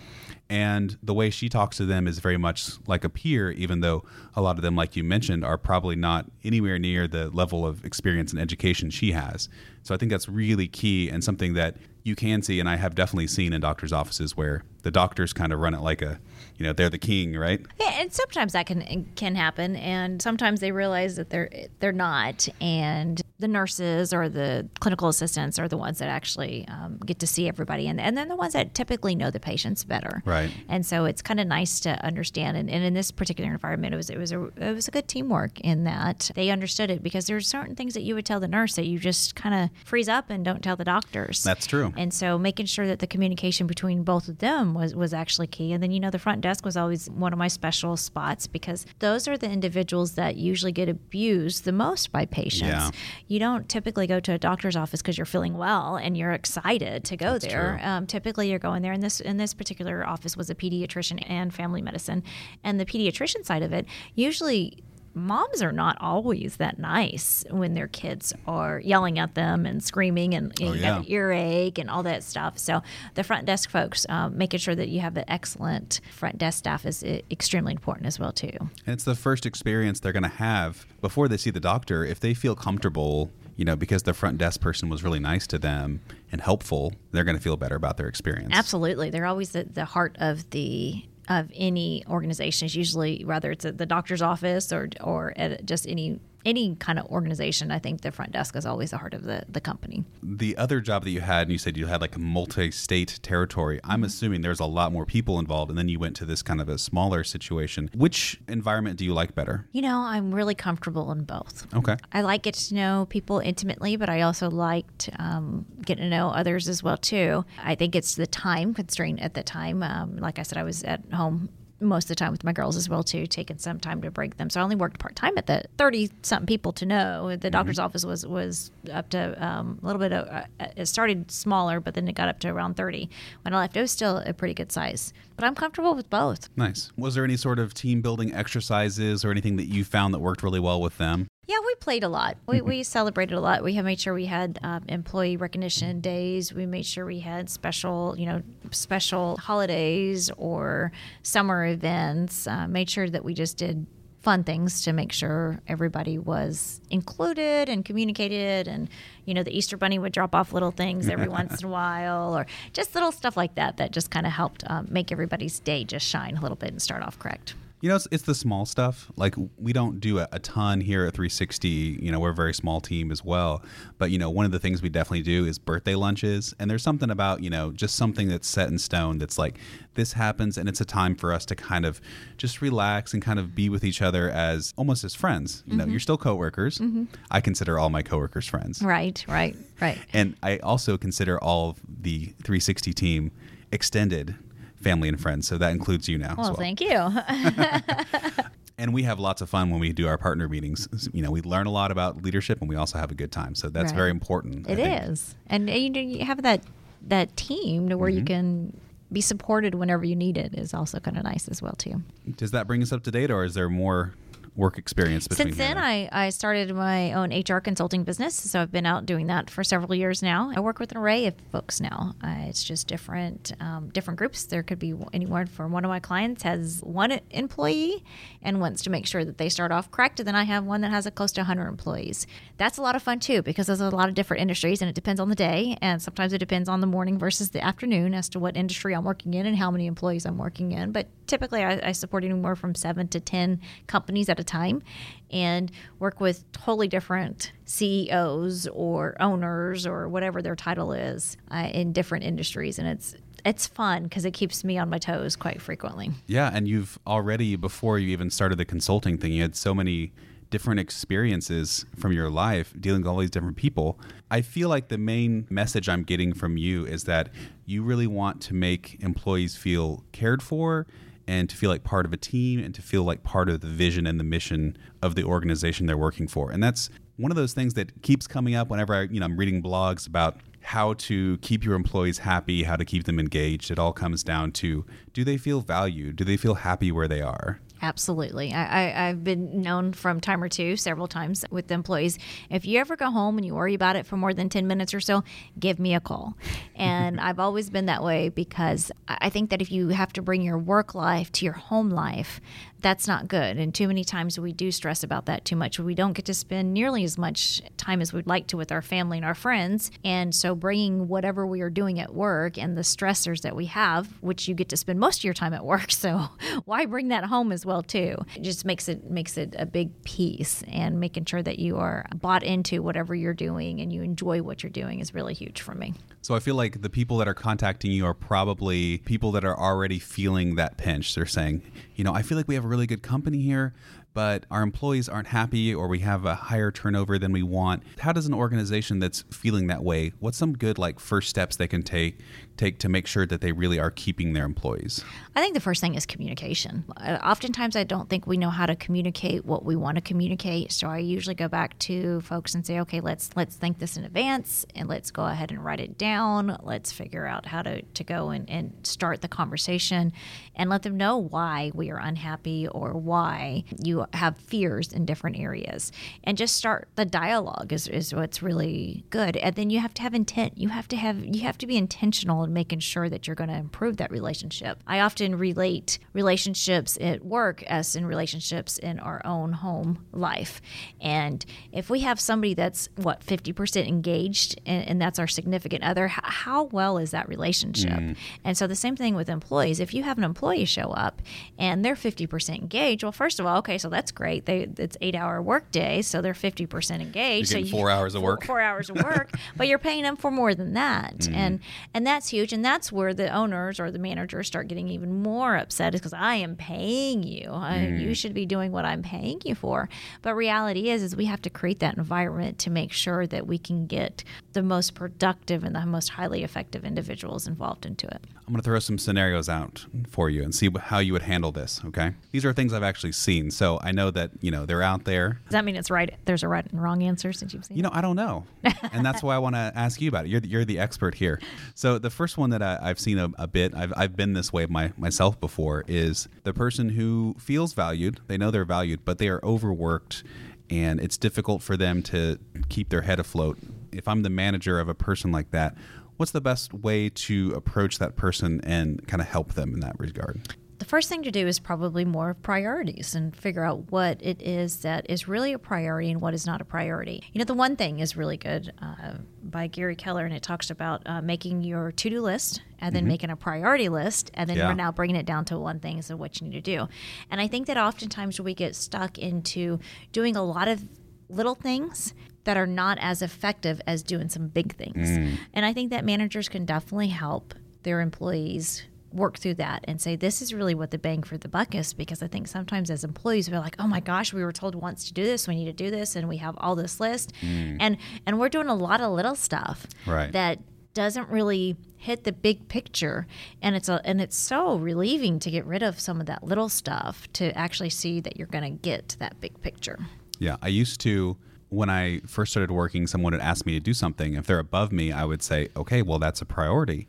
and 0.51 0.97
the 1.03 1.13
way 1.13 1.29
she 1.29 1.49
talks 1.49 1.77
to 1.77 1.85
them 1.85 2.07
is 2.07 2.21
very 2.21 2.39
much 2.39 2.73
like 2.87 3.05
a 3.05 3.09
peer 3.09 3.51
even 3.51 3.81
though 3.81 4.03
a 4.35 4.41
lot 4.41 4.57
of 4.57 4.63
them 4.63 4.75
like 4.75 4.97
you 4.97 5.05
mentioned 5.05 5.45
are 5.45 5.59
probably 5.59 5.97
not 5.97 6.27
anywhere 6.43 6.79
near 6.79 7.07
the 7.07 7.29
level 7.31 7.67
of 7.67 7.85
experience 7.85 8.33
and 8.33 8.41
education 8.41 8.91
she 8.91 9.13
has. 9.13 9.49
So 9.83 9.95
i 9.95 9.99
think 9.99 10.11
that's 10.11 10.29
really 10.29 10.69
key 10.69 11.09
and 11.11 11.23
something 11.23 11.55
that 11.55 11.77
you 12.03 12.15
can 12.15 12.43
see 12.43 12.61
and 12.61 12.69
i 12.69 12.77
have 12.77 12.95
definitely 12.95 13.27
seen 13.27 13.53
in 13.53 13.61
doctors 13.61 13.93
offices 13.93 14.37
where 14.37 14.65
the 14.83 14.91
doctors 14.91 15.33
kind 15.33 15.53
of 15.53 15.61
run 15.61 15.75
it 15.75 15.81
like 15.81 16.03
a 16.03 16.21
you 16.57 16.67
know 16.67 16.73
they're 16.73 16.91
the 16.91 16.99
king 16.99 17.37
right 17.37 17.65
Yeah, 17.81 18.01
and 18.01 18.13
sometimes 18.13 18.53
that 18.53 18.67
can 18.67 19.07
can 19.15 19.35
happen, 19.35 19.77
and 19.77 20.21
sometimes 20.21 20.61
they 20.61 20.73
realize 20.73 21.17
that 21.17 21.31
they're 21.31 21.51
they're 21.81 21.93
not, 21.93 22.49
and 22.61 23.23
the 23.39 23.49
nurses 23.49 24.13
or 24.13 24.29
the 24.29 24.69
clinical 24.81 25.09
assistants 25.09 25.59
are 25.61 25.69
the 25.69 25.77
ones 25.77 25.99
that 26.01 26.09
actually 26.09 26.67
um, 26.69 26.99
get 27.07 27.21
to 27.21 27.27
see 27.27 27.49
everybody, 27.49 27.87
and 27.87 28.01
and 28.01 28.17
then 28.17 28.29
the 28.29 28.37
ones 28.37 28.55
that 28.55 28.75
typically 28.75 29.15
know 29.15 29.31
the 29.31 29.41
patients 29.41 29.85
better. 29.85 30.23
Right. 30.25 30.51
And 30.69 30.85
so 30.85 31.05
it's 31.05 31.23
kind 31.23 31.39
of 31.39 31.47
nice 31.47 31.81
to 31.81 32.05
understand, 32.05 32.57
and, 32.57 32.69
and 32.69 32.85
in 32.85 32.95
this 32.95 33.13
particular 33.13 33.53
environment, 33.53 33.95
it 33.95 33.97
was 33.97 34.11
it 34.11 34.19
was 34.19 34.33
a 34.33 34.45
it 34.57 34.75
was 34.75 34.89
a 34.89 34.91
good 34.91 35.07
teamwork 35.07 35.61
in 35.61 35.85
that 35.85 36.31
they 36.35 36.51
understood 36.51 36.91
it 36.91 37.03
because 37.03 37.27
there's 37.27 37.47
certain 37.47 37.77
things 37.77 37.95
that 37.95 38.03
you 38.03 38.15
would 38.17 38.27
tell 38.27 38.41
the 38.41 38.49
nurse 38.49 38.75
that 38.75 38.87
you 38.87 38.99
just 38.99 39.37
kind 39.37 39.55
of 39.55 39.87
freeze 39.87 40.09
up 40.09 40.29
and 40.31 40.45
don't 40.45 40.63
tell 40.63 40.77
the 40.77 40.85
doctors. 40.85 41.45
That's 41.45 41.67
true. 41.67 41.93
And 41.97 42.13
so 42.13 42.37
making 42.37 42.67
sure 42.67 42.87
that 42.89 42.99
the 42.99 43.07
communication 43.07 43.69
between 43.69 44.03
both 44.03 44.29
of 44.29 44.39
them 44.39 44.75
was, 44.79 44.95
was 44.95 45.13
actually 45.13 45.47
key. 45.47 45.73
And 45.73 45.83
then, 45.83 45.91
you 45.91 46.01
know, 46.01 46.11
the 46.11 46.19
front 46.19 46.41
desk 46.41 46.65
was 46.65 46.77
always 46.77 47.11
one 47.11 47.33
of 47.33 47.39
my 47.39 47.49
special 47.49 47.97
spots 47.97 48.47
because 48.47 48.87
those 49.01 49.29
are 49.29 49.37
the 49.37 49.51
individuals 49.51 50.13
that 50.13 50.37
usually 50.37 50.73
get 50.73 50.89
abused 50.89 51.65
the 51.65 51.73
most 51.73 52.13
by 52.13 52.25
patients. 52.25 52.69
Yeah. 52.69 52.91
You 53.27 53.39
don't 53.39 53.69
typically 53.69 54.07
go 54.07 54.21
to 54.21 54.33
a 54.33 54.39
doctor's 54.39 54.77
office 54.77 55.03
because 55.03 55.19
you're 55.19 55.27
feeling 55.27 55.57
well 55.59 55.97
and 55.97 56.17
you're 56.17 56.33
excited 56.33 57.05
to 57.05 57.17
go 57.17 57.33
That's 57.33 57.47
there. 57.47 57.81
Um, 57.83 58.07
typically, 58.07 58.51
you're 58.51 58.59
going 58.59 58.83
there. 58.83 58.93
And 58.93 59.03
this 59.03 59.21
in 59.21 59.37
this 59.37 59.55
particular 59.55 60.07
office 60.07 60.37
was 60.37 60.51
a 60.51 60.55
pediatrician 60.55 61.23
and 61.29 61.53
family 61.53 61.83
medicine, 61.83 62.23
and 62.65 62.79
the 62.79 62.87
pediatrician 62.87 63.45
side 63.45 63.63
of 63.63 63.73
it 63.73 63.87
usually. 64.15 64.79
Moms 65.19 65.63
are 65.63 65.73
not 65.73 65.97
always 66.01 66.57
that 66.57 66.79
nice 66.79 67.45
when 67.51 67.75
their 67.75 67.89
kids 67.89 68.33
are 68.47 68.81
yelling 68.81 69.19
at 69.19 69.35
them 69.35 69.67
and 69.67 69.83
screaming 69.83 70.35
and 70.35 70.53
you 70.59 70.69
Oh, 70.69 70.81
got 70.81 71.01
an 71.01 71.05
earache 71.11 71.79
and 71.79 71.91
all 71.91 72.03
that 72.05 72.23
stuff. 72.23 72.59
So 72.59 72.83
the 73.15 73.25
front 73.25 73.47
desk 73.47 73.71
folks, 73.71 74.07
um, 74.09 74.37
making 74.39 74.61
sure 74.61 74.75
that 74.75 74.89
you 74.89 75.01
have 75.01 75.17
an 75.17 75.25
excellent 75.29 76.01
front 76.15 76.39
desk 76.39 76.59
staff 76.59 76.87
is 76.87 77.03
uh, 77.03 77.21
extremely 77.31 77.73
important 77.73 78.07
as 78.07 78.19
well 78.19 78.33
too. 78.33 78.51
And 78.87 78.95
it's 78.95 79.05
the 79.05 79.15
first 79.15 79.45
experience 79.47 80.01
they're 80.01 80.13
going 80.13 80.23
to 80.23 80.29
have 80.29 80.87
before 81.01 81.29
they 81.29 81.37
see 81.37 81.51
the 81.51 81.61
doctor. 81.61 82.05
If 82.05 82.21
they 82.21 82.35
feel 82.35 82.55
comfortable, 82.55 83.31
you 83.57 83.65
know, 83.65 83.75
because 83.77 84.05
the 84.05 84.15
front 84.15 84.39
desk 84.39 84.61
person 84.61 84.89
was 84.89 85.03
really 85.03 85.19
nice 85.19 85.47
to 85.49 85.59
them 85.59 86.01
and 86.31 86.41
helpful, 86.41 86.93
they're 87.11 87.25
going 87.25 87.37
to 87.37 87.43
feel 87.43 87.57
better 87.57 87.75
about 87.75 87.97
their 87.97 88.07
experience. 88.09 88.51
Absolutely, 88.53 89.11
they're 89.11 89.27
always 89.27 89.51
the, 89.51 89.65
the 89.65 89.85
heart 89.85 90.15
of 90.21 90.49
the 90.51 91.05
of 91.29 91.51
any 91.55 92.05
organization. 92.09 92.67
Is 92.67 92.75
usually 92.75 93.25
whether 93.25 93.51
it's 93.51 93.65
at 93.65 93.79
the 93.79 93.87
doctor's 93.87 94.23
office 94.23 94.73
or 94.73 94.89
or 95.01 95.33
at 95.37 95.65
just 95.67 95.87
any 95.87 96.21
any 96.49 96.75
kind 96.77 96.99
of 96.99 97.07
organization, 97.07 97.71
I 97.71 97.79
think 97.79 98.01
the 98.01 98.11
front 98.11 98.33
desk 98.33 98.57
is 98.57 98.65
always 98.65 98.91
the 98.91 98.99
heart 98.99 99.15
of 99.15 99.25
the, 99.25 99.45
the 99.49 99.61
company. 99.61 100.05
The 100.23 100.57
other 100.57 100.81
job 100.81 101.05
that 101.05 101.11
you 101.11 101.21
had, 101.21 101.43
and 101.43 101.53
you 101.53 101.59
said 101.59 101.77
you 101.77 101.87
had 101.87 102.01
like 102.01 102.17
a 102.17 102.19
multi 102.19 102.71
state 102.71 103.21
territory, 103.23 103.81
I'm 103.85 104.03
assuming 104.03 104.41
there's 104.41 104.61
a 104.61 104.65
lot 104.65 104.93
more 104.93 105.05
people 105.05 105.39
involved. 105.39 105.71
And 105.71 105.79
then 105.79 105.89
you 105.89 105.99
went 105.99 106.17
to 106.17 106.25
this 106.25 106.43
kind 106.43 106.61
of 106.61 106.69
a 106.69 106.79
smaller 106.79 107.23
situation. 107.23 107.91
Which 107.95 108.41
environment 108.49 108.99
do 108.99 109.05
you 109.05 109.13
like 109.13 109.35
better? 109.35 109.67
You 109.73 109.83
know, 109.83 109.99
I'm 109.99 110.35
really 110.35 110.55
comfortable 110.55 111.13
in 111.13 111.25
both. 111.25 111.67
Okay. 111.75 111.97
I 112.13 112.23
like 112.23 112.43
getting 112.43 112.69
to 112.69 112.75
know 112.75 113.07
people 113.11 113.41
intimately, 113.41 113.97
but 113.97 114.09
I 114.09 114.23
also 114.23 114.51
liked 114.51 115.11
um, 115.19 115.67
getting 115.85 116.05
to 116.05 116.11
know 116.11 116.29
others 116.31 116.69
as 116.69 116.83
well 116.83 116.97
too. 116.97 117.45
I 117.63 117.75
think 117.75 117.95
it's 117.95 118.15
the 118.15 118.27
time 118.27 118.73
constraint 118.73 119.21
at 119.21 119.35
the 119.35 119.43
time. 119.43 119.83
Um, 119.83 120.17
like 120.17 120.39
I 120.39 120.43
said, 120.43 120.59
I 120.59 120.63
was 120.63 120.83
at 120.85 121.03
home 121.13 121.51
most 121.81 122.05
of 122.05 122.09
the 122.09 122.15
time 122.17 122.33
with 122.33 122.45
my 122.45 122.53
girls 122.53 122.77
as 122.77 122.89
well 122.89 123.03
too, 123.03 123.27
taking 123.27 123.59
some 123.59 123.79
time 123.79 124.03
to 124.03 124.11
break 124.11 124.37
them. 124.37 124.51
So 124.51 124.61
I 124.61 124.63
only 124.63 124.77
worked 124.77 124.99
part 124.99 125.15
time 125.17 125.39
at 125.39 125.47
the 125.47 125.63
thirty 125.77 126.11
something 126.23 126.47
people 126.47 126.73
to 126.73 126.87
know. 126.87 127.37
The 127.37 127.51
doctor's 127.51 127.79
office 127.79 128.05
was 128.05 128.27
was 128.27 128.71
up 128.93 129.11
to 129.11 129.45
um, 129.45 129.79
a 129.83 129.87
little 129.87 130.01
bit. 130.01 130.13
Of, 130.13 130.29
uh, 130.29 130.67
it 130.77 130.87
started 130.87 131.31
smaller, 131.31 131.81
but 131.81 131.95
then 131.95 132.09
it 132.09 132.15
got 132.15 132.29
up 132.29 132.41
to 132.41 132.49
around 132.49 132.77
thirty. 132.77 133.09
When 133.43 133.55
I 133.55 133.59
left, 133.59 133.77
it 133.77 133.81
was 133.81 133.93
still 133.93 134.19
a 134.19 134.33
pretty 134.33 134.55
good 134.55 134.73
size. 134.73 135.13
But 135.37 135.45
I'm 135.45 135.55
comfortable 135.55 135.95
with 135.95 136.11
both. 136.11 136.49
Nice. 136.57 136.91
Was 136.97 137.15
there 137.15 137.25
any 137.25 137.37
sort 137.37 137.61
of 137.61 137.75
team 137.75 138.03
building 138.03 138.35
exercises 138.35 139.25
or 139.25 139.31
anything 139.31 139.57
that 139.57 139.67
you 139.67 139.85
found 139.85 140.13
that 140.15 140.19
worked 140.19 140.43
really 140.43 140.61
well 140.61 140.81
with 140.81 140.99
them? 140.99 141.29
Yeah, 141.49 141.57
we 141.67 141.75
played 141.77 142.05
a 142.05 142.11
lot. 142.11 142.37
We, 142.47 142.61
we 142.61 142.83
celebrated 142.83 143.35
a 143.35 143.41
lot. 143.41 143.65
We 143.65 143.73
have 143.73 143.87
made 143.87 143.99
sure 143.99 144.13
we 144.13 144.27
had 144.27 144.59
um, 144.63 144.85
employee 144.87 145.39
recognition 145.39 146.03
days. 146.03 146.53
We 146.53 146.67
made 146.67 146.85
sure 146.85 147.07
we 147.07 147.21
had 147.21 147.49
special, 147.49 148.15
you 148.19 148.27
know, 148.27 148.43
special 148.71 149.39
holidays 149.39 150.31
or 150.37 150.93
summer 151.23 151.65
events. 151.65 152.47
Uh, 152.47 152.69
made 152.69 152.91
sure 152.91 153.09
that 153.09 153.25
we 153.25 153.33
just 153.33 153.57
did 153.57 153.87
fun 154.21 154.45
things 154.45 154.83
to 154.83 154.93
make 154.93 155.11
sure 155.11 155.59
everybody 155.67 156.19
was 156.19 156.83
included 156.91 157.71
and 157.71 157.83
communicated 157.83 158.69
and 158.69 158.91
you 159.25 159.33
know 159.33 159.45
the 159.45 159.57
easter 159.57 159.77
bunny 159.77 159.97
would 159.99 160.13
drop 160.13 160.35
off 160.35 160.53
little 160.53 160.73
things 160.73 161.09
every 161.09 161.29
once 161.39 161.63
in 161.63 161.69
a 161.69 161.71
while 161.71 162.37
or 162.37 162.45
just 162.73 162.95
little 162.97 163.13
stuff 163.13 163.37
like 163.37 163.55
that 163.55 163.77
that 163.77 163.93
just 163.93 164.11
kind 164.11 164.27
of 164.27 164.33
helped 164.33 164.65
um, 164.69 164.87
make 164.91 165.13
everybody's 165.13 165.61
day 165.61 165.85
just 165.85 166.05
shine 166.05 166.37
a 166.37 166.41
little 166.41 166.57
bit 166.57 166.71
and 166.71 166.83
start 166.83 167.01
off 167.03 167.17
correct 167.19 167.55
You 167.81 167.89
know, 167.89 167.97
it's, 167.97 168.09
it's 168.11 168.23
the 168.25 168.35
small 168.35 168.67
stuff. 168.67 169.11
Like 169.17 169.35
we 169.57 169.73
don't 169.73 170.01
do 170.01 170.19
a, 170.19 170.29
a 170.33 170.39
ton 170.39 170.81
here 170.81 171.07
at 171.07 171.15
360. 171.15 171.69
You 171.69 172.11
know, 172.11 172.19
we're 172.19 172.31
a 172.31 172.35
very 172.35 172.55
small 172.55 172.81
team 172.81 173.13
as 173.13 173.25
well. 173.25 173.63
But 173.99 174.11
you 174.11 174.19
know, 174.19 174.31
one 174.31 174.45
of 174.45 174.53
the 174.53 174.59
things 174.59 174.83
we 174.83 174.89
definitely 174.89 175.23
do 175.23 175.47
is 175.47 175.59
birthday 175.59 175.95
lunches. 175.95 176.55
And 176.59 176.71
there's 176.71 176.83
something 176.83 177.11
about 177.11 177.43
you 177.43 177.51
know 177.51 177.71
just 177.73 177.97
something 177.97 178.29
that's 178.29 178.49
set 178.49 178.69
in 178.69 178.79
stone. 178.79 179.19
That's 179.19 179.39
like 179.39 179.59
this 179.95 180.15
happens, 180.15 180.59
and 180.59 180.69
it's 180.69 180.81
a 180.81 180.85
time 180.85 181.15
for 181.15 181.33
us 181.33 181.45
to 181.47 181.57
kind 181.57 181.85
of 181.85 182.01
just 182.37 182.61
relax 182.61 183.13
and 183.13 183.23
kind 183.23 183.39
of 183.39 183.55
be 183.55 183.69
with 183.69 183.85
each 183.85 184.03
other 184.03 184.31
as 184.31 184.75
almost 184.77 185.05
as 185.05 185.15
friends. 185.15 185.63
You 185.67 185.77
know, 185.77 185.85
mm-hmm. 185.85 185.93
you're 185.93 186.01
still 186.01 186.19
coworkers. 186.19 186.79
Mm-hmm. 186.79 187.05
I 187.31 187.41
consider 187.41 187.79
all 187.79 187.91
my 187.91 188.03
coworkers 188.03 188.47
friends. 188.47 188.83
right 188.83 189.25
right 189.29 189.57
right 189.81 189.99
And 190.13 190.37
I 190.43 190.59
also 190.59 190.97
consider 190.97 191.39
all 191.39 191.71
of 191.71 191.81
the 192.01 192.27
360 192.43 192.93
team 192.93 193.31
extended 193.71 194.35
family 194.81 195.09
and 195.09 195.21
friends. 195.21 195.47
So 195.49 195.59
that 195.59 195.71
includes 195.73 196.09
you 196.09 196.19
now. 196.19 196.31
as 196.33 196.37
well 196.39 196.47
well. 196.49 196.57
thank 196.57 196.81
you 196.81 196.91
and 198.79 198.95
we 198.95 199.03
have 199.03 199.19
lots 199.19 199.41
of 199.41 199.51
fun 199.51 199.71
when 199.71 199.81
we 199.81 199.93
do 199.93 200.07
our 200.07 200.19
partner 200.19 200.49
meetings. 200.49 200.89
You 201.13 201.23
know, 201.23 201.31
we 201.31 201.41
learn 201.43 201.67
a 201.67 201.71
lot 201.73 201.91
about 201.91 202.23
leadership, 202.23 202.61
and 202.61 202.69
we 202.69 202.77
also 202.77 202.99
have 202.99 203.11
a 203.11 203.15
good 203.15 203.33
time. 203.33 203.55
So 203.55 203.69
that's 203.69 203.93
Right. 203.93 203.97
very 203.99 204.11
important. 204.11 204.69
It 204.69 204.79
is, 204.79 205.35
and 205.49 205.69
uh, 205.69 205.73
you, 205.73 205.91
know, 205.91 206.01
you 206.01 206.25
have 206.25 206.43
that 206.43 206.63
that 207.03 207.37
team 207.37 207.89
to 207.89 207.97
where 207.99 208.09
Mm-hmm. 208.11 208.19
you 208.19 208.25
can 208.25 208.81
be 209.11 209.21
supported 209.21 209.75
whenever 209.75 210.05
you 210.05 210.15
need 210.15 210.37
it 210.37 210.53
is 210.55 210.75
also 210.75 211.01
kind 211.01 211.17
of 211.17 211.25
nice 211.25 211.49
as 211.49 211.63
well 211.63 211.73
too. 211.73 212.03
Does 212.37 212.51
that 212.51 212.67
bring 212.67 212.83
us 212.83 212.93
up 212.93 213.03
to 213.05 213.11
date, 213.11 213.31
or 213.31 213.43
is 213.45 213.55
there 213.55 213.69
more 213.69 214.15
work 214.59 214.77
experience 214.77 215.29
between 215.29 215.47
Since 215.47 215.59
then, 215.59 215.77
and 215.77 215.79
I, 215.79 216.09
I 216.11 216.31
started 216.31 216.75
my 216.75 217.13
own 217.13 217.31
HR 217.33 217.61
consulting 217.61 218.03
business, 218.03 218.35
so 218.35 218.61
I've 218.61 218.73
been 218.73 218.87
out 218.87 219.07
doing 219.07 219.29
that 219.29 219.49
for 219.49 219.63
several 219.63 219.95
years 219.95 220.21
now. 220.21 220.53
I 220.55 220.59
work 220.59 220.81
with 220.81 220.91
an 220.91 220.99
array 220.99 221.27
of 221.27 221.35
folks 221.53 221.81
now. 221.81 222.17
Uh, 222.23 222.47
it's 222.49 222.65
just 222.65 222.89
different 222.89 223.53
um, 223.61 223.91
different 223.91 224.19
groups. 224.19 224.45
There 224.47 224.65
could 224.65 224.81
be 224.81 224.95
anywhere 225.13 225.47
from 225.47 225.71
one 225.71 225.85
of 225.85 225.89
my 225.89 226.01
clients 226.01 226.43
has 226.43 226.81
one 226.83 227.21
employee 227.31 228.05
and 228.43 228.61
wants 228.61 228.83
to 228.83 228.91
make 228.91 229.07
sure 229.07 229.25
that 229.25 229.39
they 229.39 229.49
start 229.49 229.71
off 229.71 229.91
correct, 229.93 230.19
and 230.19 230.27
then 230.27 230.35
I 230.35 230.43
have 230.43 230.65
one 230.65 230.81
that 230.81 230.91
has 230.91 231.07
a 231.07 231.13
close 231.13 231.31
to 231.33 231.43
100 231.43 231.69
employees. 231.69 232.27
That's 232.57 232.79
a 232.79 232.83
lot 232.83 232.97
of 232.97 233.03
fun 233.03 233.21
too 233.21 233.43
because 233.43 233.69
there's 233.69 233.81
a 233.81 233.91
lot 233.91 234.09
of 234.09 234.17
different 234.17 234.41
industries, 234.41 234.83
and 234.83 234.89
it 234.89 234.95
depends 234.95 235.21
on 235.21 235.29
the 235.29 235.37
day, 235.37 235.79
and 235.81 236.03
sometimes 236.03 236.33
it 236.33 236.39
depends 236.39 236.69
on 236.69 236.81
the 236.81 236.87
morning 236.89 237.17
versus 237.17 237.51
the 237.51 237.65
afternoon 237.65 238.13
as 238.13 238.29
to 238.31 238.41
what 238.41 238.57
industry 238.57 238.93
I'm 238.93 239.05
working 239.05 239.35
in 239.35 239.47
and 239.47 239.57
how 239.57 239.71
many 239.71 239.87
employees 239.87 240.27
I'm 240.27 240.37
working 240.37 240.73
in. 240.73 240.91
But 240.91 241.07
typically, 241.29 241.63
I, 241.63 241.89
I 241.89 241.93
support 241.93 242.25
anywhere 242.25 242.57
from 242.57 242.75
seven 242.75 243.07
to 243.09 243.21
10 243.21 243.61
companies 243.87 244.29
at 244.29 244.41
a 244.41 244.48
time 244.49 244.83
and 245.31 245.71
work 245.99 246.21
with 246.21 246.51
totally 246.53 246.89
different 246.89 247.53
CEOs 247.67 248.67
or 248.69 249.17
owners 249.21 249.87
or 249.87 250.09
whatever 250.09 250.43
their 250.43 250.57
title 250.57 250.93
is 250.93 251.37
uh, 251.51 251.69
in 251.73 251.93
different 251.93 252.25
industries. 252.25 252.79
And 252.79 252.89
it's, 252.89 253.15
it's 253.45 253.67
fun 253.67 254.05
because 254.05 254.25
it 254.25 254.33
keeps 254.33 254.65
me 254.65 254.79
on 254.79 254.91
my 254.91 254.99
toes 254.99 255.37
quite 255.37 255.63
frequently. 255.63 256.11
Yeah, 256.27 256.51
and 256.53 256.67
you've 256.67 256.99
already 257.07 257.57
before 257.57 257.99
you 257.99 258.09
even 258.09 258.31
started 258.31 258.59
the 258.59 258.65
consulting 258.65 259.19
thing, 259.19 259.33
you 259.33 259.43
had 259.43 259.55
so 259.55 259.75
many 259.75 260.13
different 260.51 260.81
experiences 260.81 261.85
from 261.99 262.13
your 262.13 262.31
life 262.31 262.73
dealing 262.81 263.03
with 263.03 263.09
all 263.09 263.19
these 263.19 263.31
different 263.31 263.57
people. 263.57 263.99
I 264.31 264.41
feel 264.41 264.69
like 264.69 264.89
the 264.89 264.99
main 264.99 265.47
message 265.51 265.89
I'm 265.89 266.03
getting 266.03 266.33
from 266.33 266.57
you 266.57 266.87
is 266.87 267.05
that 267.05 267.29
you 267.67 267.83
really 267.83 268.07
want 268.07 268.41
to 268.43 268.55
make 268.55 268.97
employees 269.01 269.57
feel 269.57 270.05
cared 270.13 270.43
for 270.43 270.87
and 271.29 271.49
to 271.51 271.55
feel 271.55 271.69
like 271.71 271.85
part 271.85 272.07
of 272.07 272.13
a 272.13 272.17
team 272.17 272.59
and 272.59 272.75
to 272.75 272.81
feel 272.81 273.05
like 273.05 273.23
part 273.23 273.51
of 273.51 273.61
the 273.61 273.67
vision 273.67 274.07
and 274.07 274.19
the 274.19 274.25
mission 274.25 274.77
of 275.03 275.15
the 275.15 275.23
organization 275.23 275.87
they're 275.87 275.99
working 275.99 276.27
for. 276.27 276.51
And 276.51 276.63
that's 276.63 276.89
one 277.19 277.31
of 277.31 277.37
those 277.37 277.53
things 277.53 277.75
that 277.75 278.01
keeps 278.03 278.27
coming 278.27 278.55
up 278.55 278.71
whenever 278.71 278.95
I, 278.95 279.03
you 279.03 279.21
know, 279.21 279.27
I'm 279.27 279.37
reading 279.37 279.63
blogs 279.63 280.07
about 280.07 280.39
how 280.63 280.95
to 280.95 281.37
keep 281.39 281.65
your 281.65 281.75
employees 281.75 282.19
happy, 282.19 282.63
how 282.63 282.77
to 282.77 282.85
keep 282.85 283.05
them 283.05 283.19
engaged. 283.19 283.71
It 283.71 283.79
all 283.79 283.93
comes 283.93 284.25
down 284.25 284.53
to 284.53 284.87
do 285.13 285.23
they 285.23 285.37
feel 285.37 285.61
valued? 285.61 286.17
Do 286.17 286.25
they 286.25 286.39
feel 286.39 286.55
happy 286.55 286.91
where 286.91 287.09
they 287.09 287.21
are? 287.21 287.61
Absolutely. 287.81 288.53
I, 288.53 288.91
I, 288.91 289.09
I've 289.09 289.23
been 289.23 289.63
known 289.63 289.93
from 289.93 290.21
time 290.21 290.43
or 290.43 290.49
two, 290.49 290.77
several 290.77 291.07
times 291.07 291.45
with 291.51 291.69
the 291.69 291.75
employees. 291.75 292.19
If 292.51 292.67
you 292.67 292.81
ever 292.81 292.97
go 292.97 293.11
home 293.11 293.39
and 293.39 293.47
you 293.47 293.55
worry 293.55 293.75
about 293.75 293.97
it 293.97 294.07
for 294.07 294.17
more 294.17 294.35
than 294.35 294.49
10 294.49 294.67
minutes 294.67 294.95
or 294.95 295.01
so, 295.01 295.23
give 295.59 295.79
me 295.79 295.95
a 295.95 296.01
call. 296.01 296.37
And 296.81 297.21
I've 297.21 297.41
always 297.41 297.71
been 297.71 297.87
that 297.87 298.05
way 298.05 298.29
because 298.29 298.93
I 299.09 299.31
think 299.31 299.51
that 299.51 299.61
if 299.61 299.73
you 299.73 299.89
have 299.89 300.13
to 300.13 300.23
bring 300.23 300.43
your 300.43 300.59
work 300.59 300.95
life 300.95 301.33
to 301.33 301.45
your 301.45 301.55
home 301.55 301.91
life, 301.91 302.41
that's 302.81 303.09
not 303.09 303.29
good. 303.29 303.57
And 303.57 303.75
too 303.75 303.89
many 303.89 304.05
times 304.05 304.39
we 304.39 304.53
do 304.53 304.71
stress 304.71 305.03
about 305.03 305.27
that 305.27 305.45
too 305.45 305.57
much. 305.57 305.79
We 305.79 305.95
don't 305.95 306.13
get 306.13 306.25
to 306.27 306.35
spend 306.35 306.73
nearly 306.73 307.05
as 307.05 307.19
much 307.19 307.61
time 307.77 308.01
as 308.01 308.13
we'd 308.13 308.27
like 308.27 308.47
to 308.49 308.57
with 308.57 308.73
our 308.73 308.83
family 308.83 309.19
and 309.19 309.25
our 309.25 309.35
friends. 309.35 309.91
And 310.05 310.35
so 310.35 310.55
bringing 310.55 311.09
whatever 311.09 311.47
we 311.47 311.61
are 311.61 311.71
doing 311.71 311.99
at 311.99 312.15
work 312.15 312.57
and 312.59 312.77
the 312.77 312.83
stressors 312.83 313.43
that 313.43 313.57
we 313.57 313.67
have, 313.67 314.07
which 314.21 314.49
you 314.49 314.55
get 314.55 314.69
to 314.71 314.77
spend 314.77 315.01
most 315.01 315.21
of 315.21 315.25
your 315.25 315.35
time 315.35 315.55
at 315.55 315.65
work. 315.65 315.93
So 315.99 316.29
why 316.65 316.87
bring 316.87 317.09
that 317.09 317.25
home 317.25 317.51
as 317.51 317.67
well 317.67 317.83
too? 317.83 318.17
It 318.37 318.43
just 318.43 318.65
makes 318.65 318.89
it 318.89 319.11
makes 319.11 319.37
it 319.37 319.57
a 319.59 319.67
big 319.67 320.05
piece 320.05 320.63
and 320.69 321.01
making 321.01 321.25
sure 321.25 321.43
that 321.43 321.59
you 321.59 321.77
are 321.79 322.07
bought 322.15 322.45
into 322.45 322.83
whatever 322.83 323.17
you're 323.17 323.35
doing 323.35 323.81
and 323.81 323.93
you 323.93 324.03
enjoy 324.03 324.43
what 324.43 324.63
you're 324.63 324.71
doing 324.71 325.01
is 325.01 325.13
really 325.13 325.35
huge 325.35 325.61
for 325.61 325.75
me. 325.75 325.95
So 326.23 326.37
I 326.37 326.41
feel 326.41 326.55
like 326.55 326.83
the 326.83 326.91
people 326.91 327.19
that 327.19 327.27
are 327.27 327.35
contacting 327.35 327.91
you 327.91 328.07
are 328.07 328.15
probably 328.15 328.99
people 328.99 329.33
that 329.33 329.45
are 329.45 329.59
already 329.59 329.99
feeling 329.99 330.55
that 330.55 330.77
pinch. 330.77 331.17
They're 331.17 331.27
saying, 331.27 331.63
you 331.97 332.05
know, 332.05 332.15
I 332.15 332.23
feel 332.23 332.37
like 332.37 332.47
we 332.47 332.55
have 332.55 332.65
really 332.69 332.87
good 332.87 333.03
company 333.03 333.43
here, 333.43 333.75
but 334.15 334.47
our 334.51 334.63
employees 334.63 335.09
aren't 335.09 335.29
happy 335.29 335.75
or 335.75 335.89
we 335.89 336.01
have 336.01 336.25
a 336.25 336.35
higher 336.35 336.71
turnover 336.71 337.19
than 337.19 337.33
we 337.33 337.43
want. 337.43 337.83
How 338.01 338.13
does 338.13 338.27
an 338.27 338.35
organization 338.35 338.99
that's 338.99 339.23
feeling 339.31 339.67
that 339.69 339.83
way, 339.83 340.13
what's 340.21 340.39
some 340.39 340.57
good 340.57 340.79
like 340.79 341.01
first 341.01 341.29
steps 341.29 341.57
they 341.57 341.69
can 341.69 341.83
take 341.83 342.19
take 342.59 342.79
to 342.79 342.89
make 342.89 343.07
sure 343.07 343.25
that 343.27 343.41
they 343.41 343.53
really 343.53 343.79
are 343.79 343.91
keeping 343.91 344.33
their 344.33 344.45
employees? 344.45 345.05
I 345.35 345.41
think 345.41 345.55
the 345.55 345.61
first 345.61 345.81
thing 345.81 345.95
is 345.95 346.05
communication. 346.05 346.85
Uh, 346.97 347.19
Oftentimes, 347.23 347.77
I 347.77 347.85
don't 347.85 348.09
think 348.09 348.27
we 348.27 348.37
know 348.37 348.51
how 348.51 348.67
to 348.67 348.75
communicate 348.75 349.45
what 349.45 349.65
we 349.65 349.77
want 349.77 349.97
to 349.97 350.01
communicate. 350.01 350.73
So 350.73 350.89
I 350.89 350.99
usually 350.99 351.35
go 351.35 351.49
back 351.49 351.79
to 351.81 352.21
folks 352.23 352.55
and 352.55 352.67
say, 352.67 352.81
"Okay, 352.81 353.01
let's 353.01 353.31
let's 353.37 353.57
think 353.57 353.79
this 353.79 353.97
in 353.97 354.05
advance, 354.05 354.67
and 354.75 354.89
let's 354.89 355.11
go 355.11 355.25
ahead 355.25 355.51
and 355.51 355.65
write 355.65 355.81
it 355.81 355.97
down. 355.97 356.59
Let's 356.63 356.91
figure 356.93 357.27
out 357.27 357.47
how 357.47 357.63
to, 357.63 357.83
to 357.83 358.05
go 358.05 358.31
and, 358.31 358.49
and 358.51 358.75
start 358.83 359.21
the 359.21 359.29
conversation, 359.29 360.13
and 360.57 360.69
let 360.69 360.83
them 360.83 360.97
know 360.97 361.17
why 361.17 361.71
we 361.75 361.91
are 361.91 361.99
unhappy 361.99 362.67
or 362.67 362.93
why 362.93 363.65
you 363.83 364.07
have 364.15 364.37
fears 364.37 364.93
in 364.93 365.07
different 365.07 365.39
areas, 365.39 365.93
and 366.25 366.37
just 366.37 366.57
start 366.57 366.89
the 366.97 367.05
dialogue 367.05 367.73
is, 367.73 367.87
is 367.89 368.15
what's 368.15 368.43
really 368.43 369.05
good. 369.11 369.37
And 369.37 369.55
then 369.55 369.71
you 369.71 369.81
have 369.81 369.95
to 369.95 370.03
have 370.03 370.15
intent. 370.15 370.59
You 370.59 370.71
have 370.71 370.89
to 370.89 370.97
have 370.97 371.25
you 371.25 371.43
have 371.43 371.59
to 371.59 371.67
be 371.67 371.77
intentional 371.77 372.43
and 372.49 372.55
making 372.55 372.81
sure 372.81 373.09
that 373.09 373.27
you're 373.27 373.37
going 373.37 373.51
to 373.51 373.57
improve 373.57 373.99
that 373.99 374.11
relationship. 374.11 374.83
I 374.87 375.01
often 375.01 375.37
relate 375.39 375.99
relationships 376.13 376.99
at 377.01 377.25
work 377.25 377.63
as 377.65 377.95
in 377.97 378.05
relationships 378.07 378.79
in 378.79 378.99
our 378.99 379.21
own 379.25 379.53
home 379.53 380.05
life. 380.13 380.61
And 381.01 381.45
if 381.73 381.89
we 381.91 382.01
have 382.01 382.19
somebody 382.21 382.55
that's 382.55 382.89
what 382.97 383.21
50% 383.25 383.87
engaged 383.87 384.61
and, 384.67 384.87
and 384.89 385.01
that's 385.01 385.19
our 385.19 385.27
significant 385.27 385.85
other, 385.85 386.07
h- 386.07 386.13
how 386.23 386.65
well 386.65 386.99
is 386.99 387.13
that 387.13 387.29
relationship? 387.29 388.17
And 388.45 388.57
so 388.57 388.67
the 388.67 388.75
same 388.77 388.97
thing 388.97 389.15
with 389.15 389.29
employees. 389.29 389.81
If 389.81 389.95
you 389.95 390.03
have 390.03 390.19
an 390.19 390.25
employee 390.25 390.65
show 390.65 390.91
up 390.91 391.23
and 391.59 391.85
they're 391.85 391.95
50% 391.95 392.59
engaged, 392.59 393.03
well, 393.03 393.13
first 393.13 393.41
of 393.41 393.47
all, 393.47 393.59
okay, 393.59 393.79
so 393.79 393.89
that's 393.89 394.11
great. 394.11 394.47
They 394.47 394.69
it's 394.79 394.97
eight 395.01 395.15
hour 395.15 395.41
work 395.43 395.71
day, 395.71 396.03
so 396.03 396.21
they're 396.23 396.33
50% 396.35 397.01
engaged. 397.01 397.49
So 397.49 397.57
getting 397.57 397.71
four 397.71 397.91
hours 397.91 398.15
of 398.15 398.23
four- 398.23 398.31
work. 398.33 398.45
Four 398.45 398.61
hours 398.61 398.91
of 398.91 398.97
work, 399.03 399.31
but 399.57 399.69
you're 399.69 399.79
paying 399.79 400.03
them 400.03 400.17
for 400.17 400.31
more 400.31 400.55
than 400.55 400.73
that, 400.75 401.17
Mm-hmm. 401.19 401.35
and 401.35 401.61
and 401.95 402.07
that's 402.07 402.29
huge. 402.29 402.38
And 402.53 402.65
that's 402.65 402.93
where 402.93 403.13
the 403.15 403.29
owners 403.31 403.81
or 403.81 403.91
the 403.91 403.99
managers 403.99 404.47
start 404.47 404.69
getting 404.69 404.89
even 404.89 405.23
more 405.23 405.57
upset, 405.57 405.95
is 405.95 406.01
because 406.01 406.13
I 406.13 406.35
am 406.37 406.57
paying 406.57 407.23
you. 407.23 407.49
Mm. 407.49 408.01
you 408.01 408.15
should 408.15 408.35
be 408.35 408.47
doing 408.47 408.73
what 408.73 408.85
I'm 408.85 409.03
paying 409.03 409.41
you 409.45 409.55
for. 409.55 409.89
But 410.23 410.35
reality 410.35 410.91
is, 410.91 411.03
is 411.03 411.17
we 411.17 411.27
have 411.27 411.43
to 411.43 411.51
create 411.51 411.81
that 411.81 411.97
environment 411.97 412.59
to 412.61 412.71
make 412.71 412.93
sure 412.93 413.27
that 413.27 413.47
we 413.47 413.59
can 413.59 413.87
get 413.87 414.25
the 414.53 414.63
most 414.63 414.95
productive 414.95 415.65
and 415.65 415.75
the 415.75 415.87
most 415.87 416.11
highly 416.11 416.45
effective 416.45 416.85
individuals 416.85 417.47
involved 417.47 417.87
into 417.87 418.07
it. 418.07 418.25
I'm 418.49 418.55
going 418.55 418.63
to 418.63 418.65
throw 418.65 418.79
some 418.79 418.97
scenarios 418.97 419.51
out 419.51 419.85
for 420.09 420.31
you 420.31 420.43
and 420.43 420.55
see 420.55 420.71
how 420.81 421.01
you 421.01 421.13
would 421.13 421.23
handle 421.23 421.53
this. 421.53 421.83
Okay, 421.85 422.15
these 422.33 422.47
are 422.47 422.53
things 422.55 422.73
I've 422.73 422.83
actually 422.83 423.13
seen, 423.13 423.51
so 423.51 423.79
I 423.83 423.93
know 423.93 424.11
that 424.11 424.31
you 424.41 424.51
know 424.51 424.65
they're 424.65 424.83
out 424.83 425.05
there. 425.05 425.39
Does 425.45 425.53
that 425.53 425.67
mean 425.67 425.77
it's 425.77 425.91
right? 425.91 426.15
There's 426.25 426.43
a 426.43 426.49
right 426.49 426.65
and 426.73 426.83
wrong 426.83 427.03
answer 427.03 427.33
since 427.35 427.53
you've 427.53 427.67
seen. 427.67 427.77
You 427.77 427.83
know, 427.83 427.91
I 427.93 428.01
don't 428.01 428.17
know, 428.17 428.47
and 428.93 429.05
that's 429.05 429.23
why 429.23 429.35
I 429.35 429.39
want 429.39 429.55
to 429.55 429.73
ask 429.75 430.01
you 430.01 430.09
about 430.09 430.25
it. 430.25 430.31
You're 430.31 430.41
the, 430.41 430.49
you're 430.49 430.65
the 430.65 430.79
expert 430.79 431.15
here. 431.15 431.41
So 431.75 431.99
the 431.99 432.11
first 432.11 432.28
one 432.37 432.51
that 432.51 432.63
I, 432.63 432.79
I've 432.81 433.01
seen 433.01 433.19
a, 433.19 433.31
a 433.39 433.47
bit, 433.47 433.75
I've, 433.75 433.93
I've 433.97 434.17
been 434.17 434.33
this 434.33 434.53
way 434.53 434.67
my, 434.67 434.93
myself 434.97 435.41
before, 435.41 435.85
is 435.87 436.29
the 436.45 436.53
person 436.53 436.91
who 436.91 437.35
feels 437.39 437.73
valued. 437.73 438.21
They 438.27 438.37
know 438.37 438.51
they're 438.51 438.65
valued, 438.65 439.05
but 439.05 439.19
they 439.19 439.29
are 439.29 439.41
overworked, 439.45 440.25
and 440.69 441.01
it's 441.01 441.17
difficult 441.17 441.63
for 441.63 441.77
them 441.77 442.03
to 442.05 442.39
keep 442.69 442.89
their 442.91 443.03
head 443.03 443.21
afloat. 443.21 443.59
If 443.93 444.07
I'm 444.07 444.23
the 444.23 444.31
manager 444.31 444.79
of 444.79 444.89
a 444.89 444.95
person 444.95 445.33
like 445.33 445.51
that, 445.53 445.77
what's 446.17 446.33
the 446.33 446.41
best 446.41 446.75
way 446.75 447.09
to 447.09 447.53
approach 447.55 447.99
that 447.99 448.17
person 448.17 448.61
and 448.65 449.07
kind 449.07 449.23
of 449.23 449.29
help 449.29 449.55
them 449.55 449.75
in 449.75 449.81
that 449.81 449.99
regard? 449.99 450.41
First 450.89 451.09
thing 451.09 451.23
to 451.23 451.31
do 451.31 451.47
is 451.47 451.59
probably 451.59 452.05
more 452.05 452.31
of 452.31 452.43
priorities 452.43 453.15
and 453.15 453.35
figure 453.37 453.63
out 453.65 453.91
what 453.93 454.19
it 454.23 454.41
is 454.43 454.79
that 454.83 455.09
is 455.11 455.29
really 455.29 455.53
a 455.53 455.59
priority 455.59 456.11
and 456.11 456.21
what 456.21 456.35
is 456.35 456.47
not 456.47 456.61
a 456.61 456.65
priority. 456.65 457.23
You 457.33 457.39
know, 457.39 457.45
the 457.45 457.55
one 457.55 457.77
thing 457.77 458.01
is 458.01 458.17
really 458.17 458.37
good 458.37 458.73
uh, 458.81 459.15
by 459.43 459.67
Gary 459.67 459.95
Keller, 459.97 460.25
and 460.25 460.35
it 460.35 460.43
talks 460.43 460.71
about 460.71 461.03
uh, 461.07 461.21
making 461.23 461.63
your 461.63 461.93
to 461.93 462.11
do 462.11 462.21
list 462.21 462.63
and 462.81 462.95
then 462.95 463.07
making 463.07 463.31
a 463.31 463.37
priority 463.37 463.89
list, 463.89 464.31
and 464.35 464.49
then 464.49 464.57
Yeah. 464.57 464.69
we're 464.69 464.75
now 464.75 464.91
bringing 464.93 465.17
it 465.17 465.27
down 465.27 465.45
to 465.47 465.59
one 465.59 465.81
thing 465.81 465.99
is 465.99 466.13
what 466.15 466.41
you 466.41 466.49
need 466.49 466.55
to 466.65 466.77
do. 466.77 466.89
And 467.31 467.41
I 467.41 467.49
think 467.49 467.67
that 467.67 467.77
oftentimes 467.77 468.41
we 468.41 468.55
get 468.55 468.75
stuck 468.77 469.19
into 469.19 469.79
doing 470.13 470.37
a 470.37 470.43
lot 470.43 470.69
of 470.69 470.85
little 471.29 471.55
things 471.55 472.15
that 472.45 472.57
are 472.57 472.67
not 472.67 472.97
as 473.01 473.21
effective 473.21 473.81
as 473.87 474.03
doing 474.03 474.29
some 474.29 474.49
big 474.49 474.75
things. 474.77 475.11
And 475.53 475.67
I 475.67 475.73
think 475.75 475.91
that 475.91 476.05
managers 476.05 476.49
can 476.49 476.65
definitely 476.65 477.09
help 477.09 477.53
their 477.83 478.01
employees 478.01 478.85
work 479.13 479.39
through 479.39 479.55
that 479.55 479.85
and 479.89 480.01
say 480.01 480.17
this 480.17 480.43
is 480.43 480.53
really 480.53 480.75
what 480.75 480.91
the 480.91 480.99
bang 480.99 481.23
for 481.23 481.37
the 481.39 481.49
buck 481.49 481.75
is 481.75 481.93
because 481.95 482.23
I 482.23 482.29
think 482.29 482.47
sometimes 482.49 482.91
as 482.91 483.05
employees 483.05 483.51
we're 483.51 483.59
like 483.59 483.77
oh 483.79 483.87
my 483.87 484.01
gosh 484.01 484.33
we 484.33 484.43
were 484.45 484.53
told 484.53 484.75
once 484.75 485.07
to 485.09 485.15
do 485.15 485.25
this 485.25 485.49
we 485.49 485.55
need 485.55 485.65
to 485.67 485.73
do 485.73 485.91
this 485.91 486.15
and 486.17 486.29
we 486.29 486.37
have 486.39 486.55
all 486.59 486.75
this 486.77 487.01
list 487.01 487.33
mm. 487.41 487.77
and 487.81 487.97
and 488.27 488.39
we're 488.39 488.49
doing 488.49 488.69
a 488.69 488.75
lot 488.75 489.01
of 489.01 489.13
little 489.13 489.35
stuff 489.35 489.87
Right. 490.07 490.31
that 490.33 490.59
doesn't 490.95 491.29
really 491.29 491.77
hit 491.97 492.25
the 492.25 492.33
big 492.33 492.69
picture 492.69 493.27
and 493.63 493.75
it's 493.77 493.89
a 493.89 494.01
and 494.05 494.21
it's 494.21 494.37
so 494.37 494.77
relieving 494.77 495.39
to 495.39 495.51
get 495.51 495.65
rid 495.65 495.83
of 495.83 495.99
some 496.01 496.21
of 496.21 496.27
that 496.27 496.43
little 496.45 496.69
stuff 496.69 497.27
to 497.33 497.57
actually 497.57 497.91
see 497.91 498.21
that 498.21 498.37
you're 498.37 498.47
going 498.49 498.65
to 498.65 498.71
get 498.71 499.09
to 499.09 499.19
that 499.19 499.41
big 499.41 499.61
picture 499.63 499.99
Yeah, 500.39 500.57
I 500.63 500.69
used 500.69 501.01
to 501.01 501.37
when 501.71 501.91
I 501.91 502.21
first 502.27 502.51
started 502.53 502.71
working, 502.71 503.07
someone 503.07 503.33
would 503.33 503.43
ask 503.43 503.67
me 503.67 503.73
to 503.75 503.81
do 503.81 503.93
something. 503.93 504.35
If 504.37 504.47
they're 504.47 504.59
above 504.59 504.91
me, 504.91 505.13
I 505.13 505.25
would 505.27 505.43
say, 505.43 505.69
"Okay, 505.77 506.01
well 506.01 506.19
that's 506.19 506.41
a 506.41 506.47
priority." 506.47 507.09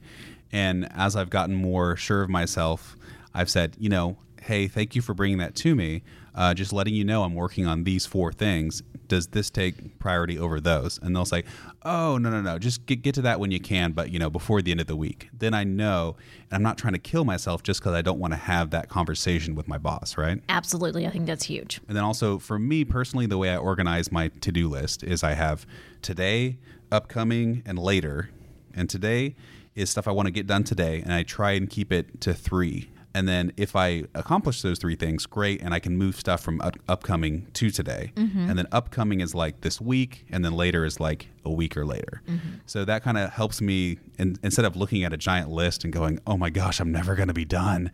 And 0.51 0.87
as 0.91 1.15
I've 1.15 1.29
gotten 1.29 1.55
more 1.55 1.95
sure 1.95 2.21
of 2.21 2.29
myself, 2.29 2.95
I've 3.33 3.49
said, 3.49 3.75
you 3.79 3.89
know, 3.89 4.17
"Hey, 4.41 4.67
thank 4.67 4.95
you 4.95 5.01
for 5.01 5.13
bringing 5.13 5.37
that 5.37 5.55
to 5.57 5.75
me. 5.75 6.01
Uh, 6.35 6.53
just 6.53 6.71
letting 6.71 6.93
you 6.93 7.03
know 7.03 7.23
I'm 7.23 7.35
working 7.35 7.65
on 7.67 7.83
these 7.83 8.05
four 8.05 8.31
things. 8.31 8.81
Does 9.07 9.27
this 9.27 9.49
take 9.49 9.99
priority 9.99 10.37
over 10.39 10.59
those?" 10.59 10.99
And 11.01 11.15
they'll 11.15 11.25
say, 11.25 11.43
"Oh, 11.83 12.17
no, 12.17 12.29
no, 12.29 12.41
no. 12.41 12.57
Just 12.57 12.85
get 12.85 13.01
get 13.03 13.13
to 13.15 13.21
that 13.23 13.39
when 13.39 13.51
you 13.51 13.59
can, 13.59 13.91
but 13.91 14.11
you 14.11 14.17
know, 14.19 14.29
before 14.29 14.61
the 14.61 14.71
end 14.71 14.79
of 14.81 14.87
the 14.87 14.95
week." 14.95 15.29
Then 15.37 15.53
I 15.53 15.63
know, 15.63 16.15
and 16.49 16.55
I'm 16.55 16.63
not 16.63 16.77
trying 16.77 16.93
to 16.93 16.99
kill 16.99 17.25
myself 17.25 17.61
just 17.61 17.79
because 17.79 17.93
I 17.93 18.01
don't 18.01 18.19
want 18.19 18.33
to 18.33 18.37
have 18.37 18.71
that 18.71 18.89
conversation 18.89 19.53
with 19.55 19.67
my 19.67 19.77
boss, 19.77 20.17
right? 20.17 20.41
absolutely 20.49 21.05
i 21.05 21.09
think 21.09 21.25
that's 21.25 21.45
huge 21.45 21.79
And 21.87 21.95
then 21.95 22.03
also 22.03 22.39
for 22.39 22.57
me 22.57 22.83
personally, 22.85 23.25
the 23.27 23.37
way 23.37 23.49
I 23.51 23.57
organize 23.57 24.11
my 24.11 24.29
to 24.41 24.51
do 24.51 24.67
list 24.67 25.03
is 25.03 25.23
I 25.23 25.33
have 25.33 25.65
today, 26.01 26.57
upcoming, 26.91 27.61
and 27.65 27.77
later. 27.77 28.29
And 28.73 28.89
today 28.89 29.35
is 29.79 29.89
stuff 29.89 30.07
I 30.07 30.11
want 30.11 30.27
to 30.27 30.31
get 30.31 30.45
done 30.45 30.63
today, 30.63 31.01
and 31.01 31.13
I 31.13 31.23
try 31.23 31.51
and 31.51 31.69
keep 31.69 31.91
it 31.91 32.21
to 32.21 32.33
three. 32.33 32.89
And 33.13 33.27
then 33.27 33.53
if 33.57 33.75
I 33.75 34.03
accomplish 34.13 34.61
those 34.61 34.77
three 34.77 34.95
things, 34.95 35.25
great, 35.25 35.61
and 35.61 35.73
I 35.73 35.79
can 35.79 35.97
move 35.97 36.15
stuff 36.15 36.41
from 36.41 36.61
up- 36.61 36.77
upcoming 36.87 37.47
to 37.53 37.71
today. 37.71 38.11
Mm-hmm. 38.15 38.49
And 38.49 38.59
then 38.59 38.67
upcoming 38.71 39.19
is 39.21 39.33
like 39.33 39.61
this 39.61 39.81
week, 39.81 40.25
and 40.29 40.45
then 40.45 40.53
later 40.53 40.85
is 40.85 40.99
like 40.99 41.27
a 41.43 41.51
week 41.51 41.75
or 41.75 41.85
later. 41.85 42.21
Mm-hmm. 42.27 42.49
So 42.67 42.85
that 42.85 43.01
kind 43.01 43.17
of 43.17 43.31
helps 43.31 43.61
me, 43.61 43.97
in, 44.19 44.37
instead 44.43 44.65
of 44.65 44.75
looking 44.75 45.03
at 45.03 45.11
a 45.11 45.17
giant 45.17 45.49
list 45.49 45.83
and 45.83 45.91
going, 45.91 46.19
oh 46.27 46.37
my 46.37 46.51
gosh, 46.51 46.79
I'm 46.79 46.91
never 46.91 47.15
going 47.15 47.29
to 47.29 47.33
be 47.33 47.45
done, 47.45 47.91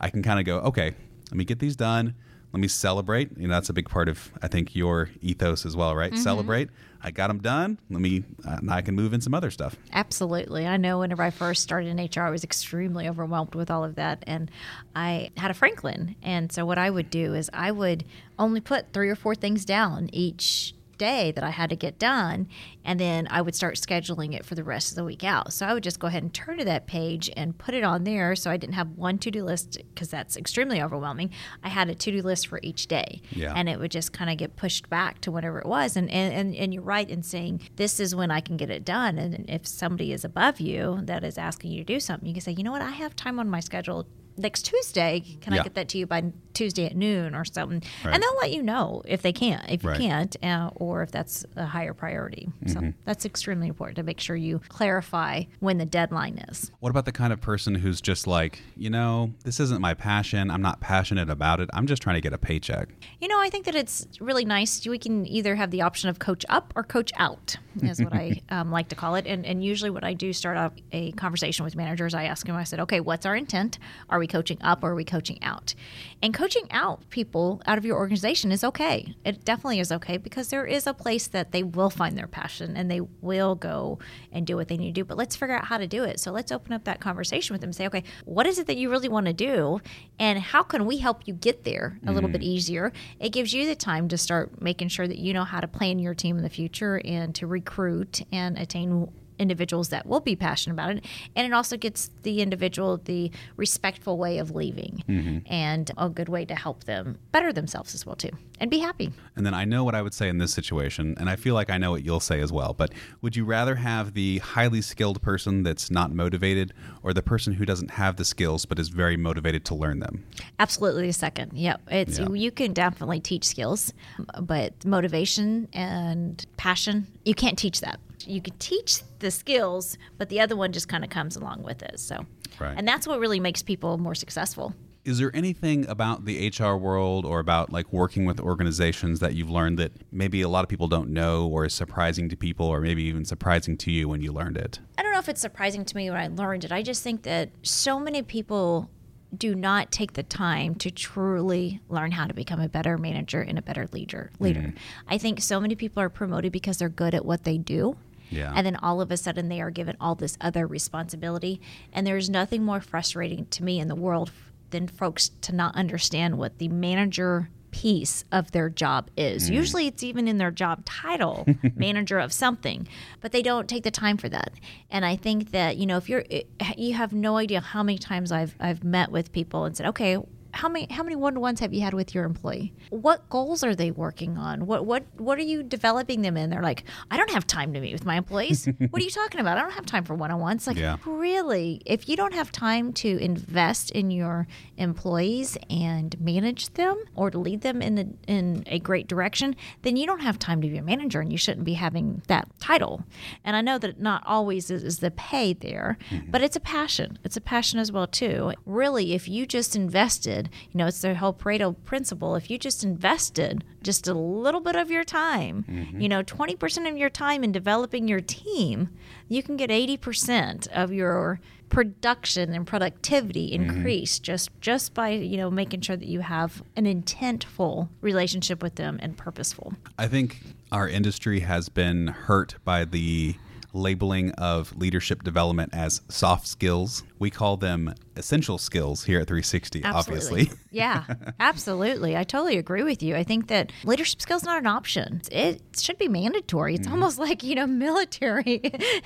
I 0.00 0.08
can 0.08 0.22
kind 0.22 0.38
of 0.40 0.46
go, 0.46 0.58
okay, 0.60 0.94
let 1.30 1.36
me 1.36 1.44
get 1.44 1.58
these 1.58 1.76
done. 1.76 2.14
Let 2.52 2.60
me 2.60 2.68
celebrate. 2.68 3.36
You 3.36 3.48
know, 3.48 3.54
that's 3.54 3.68
a 3.68 3.74
big 3.74 3.90
part 3.90 4.08
of 4.08 4.32
I 4.40 4.48
think 4.48 4.74
your 4.74 5.10
ethos 5.20 5.66
as 5.66 5.76
well, 5.76 5.94
right? 5.94 6.12
Mm-hmm. 6.12 6.22
Celebrate. 6.22 6.70
I 7.06 7.12
got 7.12 7.28
them 7.28 7.38
done. 7.38 7.78
Let 7.88 8.00
me. 8.00 8.24
Uh, 8.44 8.58
I 8.68 8.82
can 8.82 8.96
move 8.96 9.12
in 9.12 9.20
some 9.20 9.32
other 9.32 9.52
stuff. 9.52 9.76
Absolutely. 9.92 10.66
I 10.66 10.76
know 10.76 10.98
whenever 10.98 11.22
I 11.22 11.30
first 11.30 11.62
started 11.62 11.96
in 11.96 12.04
HR, 12.04 12.26
I 12.26 12.30
was 12.30 12.42
extremely 12.42 13.08
overwhelmed 13.08 13.54
with 13.54 13.70
all 13.70 13.84
of 13.84 13.94
that. 13.94 14.24
And 14.26 14.50
I 14.96 15.30
had 15.36 15.52
a 15.52 15.54
Franklin. 15.54 16.16
And 16.20 16.50
so 16.50 16.66
what 16.66 16.78
I 16.78 16.90
would 16.90 17.08
do 17.08 17.32
is 17.34 17.48
I 17.54 17.70
would 17.70 18.04
only 18.40 18.60
put 18.60 18.92
three 18.92 19.08
or 19.08 19.14
four 19.14 19.36
things 19.36 19.64
down 19.64 20.10
each 20.12 20.74
day 20.98 21.32
that 21.32 21.44
I 21.44 21.50
had 21.50 21.70
to 21.70 21.76
get 21.76 21.98
done. 21.98 22.48
And 22.84 23.00
then 23.00 23.26
I 23.30 23.42
would 23.42 23.54
start 23.54 23.76
scheduling 23.76 24.34
it 24.34 24.44
for 24.44 24.54
the 24.54 24.64
rest 24.64 24.90
of 24.90 24.96
the 24.96 25.04
week 25.04 25.24
out. 25.24 25.52
So 25.52 25.66
I 25.66 25.74
would 25.74 25.82
just 25.82 25.98
go 25.98 26.06
ahead 26.06 26.22
and 26.22 26.32
turn 26.32 26.58
to 26.58 26.64
that 26.64 26.86
page 26.86 27.30
and 27.36 27.56
put 27.56 27.74
it 27.74 27.84
on 27.84 28.04
there. 28.04 28.34
So 28.36 28.50
I 28.50 28.56
didn't 28.56 28.74
have 28.74 28.90
one 28.92 29.18
to 29.18 29.30
do 29.30 29.44
list 29.44 29.78
because 29.94 30.08
that's 30.08 30.36
extremely 30.36 30.80
overwhelming. 30.80 31.30
I 31.62 31.68
had 31.68 31.88
a 31.88 31.94
to 31.94 32.10
do 32.10 32.22
list 32.22 32.46
for 32.46 32.60
each 32.62 32.86
day. 32.86 33.22
Yeah. 33.30 33.52
And 33.54 33.68
it 33.68 33.78
would 33.78 33.90
just 33.90 34.12
kind 34.12 34.30
of 34.30 34.36
get 34.36 34.56
pushed 34.56 34.88
back 34.88 35.20
to 35.22 35.30
whatever 35.30 35.58
it 35.58 35.66
was. 35.66 35.96
And, 35.96 36.10
and, 36.10 36.32
and, 36.32 36.54
and 36.54 36.72
you're 36.74 36.82
right 36.82 37.08
in 37.08 37.22
saying 37.22 37.62
this 37.76 38.00
is 38.00 38.14
when 38.14 38.30
I 38.30 38.40
can 38.40 38.56
get 38.56 38.70
it 38.70 38.84
done. 38.84 39.18
And 39.18 39.48
if 39.48 39.66
somebody 39.66 40.12
is 40.12 40.24
above 40.24 40.60
you 40.60 41.00
that 41.02 41.24
is 41.24 41.38
asking 41.38 41.72
you 41.72 41.78
to 41.78 41.84
do 41.84 42.00
something, 42.00 42.26
you 42.26 42.34
can 42.34 42.42
say, 42.42 42.52
you 42.52 42.62
know 42.62 42.72
what, 42.72 42.82
I 42.82 42.90
have 42.90 43.16
time 43.16 43.38
on 43.38 43.48
my 43.48 43.60
schedule 43.60 44.06
next 44.36 44.62
Tuesday. 44.62 45.22
Can 45.40 45.52
Yeah. 45.54 45.60
I 45.60 45.62
get 45.64 45.74
that 45.74 45.88
to 45.90 45.98
you 45.98 46.06
by 46.06 46.24
Tuesday 46.54 46.86
at 46.86 46.96
noon 46.96 47.34
or 47.34 47.44
something? 47.44 47.82
Right. 48.04 48.14
And 48.14 48.22
they'll 48.22 48.36
let 48.40 48.52
you 48.52 48.62
know 48.62 49.02
if 49.06 49.22
they 49.22 49.32
can't, 49.32 49.62
if 49.70 49.82
you 49.82 49.90
Right. 49.90 50.00
can't, 50.00 50.36
uh, 50.42 50.70
or 50.76 51.02
if 51.02 51.10
that's 51.10 51.44
a 51.56 51.66
higher 51.66 51.92
priority. 51.94 52.48
Mm-hmm. 52.64 52.72
So 52.88 52.92
that's 53.04 53.24
extremely 53.24 53.68
important 53.68 53.96
to 53.96 54.02
make 54.02 54.20
sure 54.20 54.36
you 54.36 54.60
clarify 54.68 55.44
when 55.60 55.78
the 55.78 55.84
deadline 55.86 56.38
is. 56.48 56.70
What 56.80 56.90
about 56.90 57.04
the 57.04 57.12
kind 57.12 57.32
of 57.32 57.40
person 57.40 57.74
who's 57.76 58.00
just 58.00 58.26
like, 58.26 58.60
you 58.76 58.88
know, 58.90 59.32
this 59.44 59.60
isn't 59.60 59.80
my 59.80 59.94
passion. 59.94 60.50
I'm 60.50 60.62
not 60.62 60.80
passionate 60.80 61.28
about 61.30 61.60
it. 61.60 61.68
I'm 61.72 61.86
just 61.86 62.02
trying 62.02 62.16
to 62.16 62.20
get 62.20 62.32
a 62.32 62.38
paycheck. 62.38 62.88
You 63.20 63.28
know, 63.28 63.40
I 63.40 63.50
think 63.50 63.64
that 63.66 63.74
it's 63.74 64.06
really 64.20 64.44
nice. 64.44 64.86
We 64.86 64.98
can 64.98 65.26
either 65.26 65.56
have 65.56 65.70
the 65.70 65.82
option 65.82 66.08
of 66.08 66.18
coach 66.18 66.44
up 66.48 66.72
or 66.76 66.82
coach 66.82 67.12
out, 67.16 67.56
is 67.82 68.02
what 68.02 68.14
I 68.14 68.40
um, 68.50 68.70
like 68.70 68.88
to 68.88 68.94
call 68.94 69.14
it. 69.16 69.26
And, 69.26 69.44
and 69.44 69.64
usually, 69.64 69.90
what 69.90 70.04
I 70.04 70.14
do 70.14 70.32
start 70.32 70.56
off 70.56 70.72
a 70.92 71.12
conversation 71.12 71.64
with 71.64 71.76
managers, 71.76 72.14
I 72.14 72.24
ask 72.24 72.46
them, 72.46 72.56
I 72.56 72.64
said, 72.64 72.80
okay, 72.80 73.00
what's 73.00 73.26
our 73.26 73.36
intent? 73.36 73.78
Are 74.08 74.18
we 74.18 74.25
coaching 74.26 74.58
up 74.60 74.82
or 74.82 74.92
are 74.92 74.94
we 74.94 75.04
coaching 75.04 75.42
out? 75.42 75.74
And 76.22 76.32
coaching 76.32 76.66
out 76.70 77.08
people 77.10 77.62
out 77.66 77.78
of 77.78 77.84
your 77.84 77.96
organization 77.96 78.52
is 78.52 78.64
okay. 78.64 79.14
It 79.24 79.44
definitely 79.44 79.80
is 79.80 79.92
okay 79.92 80.16
because 80.16 80.48
there 80.48 80.66
is 80.66 80.86
a 80.86 80.94
place 80.94 81.26
that 81.28 81.52
they 81.52 81.62
will 81.62 81.90
find 81.90 82.16
their 82.16 82.26
passion 82.26 82.76
and 82.76 82.90
they 82.90 83.00
will 83.00 83.54
go 83.54 83.98
and 84.32 84.46
do 84.46 84.56
what 84.56 84.68
they 84.68 84.76
need 84.76 84.94
to 84.94 85.00
do. 85.00 85.04
But 85.04 85.16
let's 85.16 85.36
figure 85.36 85.56
out 85.56 85.66
how 85.66 85.78
to 85.78 85.86
do 85.86 86.04
it. 86.04 86.20
So 86.20 86.32
let's 86.32 86.52
open 86.52 86.72
up 86.72 86.84
that 86.84 87.00
conversation 87.00 87.54
with 87.54 87.60
them 87.60 87.68
and 87.68 87.76
say, 87.76 87.86
okay, 87.86 88.04
what 88.24 88.46
is 88.46 88.58
it 88.58 88.66
that 88.66 88.76
you 88.76 88.90
really 88.90 89.08
want 89.08 89.26
to 89.26 89.32
do? 89.32 89.80
And 90.18 90.38
how 90.38 90.62
can 90.62 90.86
we 90.86 90.98
help 90.98 91.26
you 91.26 91.34
get 91.34 91.64
there 91.64 91.98
a 92.06 92.12
little 92.12 92.30
bit 92.30 92.40
mm. 92.40 92.44
easier? 92.44 92.92
It 93.20 93.30
gives 93.30 93.52
you 93.52 93.66
the 93.66 93.76
time 93.76 94.08
to 94.08 94.18
start 94.18 94.60
making 94.60 94.88
sure 94.88 95.06
that 95.06 95.18
you 95.18 95.32
know 95.32 95.44
how 95.44 95.60
to 95.60 95.68
plan 95.68 95.98
your 95.98 96.14
team 96.14 96.36
in 96.36 96.42
the 96.42 96.50
future 96.50 97.00
and 97.04 97.34
to 97.36 97.46
recruit 97.46 98.22
and 98.32 98.58
attain 98.58 99.08
individuals 99.38 99.88
that 99.88 100.06
will 100.06 100.20
be 100.20 100.36
passionate 100.36 100.74
about 100.74 100.90
it 100.90 101.04
and 101.34 101.46
it 101.46 101.52
also 101.52 101.76
gets 101.76 102.10
the 102.22 102.40
individual 102.40 102.96
the 102.98 103.30
respectful 103.56 104.18
way 104.18 104.38
of 104.38 104.54
leaving 104.54 105.02
mm-hmm. 105.08 105.38
and 105.52 105.90
a 105.98 106.08
good 106.08 106.28
way 106.28 106.44
to 106.44 106.54
help 106.54 106.84
them 106.84 107.18
better 107.32 107.52
themselves 107.52 107.94
as 107.94 108.06
well 108.06 108.16
too 108.16 108.30
and 108.60 108.70
be 108.70 108.78
happy 108.78 109.12
And 109.36 109.44
then 109.44 109.52
I 109.54 109.64
know 109.64 109.84
what 109.84 109.94
I 109.94 110.00
would 110.02 110.14
say 110.14 110.28
in 110.28 110.38
this 110.38 110.52
situation, 110.52 111.14
and 111.18 111.28
I 111.28 111.36
feel 111.36 111.54
like 111.54 111.68
I 111.68 111.76
know 111.76 111.90
what 111.90 112.02
you'll 112.02 112.20
say 112.20 112.40
as 112.40 112.50
well. 112.50 112.72
But 112.72 112.92
would 113.20 113.36
you 113.36 113.44
rather 113.44 113.74
have 113.74 114.14
the 114.14 114.38
highly 114.38 114.80
skilled 114.80 115.20
person 115.20 115.62
that's 115.62 115.90
not 115.90 116.10
motivated, 116.10 116.72
or 117.02 117.12
the 117.12 117.22
person 117.22 117.52
who 117.52 117.66
doesn't 117.66 117.90
have 117.92 118.16
the 118.16 118.24
skills 118.24 118.64
but 118.64 118.78
is 118.78 118.88
very 118.88 119.16
motivated 119.16 119.64
to 119.66 119.74
learn 119.74 120.00
them? 120.00 120.24
Absolutely, 120.58 121.08
a 121.08 121.12
second. 121.12 121.52
Yep, 121.52 121.82
it's 121.90 122.18
Yeah. 122.18 122.30
you 122.30 122.50
can 122.50 122.72
definitely 122.72 123.20
teach 123.20 123.44
skills, 123.44 123.92
but 124.40 124.72
motivation 124.84 125.68
and 125.72 126.44
passion 126.56 127.06
you 127.24 127.34
can't 127.34 127.58
teach 127.58 127.80
that. 127.82 128.00
You 128.20 128.40
can 128.40 128.54
teach 128.58 129.02
the 129.18 129.30
skills, 129.30 129.98
but 130.18 130.28
the 130.28 130.40
other 130.40 130.56
one 130.56 130.72
just 130.72 130.88
kind 130.88 131.04
of 131.04 131.10
comes 131.10 131.36
along 131.36 131.62
with 131.62 131.82
it. 131.82 132.00
So, 132.00 132.24
Right. 132.58 132.74
and 132.76 132.86
that's 132.88 133.06
what 133.06 133.20
really 133.20 133.40
makes 133.40 133.62
people 133.62 133.98
more 133.98 134.14
successful. 134.14 134.74
Is 135.04 135.18
there 135.18 135.30
anything 135.36 135.86
about 135.88 136.24
the 136.24 136.48
HR 136.48 136.74
world 136.76 137.24
or 137.24 137.38
about 137.38 137.70
like 137.70 137.92
working 137.92 138.24
with 138.24 138.40
organizations 138.40 139.20
that 139.20 139.34
you've 139.34 139.50
learned 139.50 139.78
that 139.78 139.92
maybe 140.10 140.42
a 140.42 140.48
lot 140.48 140.64
of 140.64 140.68
people 140.68 140.88
don't 140.88 141.10
know 141.10 141.46
or 141.46 141.64
is 141.66 141.74
surprising 141.74 142.28
to 142.30 142.36
people 142.36 142.66
or 142.66 142.80
maybe 142.80 143.04
even 143.04 143.24
surprising 143.24 143.76
to 143.78 143.92
you 143.92 144.08
when 144.08 144.20
you 144.20 144.32
learned 144.32 144.56
it? 144.56 144.80
I 144.98 145.02
don't 145.04 145.12
know 145.12 145.20
if 145.20 145.28
it's 145.28 145.40
surprising 145.40 145.84
to 145.84 145.96
me 145.96 146.10
when 146.10 146.18
I 146.18 146.26
learned 146.26 146.64
it. 146.64 146.72
I 146.72 146.82
just 146.82 147.04
think 147.04 147.22
that 147.22 147.50
so 147.62 148.00
many 148.00 148.22
people 148.22 148.90
do 149.36 149.54
not 149.54 149.92
take 149.92 150.14
the 150.14 150.22
time 150.24 150.74
to 150.76 150.90
truly 150.90 151.80
learn 151.88 152.10
how 152.10 152.26
to 152.26 152.34
become 152.34 152.60
a 152.60 152.68
better 152.68 152.98
manager 152.98 153.40
and 153.40 153.58
a 153.58 153.62
better 153.62 153.86
leader. 153.92 154.30
Leader. 154.40 154.60
Mm. 154.60 154.74
I 155.06 155.18
think 155.18 155.40
so 155.40 155.60
many 155.60 155.74
people 155.76 156.02
are 156.02 156.08
promoted 156.08 156.50
because 156.52 156.78
they're 156.78 156.88
good 156.88 157.14
at 157.14 157.24
what 157.24 157.44
they 157.44 157.58
do. 157.58 157.96
Yeah. 158.30 158.52
And 158.54 158.66
then 158.66 158.76
all 158.76 159.00
of 159.00 159.10
a 159.10 159.16
sudden 159.16 159.48
they 159.48 159.60
are 159.60 159.70
given 159.70 159.96
all 160.00 160.14
this 160.14 160.36
other 160.40 160.66
responsibility. 160.66 161.60
And 161.92 162.06
there's 162.06 162.30
nothing 162.30 162.64
more 162.64 162.80
frustrating 162.80 163.46
to 163.46 163.64
me 163.64 163.80
in 163.80 163.88
the 163.88 163.94
world 163.94 164.30
than 164.70 164.88
folks 164.88 165.30
to 165.42 165.54
not 165.54 165.74
understand 165.76 166.38
what 166.38 166.58
the 166.58 166.68
manager 166.68 167.50
piece 167.70 168.24
of 168.32 168.52
their 168.52 168.70
job 168.70 169.10
is. 169.18 169.50
Mm. 169.50 169.54
Usually 169.54 169.86
it's 169.86 170.02
even 170.02 170.26
in 170.28 170.38
their 170.38 170.50
job 170.50 170.84
title, 170.86 171.46
manager 171.76 172.18
of 172.18 172.32
something, 172.32 172.88
but 173.20 173.32
they 173.32 173.42
don't 173.42 173.68
take 173.68 173.84
the 173.84 173.90
time 173.90 174.16
for 174.16 174.30
that. 174.30 174.52
And 174.90 175.04
I 175.04 175.16
think 175.16 175.50
that, 175.50 175.76
you 175.76 175.84
know, 175.84 175.98
if 175.98 176.08
you're 176.08 176.24
eh, 176.30 176.44
you 176.76 176.94
have 176.94 177.12
no 177.12 177.36
idea 177.36 177.60
how 177.60 177.82
many 177.82 177.98
times 177.98 178.32
I've 178.32 178.56
I've 178.58 178.82
met 178.82 179.10
with 179.10 179.30
people 179.30 179.64
and 179.64 179.76
said, 179.76 179.86
"Okay, 179.88 180.16
how 180.56 180.68
many 180.68 180.86
how 180.90 181.02
many 181.02 181.16
one-to-ones 181.16 181.60
have 181.60 181.74
you 181.74 181.82
had 181.82 181.94
with 181.94 182.14
your 182.14 182.24
employee? 182.24 182.72
What 182.90 183.28
goals 183.28 183.62
are 183.62 183.74
they 183.74 183.90
working 183.90 184.38
on? 184.38 184.66
What 184.66 184.86
what 184.86 185.04
what 185.18 185.38
are 185.38 185.42
you 185.42 185.62
developing 185.62 186.22
them 186.22 186.36
in? 186.36 186.50
They're 186.50 186.62
like, 186.62 186.84
I 187.10 187.16
don't 187.16 187.30
have 187.30 187.46
time 187.46 187.74
to 187.74 187.80
meet 187.80 187.92
with 187.92 188.06
my 188.06 188.16
employees. 188.16 188.66
what 188.90 189.00
are 189.00 189.04
you 189.04 189.10
talking 189.10 189.40
about? 189.40 189.58
I 189.58 189.62
don't 189.62 189.72
have 189.72 189.86
time 189.86 190.04
for 190.04 190.14
one-on-ones. 190.14 190.66
Like, 190.66 190.76
Yeah. 190.76 190.96
really? 191.04 191.82
If 191.84 192.08
you 192.08 192.16
don't 192.16 192.34
have 192.34 192.50
time 192.50 192.92
to 192.94 193.18
invest 193.18 193.90
in 193.90 194.10
your 194.10 194.46
employees 194.78 195.58
and 195.68 196.18
manage 196.20 196.72
them 196.74 196.96
or 197.14 197.30
to 197.30 197.38
lead 197.38 197.60
them 197.60 197.82
in 197.82 197.98
a, 197.98 198.30
in 198.30 198.64
a 198.66 198.78
great 198.78 199.06
direction, 199.08 199.54
then 199.82 199.96
you 199.96 200.06
don't 200.06 200.20
have 200.20 200.38
time 200.38 200.62
to 200.62 200.68
be 200.68 200.78
a 200.78 200.82
manager, 200.82 201.20
and 201.20 201.30
you 201.30 201.38
shouldn't 201.38 201.64
be 201.64 201.74
having 201.74 202.22
that 202.28 202.48
title. 202.60 203.04
And 203.44 203.56
I 203.56 203.60
know 203.60 203.78
that 203.78 204.00
not 204.00 204.22
always 204.26 204.70
is, 204.70 204.82
is 204.84 204.98
the 204.98 205.10
pay 205.10 205.52
there, 205.52 205.98
mm-hmm. 206.10 206.30
but 206.30 206.40
it's 206.40 206.56
a 206.56 206.60
passion. 206.60 207.18
It's 207.24 207.36
a 207.36 207.40
passion 207.40 207.78
as 207.78 207.92
well 207.92 208.06
too. 208.06 208.52
Really, 208.64 209.12
if 209.12 209.28
you 209.28 209.46
just 209.46 209.76
invested, 209.76 210.45
you 210.72 210.78
know, 210.78 210.86
it's 210.86 211.00
the 211.00 211.14
whole 211.14 211.32
Pareto 211.32 211.74
principle. 211.84 212.34
If 212.36 212.50
you 212.50 212.58
just 212.58 212.84
invested 212.84 213.64
just 213.82 214.08
a 214.08 214.14
little 214.14 214.60
bit 214.60 214.76
of 214.76 214.90
your 214.90 215.04
time, 215.04 215.64
mm-hmm. 215.68 216.00
you 216.00 216.08
know, 216.08 216.22
20% 216.22 216.88
of 216.88 216.96
your 216.96 217.10
time 217.10 217.44
in 217.44 217.52
developing 217.52 218.08
your 218.08 218.20
team, 218.20 218.90
you 219.28 219.42
can 219.42 219.56
get 219.56 219.70
80% 219.70 220.68
of 220.68 220.92
your 220.92 221.40
production 221.68 222.52
and 222.52 222.66
productivity 222.66 223.50
mm-hmm. 223.50 223.68
increase 223.70 224.18
just 224.18 224.50
just 224.60 224.94
by 224.94 225.08
you 225.08 225.36
know 225.36 225.50
making 225.50 225.80
sure 225.80 225.96
that 225.96 226.06
you 226.06 226.20
have 226.20 226.62
an 226.76 226.84
intentful 226.84 227.88
relationship 228.00 228.62
with 228.62 228.76
them 228.76 228.98
and 229.02 229.16
purposeful. 229.16 229.74
I 229.98 230.06
think 230.06 230.40
our 230.70 230.88
industry 230.88 231.40
has 231.40 231.68
been 231.68 232.08
hurt 232.08 232.54
by 232.64 232.84
the 232.84 233.34
labeling 233.72 234.30
of 234.32 234.76
leadership 234.76 235.22
development 235.22 235.70
as 235.74 236.00
soft 236.08 236.46
skills. 236.46 237.02
We 237.18 237.30
call 237.30 237.56
them 237.56 237.94
essential 238.16 238.58
skills 238.58 239.04
here 239.04 239.20
at 239.20 239.26
360, 239.26 239.84
obviously. 239.84 240.50
yeah, 240.70 241.04
absolutely. 241.40 242.16
I 242.16 242.24
totally 242.24 242.56
agree 242.58 242.82
with 242.82 243.02
you. 243.02 243.16
I 243.16 243.22
think 243.24 243.48
that 243.48 243.72
leadership 243.84 244.20
skills 244.20 244.44
not 244.44 244.58
an 244.58 244.66
option. 244.66 245.22
It 245.30 245.62
should 245.78 245.98
be 245.98 246.08
mandatory. 246.08 246.74
Mm-hmm. 246.74 246.80
It's 246.82 246.90
almost 246.90 247.18
like, 247.26 247.42
you 247.42 247.54
know, 247.54 247.66
military 247.66 248.62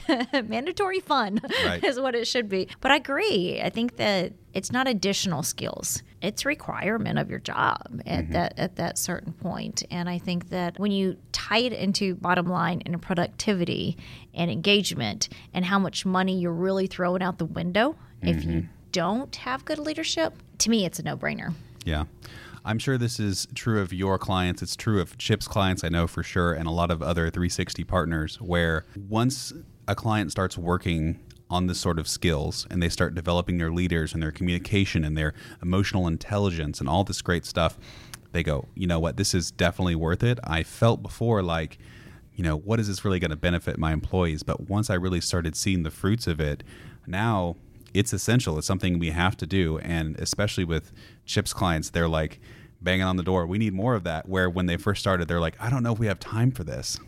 mandatory 0.33 1.01
fun 1.01 1.41
Right. 1.65 1.83
is 1.85 1.99
what 2.01 2.15
it 2.15 2.27
should 2.27 2.49
be. 2.49 2.69
But 2.81 2.91
I 2.93 2.97
agree. 2.97 3.61
I 3.63 3.71
think 3.71 3.97
that 3.97 4.33
it's 4.53 4.73
not 4.73 4.89
additional 4.89 5.43
skills. 5.43 6.03
It's 6.23 6.45
requirement 6.45 7.19
of 7.19 7.31
your 7.31 7.39
job 7.39 8.03
at 8.07 8.25
Mm-hmm. 8.25 8.33
that 8.33 8.59
at 8.59 8.77
that 8.77 8.99
certain 8.99 9.33
point. 9.33 9.83
And 9.91 10.09
I 10.09 10.19
think 10.19 10.51
that 10.51 10.79
when 10.79 10.93
you 10.93 11.17
tie 11.33 11.59
it 11.59 11.73
into 11.73 12.15
bottom 12.17 12.47
line 12.47 12.83
and 12.87 13.01
productivity 13.01 13.97
and 14.35 14.51
engagement 14.51 15.29
and 15.55 15.65
how 15.65 15.79
much 15.79 16.05
money 16.05 16.39
you're 16.39 16.53
really 16.53 16.87
throwing 16.87 17.23
out 17.23 17.39
the 17.39 17.47
window 17.47 17.97
if 18.23 18.37
Mm-hmm. 18.37 18.51
you 18.51 18.69
don't 18.93 19.35
have 19.37 19.65
good 19.65 19.79
leadership, 19.79 20.35
to 20.59 20.69
me 20.69 20.85
it's 20.85 20.99
a 20.99 21.03
no-brainer. 21.03 21.55
Yeah. 21.85 22.05
I'm 22.65 22.79
sure 22.79 22.99
this 22.99 23.19
is 23.19 23.47
true 23.55 23.81
of 23.81 23.91
your 23.93 24.19
clients. 24.19 24.61
It's 24.61 24.77
true 24.77 25.01
of 25.01 25.17
Chip's 25.17 25.49
clients, 25.49 25.83
I 25.83 25.89
know 25.89 26.07
for 26.07 26.23
sure, 26.23 26.53
and 26.53 26.67
a 26.67 26.71
lot 26.71 26.91
of 26.91 27.01
other 27.03 27.31
360 27.31 27.85
partners, 27.85 28.39
where 28.41 28.85
once 29.09 29.55
a 29.89 29.95
client 29.95 30.31
starts 30.33 30.59
working 30.59 31.19
on 31.51 31.67
this 31.67 31.81
sort 31.81 31.99
of 31.99 32.07
skills 32.09 32.67
and 32.71 32.83
they 32.83 32.89
start 32.89 33.15
developing 33.15 33.59
their 33.59 33.73
leaders 33.73 34.15
and 34.15 34.23
their 34.23 34.31
communication 34.31 35.05
and 35.05 35.19
their 35.19 35.35
emotional 35.61 36.07
intelligence 36.07 36.81
and 36.81 36.89
all 36.89 37.05
this 37.05 37.21
great 37.21 37.45
stuff, 37.45 37.79
they 38.33 38.43
go, 38.43 38.69
you 38.75 38.87
know 38.87 39.01
what, 39.01 39.17
this 39.17 39.35
is 39.35 39.51
definitely 39.51 39.97
worth 39.97 40.23
it. 40.23 40.39
I 40.45 40.63
felt 40.63 41.03
before 41.03 41.43
like, 41.43 41.79
you 42.37 42.45
know, 42.45 42.57
what 42.57 42.79
is 42.79 42.87
this 42.87 43.05
really 43.05 43.19
going 43.19 43.33
to 43.33 43.37
benefit 43.37 43.79
my 43.79 43.93
employees? 43.93 44.43
But 44.43 44.69
once 44.69 44.89
I 44.89 44.95
really 44.95 45.21
started 45.21 45.57
seeing 45.57 45.83
the 45.83 45.91
fruits 45.91 46.27
of 46.27 46.41
it, 46.41 46.63
now 47.07 47.57
it's 47.93 48.13
essential. 48.13 48.57
It's 48.57 48.67
something 48.67 48.99
we 48.99 49.11
have 49.11 49.37
to 49.39 49.47
do. 49.47 49.79
And 49.81 50.19
especially 50.19 50.65
with 50.65 50.93
Chip's 51.27 51.53
clients, 51.53 51.91
they're 51.91 52.09
like 52.09 52.41
banging 52.81 53.05
on 53.05 53.17
the 53.17 53.23
door. 53.23 53.47
We 53.47 53.59
need 53.59 53.75
more 53.75 53.95
of 53.95 54.05
that. 54.05 54.29
Where 54.29 54.49
when 54.49 54.67
they 54.67 54.77
first 54.77 55.01
started, 55.01 55.27
they're 55.29 55.41
like, 55.41 55.57
I 55.61 55.69
don't 55.69 55.83
know 55.83 55.93
if 55.93 55.99
we 55.99 56.07
have 56.07 56.21
time 56.21 56.53
for 56.53 56.65
this. 56.65 56.99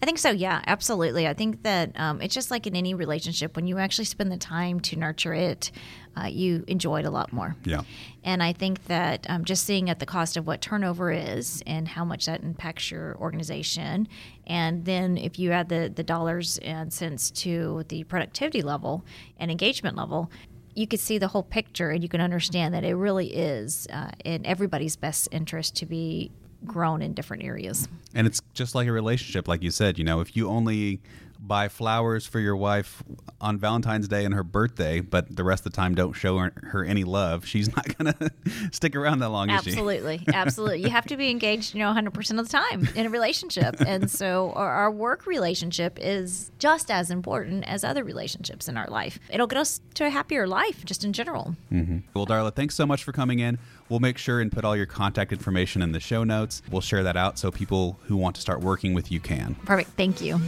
I 0.00 0.04
think 0.06 0.18
so. 0.18 0.30
Yeah, 0.30 0.62
absolutely. 0.66 1.26
I 1.26 1.34
think 1.34 1.62
that 1.62 1.92
um, 1.96 2.20
it's 2.20 2.34
just 2.34 2.50
like 2.50 2.66
in 2.66 2.76
any 2.76 2.94
relationship, 2.94 3.56
when 3.56 3.66
you 3.66 3.78
actually 3.78 4.04
spend 4.04 4.30
the 4.30 4.36
time 4.36 4.80
to 4.80 4.96
nurture 4.96 5.34
it, 5.34 5.70
uh, 6.16 6.26
you 6.26 6.64
enjoy 6.68 7.00
it 7.00 7.06
a 7.06 7.10
lot 7.10 7.32
more. 7.32 7.56
Yeah. 7.64 7.82
And 8.22 8.42
I 8.42 8.52
think 8.52 8.84
that 8.86 9.26
um, 9.28 9.44
just 9.44 9.64
seeing 9.64 9.90
at 9.90 9.98
the 9.98 10.06
cost 10.06 10.36
of 10.36 10.46
what 10.46 10.60
turnover 10.60 11.10
is 11.10 11.62
and 11.66 11.88
how 11.88 12.04
much 12.04 12.26
that 12.26 12.42
impacts 12.42 12.90
your 12.90 13.16
organization, 13.16 14.08
and 14.46 14.84
then 14.84 15.16
if 15.16 15.38
you 15.38 15.52
add 15.52 15.68
the, 15.68 15.90
the 15.94 16.02
dollars 16.02 16.58
and 16.58 16.92
cents 16.92 17.30
to 17.30 17.84
the 17.88 18.04
productivity 18.04 18.62
level 18.62 19.04
and 19.38 19.50
engagement 19.50 19.96
level, 19.96 20.30
you 20.74 20.86
could 20.86 21.00
see 21.00 21.18
the 21.18 21.28
whole 21.28 21.42
picture 21.42 21.90
and 21.90 22.02
you 22.02 22.08
can 22.08 22.20
understand 22.20 22.74
that 22.74 22.84
it 22.84 22.94
really 22.94 23.34
is 23.34 23.86
uh, 23.92 24.10
in 24.24 24.44
everybody's 24.46 24.96
best 24.96 25.28
interest 25.30 25.76
to 25.76 25.86
be 25.86 26.30
grown 26.66 27.02
in 27.02 27.12
different 27.12 27.44
areas. 27.44 27.88
And 28.14 28.26
it's 28.26 28.40
just 28.54 28.74
like 28.74 28.86
a 28.88 28.92
relationship, 28.92 29.48
like 29.48 29.62
you 29.62 29.70
said, 29.70 29.98
you 29.98 30.04
know, 30.04 30.20
if 30.20 30.36
you 30.36 30.48
only 30.48 31.00
buy 31.42 31.68
flowers 31.68 32.24
for 32.24 32.38
your 32.38 32.56
wife 32.56 33.02
on 33.40 33.58
Valentine's 33.58 34.06
Day 34.06 34.24
and 34.24 34.32
her 34.32 34.44
birthday, 34.44 35.00
but 35.00 35.34
the 35.34 35.42
rest 35.42 35.66
of 35.66 35.72
the 35.72 35.76
time 35.76 35.94
don't 35.94 36.12
show 36.12 36.38
her, 36.38 36.52
her 36.62 36.84
any 36.84 37.02
love, 37.04 37.44
she's 37.44 37.74
not 37.74 37.98
going 37.98 38.12
to 38.14 38.30
stick 38.70 38.94
around 38.94 39.18
that 39.18 39.30
long, 39.30 39.50
is 39.50 39.62
she? 39.64 39.70
Absolutely, 39.70 40.24
absolutely. 40.32 40.82
You 40.82 40.90
have 40.90 41.06
to 41.06 41.16
be 41.16 41.30
engaged, 41.30 41.74
you 41.74 41.80
know, 41.80 41.92
100% 41.92 42.38
of 42.38 42.48
the 42.48 42.52
time 42.52 42.88
in 42.94 43.06
a 43.06 43.10
relationship, 43.10 43.76
and 43.80 44.10
so 44.10 44.52
our, 44.52 44.70
our 44.70 44.90
work 44.90 45.26
relationship 45.26 45.98
is 46.00 46.52
just 46.58 46.90
as 46.90 47.10
important 47.10 47.64
as 47.68 47.82
other 47.82 48.04
relationships 48.04 48.68
in 48.68 48.76
our 48.76 48.86
life. 48.86 49.18
It'll 49.28 49.48
get 49.48 49.58
us 49.58 49.80
to 49.94 50.06
a 50.06 50.10
happier 50.10 50.46
life, 50.46 50.84
just 50.84 51.04
in 51.04 51.12
general. 51.12 51.56
Mm-hmm. 51.72 51.98
Well, 52.14 52.26
Darla, 52.26 52.54
thanks 52.54 52.76
so 52.76 52.86
much 52.86 53.02
for 53.02 53.12
coming 53.12 53.40
in. 53.40 53.58
We'll 53.88 54.00
make 54.00 54.16
sure 54.16 54.40
and 54.40 54.50
put 54.50 54.64
all 54.64 54.76
your 54.76 54.86
contact 54.86 55.32
information 55.32 55.82
in 55.82 55.92
the 55.92 56.00
show 56.00 56.24
notes. 56.24 56.62
We'll 56.70 56.80
share 56.80 57.02
that 57.02 57.16
out 57.16 57.38
so 57.38 57.50
people 57.50 57.98
who 58.04 58.16
want 58.16 58.36
to 58.36 58.40
start 58.40 58.60
working 58.60 58.94
with 58.94 59.10
you 59.10 59.20
can. 59.20 59.56
Perfect. 59.66 59.90
Thank 59.90 60.22
you. 60.22 60.40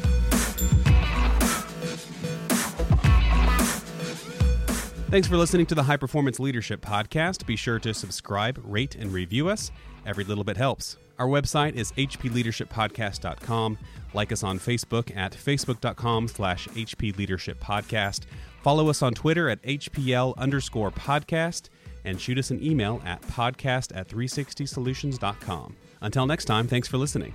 Thanks 5.15 5.29
for 5.29 5.37
listening 5.37 5.67
to 5.67 5.77
the 5.77 5.85
High 5.85 5.97
Performance 5.97 6.41
Leadership 6.41 6.81
Podcast. 6.81 7.47
Be 7.47 7.55
sure 7.55 7.79
to 7.79 7.95
subscribe, 7.95 8.61
rate, 8.65 8.97
and 8.97 9.13
review 9.13 9.49
us. 9.49 9.71
Every 10.05 10.25
little 10.25 10.43
bit 10.43 10.57
helps. 10.57 10.97
Our 11.21 11.29
website 11.29 11.75
is 11.77 11.93
hpleadershippodcast.com. 11.93 13.79
Like 14.13 14.33
us 14.33 14.43
on 14.43 14.59
Facebook 14.59 15.17
at 15.17 15.31
facebook.com 15.31 16.27
slash 16.27 16.67
hpleadershippodcast. 16.67 18.23
Follow 18.63 18.89
us 18.89 19.03
on 19.03 19.15
Twitter 19.15 19.49
at 19.49 19.63
hpl 19.63 20.37
underscore 20.37 20.91
podcast. 20.91 21.69
And 22.05 22.21
shoot 22.21 22.37
us 22.39 22.51
an 22.51 22.61
email 22.61 23.01
at 23.05 23.23
podcast 23.23 23.97
at 23.97 24.09
360solutions.com. 24.09 25.77
Until 26.01 26.27
next 26.27 26.47
time, 26.47 26.67
thanks 26.67 26.89
for 26.89 26.99
listening. 26.99 27.33